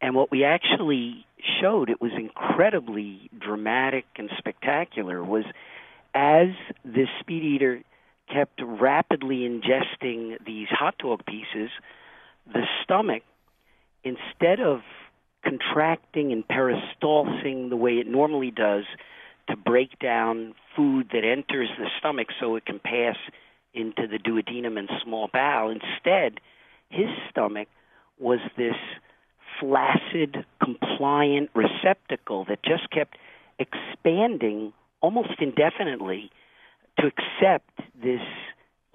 And 0.00 0.14
what 0.14 0.30
we 0.30 0.44
actually 0.44 1.26
showed, 1.60 1.90
it 1.90 2.00
was 2.00 2.12
incredibly 2.16 3.30
dramatic 3.38 4.04
and 4.16 4.30
spectacular, 4.38 5.22
was 5.22 5.44
as 6.14 6.48
this 6.84 7.08
speed 7.20 7.42
eater 7.42 7.82
kept 8.32 8.60
rapidly 8.62 9.40
ingesting 9.48 10.36
these 10.44 10.68
hot 10.68 10.96
dog 10.98 11.24
pieces, 11.26 11.70
the 12.46 12.64
stomach, 12.82 13.22
instead 14.04 14.60
of 14.60 14.80
contracting 15.44 16.32
and 16.32 16.46
peristalsing 16.46 17.68
the 17.68 17.76
way 17.76 17.92
it 17.92 18.06
normally 18.06 18.50
does 18.50 18.84
to 19.48 19.56
break 19.56 19.98
down 19.98 20.54
food 20.76 21.08
that 21.12 21.24
enters 21.24 21.68
the 21.78 21.86
stomach 21.98 22.28
so 22.40 22.56
it 22.56 22.64
can 22.64 22.78
pass 22.78 23.16
into 23.74 24.06
the 24.06 24.18
duodenum 24.18 24.78
and 24.78 24.88
small 25.02 25.28
bowel, 25.32 25.70
instead, 25.70 26.40
his 26.90 27.08
stomach 27.30 27.68
was 28.18 28.38
this 28.56 28.76
flaccid, 29.58 30.44
compliant 30.62 31.50
receptacle 31.54 32.44
that 32.48 32.62
just 32.62 32.88
kept 32.90 33.16
expanding 33.58 34.72
almost 35.00 35.40
indefinitely 35.40 36.30
to 36.98 37.06
accept 37.06 37.70
this 38.02 38.20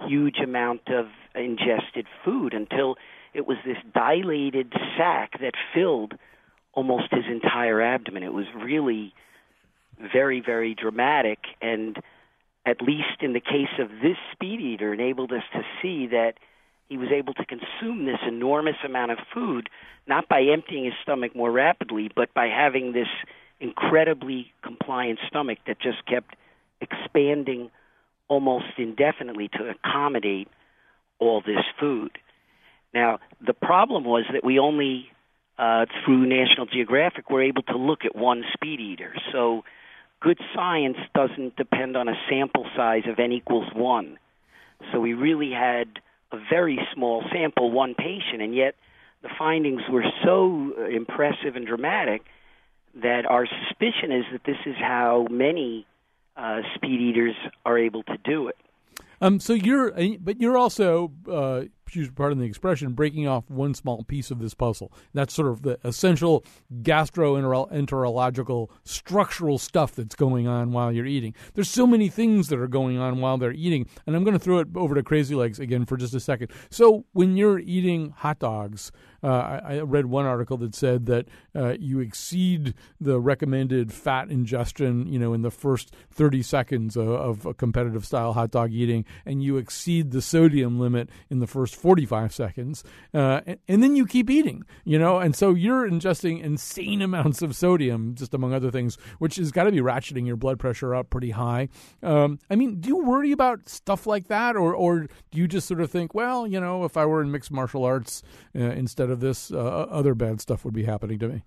huge 0.07 0.37
amount 0.39 0.87
of 0.87 1.07
ingested 1.35 2.05
food 2.23 2.53
until 2.53 2.95
it 3.33 3.47
was 3.47 3.57
this 3.65 3.77
dilated 3.93 4.73
sac 4.97 5.39
that 5.39 5.53
filled 5.73 6.13
almost 6.73 7.11
his 7.11 7.25
entire 7.29 7.81
abdomen. 7.81 8.23
It 8.23 8.33
was 8.33 8.45
really 8.55 9.13
very, 9.99 10.41
very 10.41 10.75
dramatic, 10.75 11.39
and 11.61 11.97
at 12.65 12.81
least 12.81 13.21
in 13.21 13.33
the 13.33 13.39
case 13.39 13.79
of 13.79 13.89
this 14.01 14.17
speed 14.31 14.61
eater, 14.61 14.93
enabled 14.93 15.31
us 15.31 15.43
to 15.53 15.61
see 15.81 16.07
that 16.07 16.33
he 16.89 16.97
was 16.97 17.09
able 17.11 17.33
to 17.33 17.45
consume 17.45 18.05
this 18.05 18.19
enormous 18.25 18.77
amount 18.85 19.11
of 19.11 19.17
food, 19.33 19.69
not 20.07 20.29
by 20.29 20.41
emptying 20.41 20.85
his 20.85 20.93
stomach 21.01 21.35
more 21.35 21.51
rapidly, 21.51 22.09
but 22.15 22.33
by 22.33 22.47
having 22.47 22.93
this 22.93 23.07
incredibly 23.59 24.53
compliant 24.63 25.19
stomach 25.27 25.57
that 25.67 25.79
just 25.79 26.05
kept 26.05 26.35
expanding 26.79 27.71
almost 28.28 28.65
indefinitely 28.78 29.49
to 29.49 29.69
accommodate 29.69 30.47
all 31.19 31.41
this 31.41 31.63
food. 31.80 32.11
Now, 32.93 33.19
the 33.45 33.53
problem 33.53 34.03
was 34.03 34.25
that 34.32 34.43
we 34.43 34.59
only, 34.59 35.09
uh, 35.57 35.86
through 36.03 36.25
National 36.28 36.65
Geographic, 36.65 37.30
were 37.30 37.41
able 37.41 37.63
to 37.63 37.78
look 37.78 38.05
at 38.05 38.15
one 38.15 38.43
speed 38.53 38.80
eater. 38.80 39.13
So, 39.32 39.63
good 40.19 40.39
science 40.55 40.97
doesn't 41.13 41.55
depend 41.55 41.95
on 41.95 42.07
a 42.07 42.15
sample 42.30 42.65
size 42.75 43.03
of 43.07 43.19
n 43.19 43.32
equals 43.32 43.71
one. 43.73 44.17
So, 44.91 44.99
we 44.99 45.13
really 45.13 45.51
had 45.51 45.99
a 46.32 46.38
very 46.49 46.80
small 46.93 47.23
sample, 47.32 47.71
one 47.71 47.95
patient, 47.95 48.41
and 48.41 48.55
yet 48.55 48.75
the 49.21 49.30
findings 49.38 49.82
were 49.89 50.05
so 50.23 50.73
uh, 50.78 50.86
impressive 50.86 51.55
and 51.55 51.65
dramatic 51.65 52.21
that 53.01 53.25
our 53.25 53.45
suspicion 53.45 54.11
is 54.11 54.25
that 54.32 54.41
this 54.45 54.57
is 54.65 54.75
how 54.78 55.28
many 55.30 55.86
uh, 56.38 56.61
speed 56.75 57.01
eaters 57.01 57.35
are 57.65 57.77
able 57.77 58.03
to 58.03 58.17
do 58.23 58.47
it. 58.47 58.55
Um, 59.19 59.39
so 59.39 59.53
you're, 59.53 59.91
but 60.19 60.39
you're 60.39 60.57
also, 60.57 61.11
uh, 61.27 61.63
pardon 62.15 62.38
the 62.38 62.45
expression, 62.45 62.93
breaking 62.93 63.27
off 63.27 63.49
one 63.49 63.73
small 63.73 64.03
piece 64.03 64.29
of 64.29 64.38
this 64.38 64.53
puzzle. 64.53 64.91
That's 65.13 65.33
sort 65.33 65.47
of 65.47 65.63
the 65.63 65.79
essential 65.83 66.45
gastroenterological 66.83 68.69
structural 68.83 69.57
stuff 69.57 69.95
that's 69.95 70.13
going 70.13 70.47
on 70.47 70.71
while 70.71 70.91
you're 70.91 71.07
eating. 71.07 71.33
There's 71.55 71.69
so 71.69 71.88
many 71.88 72.09
things 72.09 72.49
that 72.49 72.59
are 72.59 72.67
going 72.67 72.99
on 72.99 73.19
while 73.19 73.39
they're 73.39 73.53
eating, 73.53 73.88
and 74.05 74.15
I'm 74.15 74.23
going 74.23 74.38
to 74.38 74.39
throw 74.39 74.59
it 74.59 74.67
over 74.75 74.93
to 74.93 75.01
Crazy 75.01 75.33
Legs 75.33 75.59
again 75.59 75.85
for 75.85 75.97
just 75.97 76.13
a 76.13 76.19
second. 76.19 76.51
So 76.69 77.05
when 77.13 77.38
you're 77.38 77.57
eating 77.57 78.13
hot 78.17 78.38
dogs, 78.38 78.91
uh, 79.24 79.59
I, 79.63 79.76
I, 79.76 79.80
read 79.80 80.05
one 80.05 80.26
article 80.26 80.57
that 80.57 80.76
said 80.76 81.05
that 81.07 81.28
uh, 81.55 81.76
you 81.80 81.99
exceed 81.99 82.74
the 82.99 83.20
recommended 83.20 83.91
fat 83.91 84.30
ingestion, 84.30 85.07
you 85.07 85.18
know, 85.18 85.34
in 85.34 85.41
the 85.41 85.51
first 85.51 85.95
30 86.11 86.43
seconds 86.43 86.95
of, 86.95 87.07
of 87.07 87.45
a 87.45 87.53
competitive 87.53 88.05
style 88.05 88.34
hot 88.34 88.51
dog 88.51 88.72
eating, 88.72 89.05
and 89.26 89.41
you 89.41 89.57
exceed 89.57 90.11
the 90.11 90.22
sodium 90.22 90.80
limit 90.80 91.09
in 91.30 91.39
the 91.39 91.47
first 91.47 91.76
45 91.76 92.34
seconds, 92.34 92.84
uh, 93.13 93.41
and, 93.45 93.59
and, 93.68 93.84
then 93.84 93.95
you 93.95 94.05
keep 94.05 94.30
eating, 94.30 94.63
you 94.84 94.99
know, 94.99 95.20
and 95.20 95.36
so 95.36 95.53
you're 95.53 95.89
ingesting 95.89 96.41
insane 96.41 97.01
amounts 97.01 97.41
of 97.41 97.55
sodium, 97.55 98.15
just 98.15 98.34
among 98.34 98.53
other 98.53 98.72
things, 98.72 98.97
which 99.20 99.38
has 99.38 99.51
got 99.51 99.63
to 99.63 99.72
be 99.72 99.80
ratcheting 99.80 100.28
your 100.28 100.36
blood 100.36 100.59
pressure 100.59 100.93
up 100.93 101.09
pretty 101.09 101.32
high. 101.32 101.70
Um, 102.03 102.39
I 102.49 102.55
mean, 102.55 102.80
do 102.80 102.89
you 102.89 102.97
worry 102.97 103.32
about 103.32 103.70
stuff 103.70 104.05
like 104.05 104.28
that, 104.28 104.55
or 104.55 104.74
or 104.74 105.07
do 105.32 105.39
you 105.39 105.47
just 105.47 105.68
sort 105.68 105.82
of 105.82 105.89
think, 105.89 106.13
well, 106.13 106.45
you 106.47 106.59
know, 106.59 106.84
if 106.84 106.97
I 106.97 107.05
were 107.05 107.22
in 107.22 107.32
mixed 107.32 107.51
martial 107.51 107.84
arts 107.84 108.24
uh, 108.55 108.59
of 109.09 109.19
this, 109.19 109.51
uh, 109.51 109.57
other 109.57 110.13
bad 110.13 110.41
stuff 110.41 110.65
would 110.65 110.73
be 110.73 110.83
happening 110.83 111.19
to 111.19 111.27
me? 111.27 111.43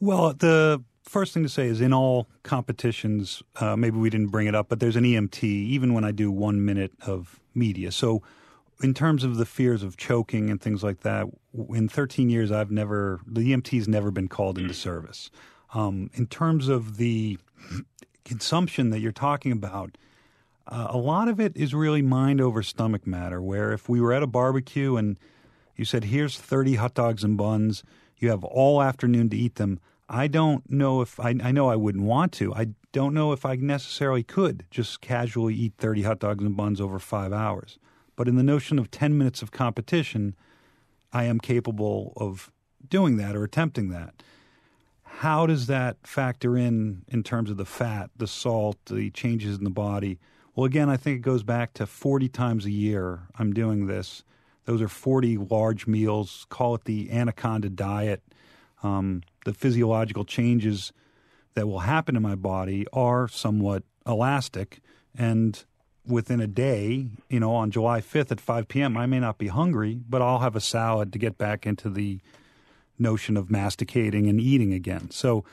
Well, 0.00 0.34
the 0.34 0.82
first 1.02 1.32
thing 1.32 1.42
to 1.42 1.48
say 1.48 1.66
is 1.66 1.80
in 1.80 1.92
all 1.92 2.26
competitions, 2.42 3.42
uh, 3.56 3.76
maybe 3.76 3.96
we 3.96 4.10
didn't 4.10 4.28
bring 4.28 4.46
it 4.46 4.54
up, 4.54 4.68
but 4.68 4.80
there's 4.80 4.96
an 4.96 5.04
EMT 5.04 5.42
even 5.44 5.94
when 5.94 6.04
I 6.04 6.10
do 6.10 6.30
one 6.30 6.64
minute 6.64 6.92
of 7.06 7.40
media. 7.54 7.90
So, 7.92 8.22
in 8.82 8.92
terms 8.92 9.24
of 9.24 9.38
the 9.38 9.46
fears 9.46 9.82
of 9.82 9.96
choking 9.96 10.50
and 10.50 10.60
things 10.60 10.84
like 10.84 11.00
that, 11.00 11.26
in 11.70 11.88
13 11.88 12.28
years, 12.28 12.52
I've 12.52 12.70
never, 12.70 13.20
the 13.26 13.40
EMT's 13.40 13.88
never 13.88 14.10
been 14.10 14.28
called 14.28 14.58
into 14.58 14.74
service. 14.74 15.30
Um, 15.72 16.10
in 16.12 16.26
terms 16.26 16.68
of 16.68 16.98
the 16.98 17.38
consumption 18.26 18.90
that 18.90 19.00
you're 19.00 19.12
talking 19.12 19.50
about, 19.50 19.96
uh, 20.68 20.88
a 20.90 20.98
lot 20.98 21.28
of 21.28 21.40
it 21.40 21.56
is 21.56 21.72
really 21.72 22.02
mind 22.02 22.40
over 22.40 22.62
stomach 22.62 23.06
matter. 23.06 23.40
Where 23.40 23.72
if 23.72 23.88
we 23.88 24.00
were 24.00 24.12
at 24.12 24.22
a 24.22 24.26
barbecue 24.26 24.96
and 24.96 25.16
you 25.76 25.84
said, 25.84 26.04
here's 26.04 26.38
30 26.38 26.76
hot 26.76 26.94
dogs 26.94 27.22
and 27.22 27.36
buns, 27.36 27.82
you 28.18 28.30
have 28.30 28.44
all 28.44 28.82
afternoon 28.82 29.28
to 29.30 29.36
eat 29.36 29.56
them. 29.56 29.78
I 30.08 30.26
don't 30.26 30.68
know 30.70 31.00
if 31.00 31.18
I, 31.20 31.34
I 31.42 31.52
know 31.52 31.68
I 31.68 31.76
wouldn't 31.76 32.04
want 32.04 32.32
to. 32.34 32.54
I 32.54 32.68
don't 32.92 33.12
know 33.12 33.32
if 33.32 33.44
I 33.44 33.56
necessarily 33.56 34.22
could 34.22 34.64
just 34.70 35.00
casually 35.00 35.54
eat 35.54 35.74
30 35.78 36.02
hot 36.02 36.18
dogs 36.20 36.44
and 36.44 36.56
buns 36.56 36.80
over 36.80 36.98
five 36.98 37.32
hours. 37.32 37.78
But 38.14 38.28
in 38.28 38.36
the 38.36 38.42
notion 38.42 38.78
of 38.78 38.90
10 38.90 39.18
minutes 39.18 39.42
of 39.42 39.50
competition, 39.50 40.34
I 41.12 41.24
am 41.24 41.38
capable 41.38 42.12
of 42.16 42.50
doing 42.88 43.16
that 43.18 43.36
or 43.36 43.44
attempting 43.44 43.90
that. 43.90 44.22
How 45.02 45.46
does 45.46 45.66
that 45.66 45.96
factor 46.06 46.56
in 46.56 47.02
in 47.08 47.22
terms 47.22 47.50
of 47.50 47.56
the 47.56 47.64
fat, 47.64 48.10
the 48.16 48.26
salt, 48.26 48.78
the 48.86 49.10
changes 49.10 49.58
in 49.58 49.64
the 49.64 49.70
body? 49.70 50.18
Well, 50.54 50.66
again, 50.66 50.88
I 50.88 50.96
think 50.96 51.18
it 51.18 51.22
goes 51.22 51.42
back 51.42 51.74
to 51.74 51.86
40 51.86 52.28
times 52.28 52.64
a 52.64 52.70
year 52.70 53.28
I'm 53.38 53.52
doing 53.52 53.86
this. 53.86 54.24
Those 54.66 54.82
are 54.82 54.88
40 54.88 55.38
large 55.38 55.86
meals. 55.86 56.46
Call 56.50 56.74
it 56.74 56.84
the 56.84 57.10
anaconda 57.10 57.70
diet. 57.70 58.22
Um, 58.82 59.22
the 59.44 59.54
physiological 59.54 60.24
changes 60.24 60.92
that 61.54 61.66
will 61.66 61.80
happen 61.80 62.16
in 62.16 62.22
my 62.22 62.34
body 62.34 62.86
are 62.92 63.28
somewhat 63.28 63.84
elastic. 64.06 64.80
And 65.16 65.64
within 66.06 66.40
a 66.40 66.46
day, 66.46 67.06
you 67.28 67.40
know, 67.40 67.54
on 67.54 67.70
July 67.70 68.00
5th 68.00 68.30
at 68.32 68.40
5 68.40 68.68
p.m., 68.68 68.96
I 68.96 69.06
may 69.06 69.20
not 69.20 69.38
be 69.38 69.48
hungry, 69.48 69.98
but 70.08 70.20
I'll 70.20 70.40
have 70.40 70.56
a 70.56 70.60
salad 70.60 71.12
to 71.12 71.18
get 71.18 71.38
back 71.38 71.66
into 71.66 71.88
the 71.88 72.20
notion 72.98 73.36
of 73.36 73.50
masticating 73.50 74.28
and 74.28 74.40
eating 74.40 74.72
again. 74.72 75.10
So 75.10 75.44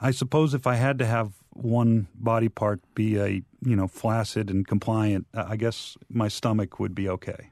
I 0.00 0.10
suppose 0.10 0.54
if 0.54 0.66
I 0.66 0.74
had 0.74 0.98
to 0.98 1.06
have 1.06 1.32
one 1.50 2.08
body 2.14 2.48
part 2.48 2.80
be 2.94 3.16
a, 3.18 3.42
you 3.62 3.76
know, 3.76 3.88
flaccid 3.88 4.50
and 4.50 4.66
compliant, 4.66 5.26
I 5.34 5.56
guess 5.56 5.96
my 6.08 6.28
stomach 6.28 6.78
would 6.78 6.94
be 6.94 7.08
okay. 7.08 7.50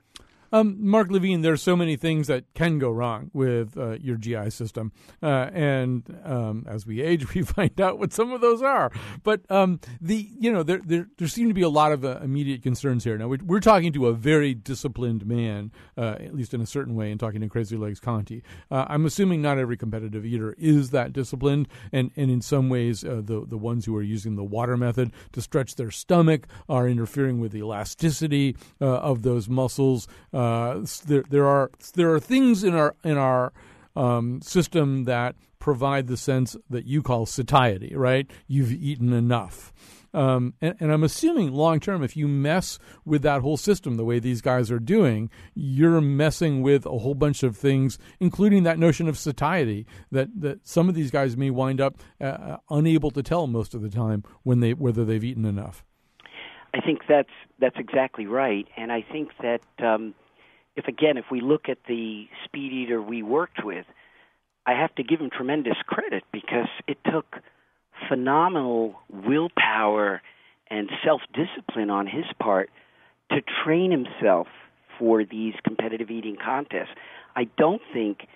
Um, 0.55 0.77
Marc 0.79 1.11
Levine, 1.11 1.41
there's 1.41 1.63
so 1.63 1.75
many 1.75 1.97
things 1.97 2.29
that 2.29 2.45
can 2.55 2.79
go 2.79 2.89
wrong 2.89 3.29
with 3.33 3.77
uh, 3.77 3.99
your 3.99 4.17
GI 4.17 4.51
system, 4.51 4.93
uh, 5.21 5.51
and 5.53 6.17
um, 6.25 6.65
as 6.69 6.87
we 6.87 7.03
age, 7.03 7.35
we 7.35 7.43
find 7.43 7.81
out 7.81 7.99
what 7.99 8.13
some 8.13 8.31
of 8.31 8.41
those 8.41 8.63
are. 8.63 8.93
But 9.25 9.41
um, 9.51 9.81
the 10.01 10.29
you 10.39 10.53
know 10.53 10.63
there, 10.63 10.81
there 10.85 11.09
there 11.19 11.27
seem 11.27 11.49
to 11.49 11.55
be 11.55 11.63
a 11.63 11.69
lot 11.69 11.91
of 11.91 12.05
uh, 12.05 12.21
immediate 12.23 12.63
concerns 12.63 13.03
here. 13.03 13.19
Now 13.19 13.27
we're, 13.27 13.41
we're, 13.45 13.59
talking 13.59 13.93
to 13.95 14.07
a 14.07 14.13
very 14.13 14.55
disciplined 14.55 15.27
man, 15.27 15.73
uh, 15.99 16.19
at 16.21 16.37
least 16.37 16.55
in 16.55 16.61
a 16.61 16.67
certain 16.67 16.95
way, 16.95 17.11
and 17.11 17.19
talking 17.19 17.41
to 17.41 17.49
Crazy 17.49 17.77
Legs 17.77 17.99
Conti. 17.99 18.45
Uh, 18.71 18.85
I'm 18.89 19.07
assuming 19.07 19.43
not 19.43 19.59
every 19.59 19.77
competitive 19.77 20.25
eater 20.25 20.55
is 20.57 20.91
that 20.91 21.13
disciplined, 21.13 21.67
and 21.91 22.13
and 22.15 22.31
in 22.31 22.41
some 22.41 22.69
ways 22.69 23.03
uh, 23.03 23.23
the 23.25 23.45
the 23.45 23.59
ones 23.59 23.87
who 23.87 23.97
are 23.97 24.03
using 24.03 24.37
the 24.37 24.45
water 24.45 24.77
method 24.77 25.11
to 25.33 25.43
stretch 25.43 25.75
their 25.75 25.91
stomach 25.91 26.47
are 26.69 26.87
interfering 26.87 27.41
with 27.41 27.51
the 27.51 27.59
elasticity 27.59 28.57
of 28.81 29.23
those 29.23 29.49
muscles. 29.49 30.07
Uh, 30.33 30.44
there, 31.07 31.25
there 31.29 31.47
are 31.47 31.71
there 31.95 32.13
are 32.13 32.21
things 32.21 32.65
in 32.65 32.75
our 32.75 32.95
in 33.05 33.17
our 33.17 33.53
um, 33.97 34.41
system 34.43 35.05
that 35.05 35.37
provide 35.59 36.07
the 36.09 36.17
sense 36.17 36.57
that 36.69 36.85
you 36.85 37.03
call 37.03 37.27
satiety, 37.27 37.95
right? 37.97 38.31
You've 38.47 38.73
eaten 38.73 39.13
enough. 39.13 39.73
Um, 40.13 40.55
and, 40.61 40.77
and, 40.79 40.93
I'm 40.93 41.03
assuming 41.03 41.53
long 41.53 41.81
term, 41.81 42.05
if 42.05 42.17
you 42.17 42.29
mess 42.29 42.79
with 43.05 43.23
that 43.23 43.41
whole 43.41 43.57
system 43.57 43.97
the 43.97 44.05
way 44.05 44.21
these 44.21 44.41
guys 44.41 44.71
are 44.71 44.79
doing, 44.79 45.29
you're 45.55 46.01
messing 46.01 46.63
with 46.63 46.87
a 46.87 46.99
whole 46.99 47.17
bunch 47.17 47.43
of 47.43 47.57
things, 47.57 47.99
including 48.21 48.63
that 48.63 48.79
notion 48.79 49.09
of 49.09 49.19
satiety 49.19 49.87
that, 50.13 50.29
that 50.41 50.69
some 50.69 50.89
of 50.89 50.95
these 50.95 51.11
guys 51.11 51.37
may 51.37 51.51
wind 51.51 51.81
up 51.81 51.97
uh, 52.21 52.59
unable 52.71 53.11
to 53.11 53.25
tell 53.25 53.49
most 53.49 53.75
of 53.75 53.83
the 53.83 53.91
time 53.91 54.23
when 54.45 54.61
they 54.61 54.73
whether 54.73 55.05
they've 55.05 55.25
eaten 55.25 55.45
enough. 55.45 55.85
I 56.75 56.81
think 56.81 57.01
that's 57.09 57.35
that's 57.59 57.79
exactly 57.79 58.27
right, 58.27 58.69
and 58.77 58.93
I 58.93 59.03
think 59.03 59.31
that 59.43 59.63
um, 59.85 60.15
if 60.77 60.87
again, 60.87 61.17
if 61.17 61.27
we 61.31 61.41
look 61.41 61.69
at 61.69 61.79
the 61.89 62.27
speed 62.45 62.73
eater 62.73 63.01
we 63.01 63.23
worked 63.23 63.65
with, 63.65 63.87
I 64.67 64.73
have 64.73 64.95
to 64.97 65.03
give 65.03 65.21
him 65.21 65.31
tremendous 65.31 65.77
credit 65.87 66.25
because 66.33 66.69
it 66.89 66.99
took 67.11 67.27
phenomenal 68.09 68.97
willpower 69.09 70.23
and 70.69 70.91
self 71.05 71.21
discipline 71.33 71.91
on 71.91 72.07
his 72.07 72.25
part 72.41 72.71
to 73.31 73.41
train 73.65 73.91
himself 73.91 74.47
for 74.99 75.25
these 75.25 75.55
competitive 75.65 76.11
eating 76.11 76.37
contests. 76.43 76.95
I 77.37 77.45
don't 77.59 77.83
think 77.93 78.27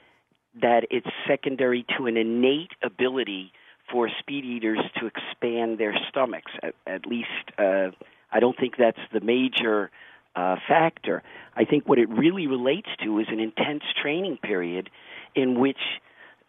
that 0.60 0.86
it's 0.90 1.06
secondary 1.26 1.86
to 1.96 2.06
an 2.06 2.16
innate 2.16 2.72
ability 2.82 3.52
for 3.90 4.10
speed 4.18 4.44
eaters 4.44 4.80
to 5.00 5.06
expand 5.06 5.78
their 5.78 5.94
stomachs. 6.08 6.52
At, 6.62 6.74
at 6.86 7.06
least, 7.06 7.28
uh, 7.58 7.90
I 8.32 8.40
don't 8.40 8.56
think 8.58 8.74
that's 8.76 8.98
the 9.12 9.20
major 9.20 9.90
uh, 10.38 10.56
factor. 10.68 11.22
I 11.56 11.64
think 11.64 11.88
what 11.88 11.98
it 11.98 12.08
really 12.08 12.46
relates 12.46 12.88
to 13.02 13.18
is 13.18 13.26
an 13.28 13.40
intense 13.40 13.82
training 14.00 14.38
period 14.40 14.88
in 15.34 15.58
which 15.58 15.78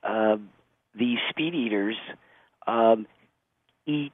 uh, 0.04 0.38
these 0.94 1.18
speed 1.30 1.56
eaters 1.56 1.96
um, 2.68 3.08
eat 3.88 4.14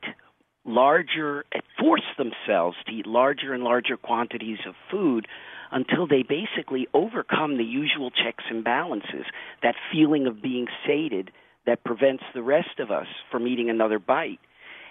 larger, 0.63 1.43
force 1.77 2.07
themselves 2.17 2.77
to 2.87 2.93
eat 2.93 3.05
larger 3.05 3.53
and 3.53 3.63
larger 3.63 3.97
quantities 3.97 4.59
of 4.65 4.75
food 4.89 5.27
until 5.71 6.07
they 6.07 6.23
basically 6.23 6.87
overcome 6.93 7.57
the 7.57 7.63
usual 7.63 8.11
checks 8.11 8.45
and 8.49 8.63
balances, 8.63 9.25
that 9.61 9.75
feeling 9.91 10.25
of 10.25 10.41
being 10.41 10.67
sated 10.87 11.31
that 11.65 11.83
prevents 11.83 12.23
the 12.33 12.41
rest 12.41 12.79
of 12.79 12.91
us 12.91 13.07
from 13.29 13.45
eating 13.45 13.69
another 13.69 13.99
bite. 13.99 14.39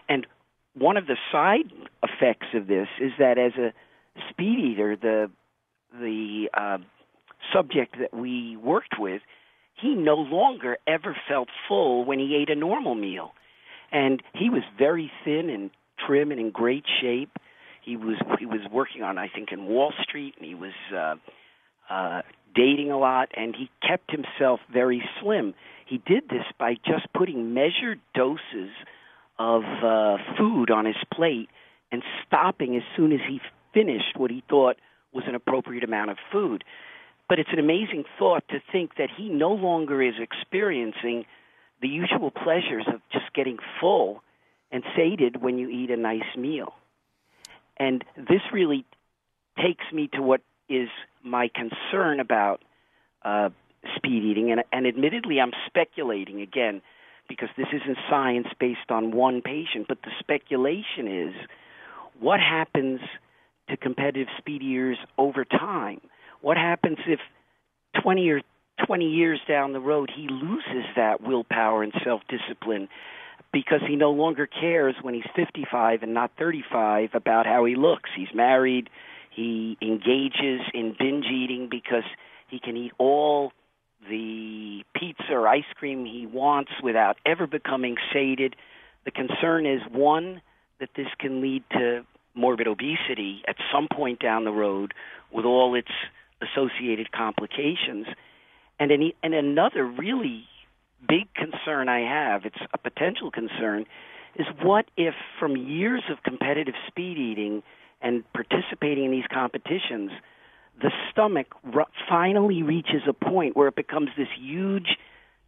And 0.08 0.26
one 0.74 0.98
of 0.98 1.06
the 1.06 1.16
side 1.32 1.72
effects 2.02 2.48
of 2.52 2.66
this 2.66 2.88
is 3.00 3.12
that 3.18 3.38
as 3.38 3.52
a 3.56 3.72
Speed 4.30 4.58
Eater, 4.72 4.96
the 4.96 5.30
the 5.92 6.48
uh, 6.52 6.78
subject 7.52 7.96
that 8.00 8.12
we 8.12 8.56
worked 8.56 8.98
with, 8.98 9.22
he 9.80 9.94
no 9.94 10.14
longer 10.16 10.76
ever 10.86 11.16
felt 11.28 11.48
full 11.68 12.04
when 12.04 12.18
he 12.18 12.36
ate 12.36 12.50
a 12.50 12.54
normal 12.54 12.94
meal, 12.94 13.32
and 13.92 14.22
he 14.34 14.50
was 14.50 14.62
very 14.78 15.10
thin 15.24 15.50
and 15.50 15.70
trim 16.06 16.30
and 16.30 16.40
in 16.40 16.50
great 16.50 16.84
shape. 17.00 17.30
He 17.82 17.96
was 17.96 18.16
he 18.38 18.46
was 18.46 18.60
working 18.72 19.02
on 19.02 19.18
I 19.18 19.28
think 19.28 19.52
in 19.52 19.66
Wall 19.66 19.92
Street, 20.02 20.34
and 20.38 20.46
he 20.46 20.54
was 20.54 20.72
uh, 20.94 21.14
uh, 21.88 22.22
dating 22.54 22.90
a 22.90 22.98
lot, 22.98 23.30
and 23.36 23.54
he 23.54 23.70
kept 23.86 24.10
himself 24.10 24.60
very 24.72 25.02
slim. 25.20 25.54
He 25.86 25.98
did 25.98 26.28
this 26.28 26.44
by 26.58 26.74
just 26.86 27.12
putting 27.12 27.52
measured 27.52 28.00
doses 28.14 28.70
of 29.38 29.62
uh, 29.62 30.16
food 30.38 30.70
on 30.70 30.86
his 30.86 30.96
plate 31.12 31.48
and 31.92 32.02
stopping 32.26 32.76
as 32.76 32.82
soon 32.96 33.12
as 33.12 33.20
he 33.28 33.40
finished 33.74 34.16
what 34.16 34.30
he 34.30 34.42
thought 34.48 34.76
was 35.12 35.24
an 35.26 35.34
appropriate 35.34 35.84
amount 35.84 36.10
of 36.10 36.16
food. 36.32 36.64
But 37.28 37.38
it's 37.38 37.50
an 37.52 37.58
amazing 37.58 38.04
thought 38.18 38.44
to 38.48 38.60
think 38.72 38.96
that 38.96 39.08
he 39.14 39.28
no 39.28 39.52
longer 39.52 40.02
is 40.02 40.14
experiencing 40.18 41.26
the 41.80 41.88
usual 41.88 42.30
pleasures 42.30 42.86
of 42.86 43.00
just 43.12 43.32
getting 43.34 43.58
full 43.80 44.22
and 44.70 44.82
sated 44.96 45.40
when 45.42 45.58
you 45.58 45.68
eat 45.68 45.90
a 45.90 45.96
nice 45.96 46.36
meal. 46.36 46.74
And 47.76 48.04
this 48.16 48.40
really 48.52 48.84
takes 49.62 49.84
me 49.92 50.08
to 50.14 50.22
what 50.22 50.40
is 50.68 50.88
my 51.22 51.48
concern 51.54 52.20
about 52.20 52.62
uh, 53.24 53.50
speed 53.96 54.24
eating. 54.24 54.50
And, 54.50 54.62
and 54.72 54.86
admittedly, 54.86 55.40
I'm 55.40 55.52
speculating 55.66 56.40
again 56.40 56.82
because 57.28 57.48
this 57.56 57.68
isn't 57.72 57.98
science 58.10 58.48
based 58.60 58.90
on 58.90 59.12
one 59.12 59.40
patient, 59.40 59.86
but 59.88 59.98
the 60.02 60.10
speculation 60.20 61.08
is 61.08 61.34
what 62.20 62.40
happens 62.40 63.00
to 63.68 63.76
competitive 63.76 64.28
speed 64.38 64.62
years 64.62 64.98
over 65.18 65.44
time? 65.44 66.00
What 66.40 66.56
happens 66.56 66.98
if 67.06 67.20
20 68.02 68.28
or 68.30 68.40
20 68.86 69.04
years 69.04 69.40
down 69.48 69.72
the 69.72 69.80
road 69.80 70.10
he 70.14 70.28
loses 70.28 70.84
that 70.96 71.22
willpower 71.22 71.82
and 71.82 71.92
self-discipline 72.04 72.88
because 73.52 73.80
he 73.86 73.94
no 73.94 74.10
longer 74.10 74.46
cares 74.46 74.96
when 75.00 75.14
he's 75.14 75.24
55 75.36 76.02
and 76.02 76.12
not 76.12 76.32
35 76.36 77.10
about 77.14 77.46
how 77.46 77.64
he 77.64 77.76
looks. 77.76 78.10
He's 78.16 78.34
married, 78.34 78.90
he 79.30 79.78
engages 79.80 80.60
in 80.74 80.94
binge 80.98 81.26
eating 81.26 81.68
because 81.70 82.02
he 82.48 82.58
can 82.58 82.76
eat 82.76 82.92
all 82.98 83.52
the 84.08 84.82
pizza 84.94 85.32
or 85.32 85.48
ice 85.48 85.62
cream 85.76 86.04
he 86.04 86.26
wants 86.26 86.72
without 86.82 87.16
ever 87.24 87.46
becoming 87.46 87.96
sated. 88.12 88.56
The 89.04 89.12
concern 89.12 89.66
is 89.66 89.80
one 89.90 90.42
that 90.80 90.90
this 90.96 91.06
can 91.18 91.40
lead 91.40 91.62
to 91.72 92.04
morbid 92.34 92.66
obesity 92.66 93.42
at 93.46 93.56
some 93.72 93.88
point 93.90 94.20
down 94.20 94.44
the 94.44 94.52
road 94.52 94.94
with 95.32 95.44
all 95.44 95.74
its 95.74 95.90
associated 96.42 97.12
complications. 97.12 98.06
And, 98.78 98.90
any, 98.90 99.14
and 99.22 99.34
another 99.34 99.84
really 99.84 100.44
big 101.06 101.32
concern 101.34 101.88
I 101.88 102.00
have, 102.00 102.44
it's 102.44 102.58
a 102.72 102.78
potential 102.78 103.30
concern, 103.30 103.86
is 104.36 104.46
what 104.62 104.86
if 104.96 105.14
from 105.38 105.56
years 105.56 106.02
of 106.10 106.22
competitive 106.22 106.74
speed 106.88 107.18
eating 107.18 107.62
and 108.00 108.24
participating 108.32 109.06
in 109.06 109.10
these 109.10 109.26
competitions, 109.32 110.10
the 110.80 110.90
stomach 111.10 111.54
r- 111.72 111.86
finally 112.08 112.62
reaches 112.62 113.02
a 113.08 113.12
point 113.12 113.56
where 113.56 113.68
it 113.68 113.76
becomes 113.76 114.10
this 114.16 114.28
huge 114.38 114.96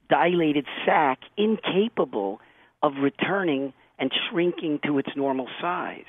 dilated 0.09 0.67
sac 0.85 1.19
incapable 1.37 2.41
of 2.83 2.93
returning 3.03 3.73
and 3.99 4.13
shrinking 4.31 4.79
to 4.85 4.99
its 4.99 5.09
normal 5.17 5.49
size. 5.61 6.05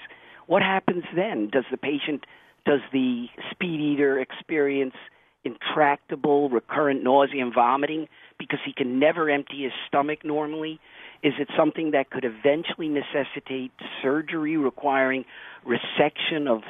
What 0.47 0.61
happens 0.61 1.03
then? 1.15 1.49
Does 1.51 1.65
the 1.69 1.77
patient, 1.77 2.25
does 2.65 2.79
the 2.91 3.27
speed 3.51 3.79
eater 3.79 4.19
experience 4.19 4.95
intractable, 5.43 6.49
recurrent 6.49 7.03
nausea 7.03 7.41
and 7.41 7.53
vomiting 7.53 8.07
because 8.37 8.59
he 8.65 8.73
can 8.73 8.99
never 8.99 9.29
empty 9.29 9.63
his 9.63 9.71
stomach 9.87 10.25
normally? 10.25 10.79
Is 11.23 11.33
it 11.39 11.49
something 11.57 11.91
that 11.91 12.09
could 12.09 12.25
eventually 12.25 12.89
necessitate 12.89 13.71
surgery 14.01 14.57
requiring 14.57 15.25
resection 15.65 16.47
of 16.47 16.61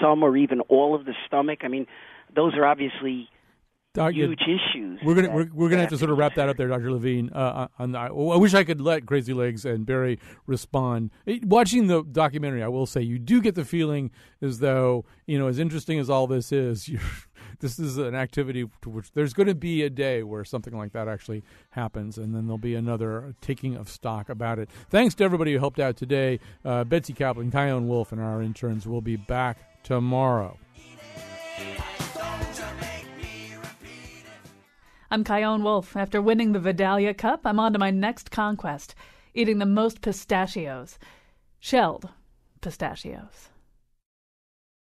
some 0.00 0.22
or 0.22 0.36
even 0.36 0.60
all 0.62 0.94
of 0.94 1.04
the 1.04 1.14
stomach? 1.26 1.60
I 1.62 1.68
mean, 1.68 1.86
those 2.34 2.54
are 2.54 2.66
obviously 2.66 3.28
huge 3.96 4.42
issues. 4.42 5.00
We're 5.04 5.14
gonna 5.14 5.30
we're, 5.30 5.48
we're 5.52 5.68
gonna 5.68 5.82
have 5.82 5.90
to 5.90 5.98
sort 5.98 6.10
of 6.10 6.18
wrap 6.18 6.34
that 6.34 6.48
up 6.48 6.56
there, 6.56 6.68
Dr. 6.68 6.92
Levine. 6.92 7.30
Uh, 7.30 7.68
on 7.78 7.92
the, 7.92 7.98
I 7.98 8.10
wish 8.10 8.54
I 8.54 8.64
could 8.64 8.80
let 8.80 9.06
Crazy 9.06 9.32
Legs 9.32 9.64
and 9.64 9.84
Barry 9.86 10.18
respond. 10.46 11.10
Watching 11.42 11.86
the 11.86 12.02
documentary, 12.02 12.62
I 12.62 12.68
will 12.68 12.86
say 12.86 13.02
you 13.02 13.18
do 13.18 13.40
get 13.40 13.54
the 13.54 13.64
feeling 13.64 14.10
as 14.40 14.58
though 14.58 15.04
you 15.26 15.38
know, 15.38 15.48
as 15.48 15.58
interesting 15.58 15.98
as 15.98 16.08
all 16.08 16.26
this 16.26 16.52
is, 16.52 16.88
this 17.60 17.78
is 17.78 17.98
an 17.98 18.14
activity 18.14 18.68
to 18.82 18.90
which 18.90 19.12
there's 19.12 19.34
going 19.34 19.48
to 19.48 19.54
be 19.54 19.82
a 19.82 19.90
day 19.90 20.22
where 20.22 20.44
something 20.44 20.76
like 20.76 20.92
that 20.92 21.08
actually 21.08 21.42
happens, 21.70 22.16
and 22.16 22.34
then 22.34 22.46
there'll 22.46 22.58
be 22.58 22.74
another 22.74 23.34
taking 23.40 23.76
of 23.76 23.88
stock 23.88 24.28
about 24.28 24.58
it. 24.58 24.70
Thanks 24.88 25.14
to 25.16 25.24
everybody 25.24 25.52
who 25.52 25.58
helped 25.58 25.80
out 25.80 25.96
today. 25.96 26.38
Uh, 26.64 26.84
Betsy 26.84 27.12
Kaplan, 27.12 27.50
Chion 27.50 27.88
Wolf, 27.88 28.12
and 28.12 28.20
our 28.20 28.40
interns 28.40 28.86
will 28.86 29.02
be 29.02 29.16
back 29.16 29.82
tomorrow. 29.82 30.58
I'm 35.08 35.22
Chion 35.22 35.62
Wolf. 35.62 35.96
After 35.96 36.20
winning 36.20 36.52
the 36.52 36.58
Vidalia 36.58 37.14
Cup, 37.14 37.42
I'm 37.44 37.60
on 37.60 37.72
to 37.72 37.78
my 37.78 37.92
next 37.92 38.32
conquest 38.32 38.94
eating 39.34 39.58
the 39.58 39.66
most 39.66 40.00
pistachios. 40.00 40.98
Shelled 41.60 42.08
pistachios. 42.60 43.50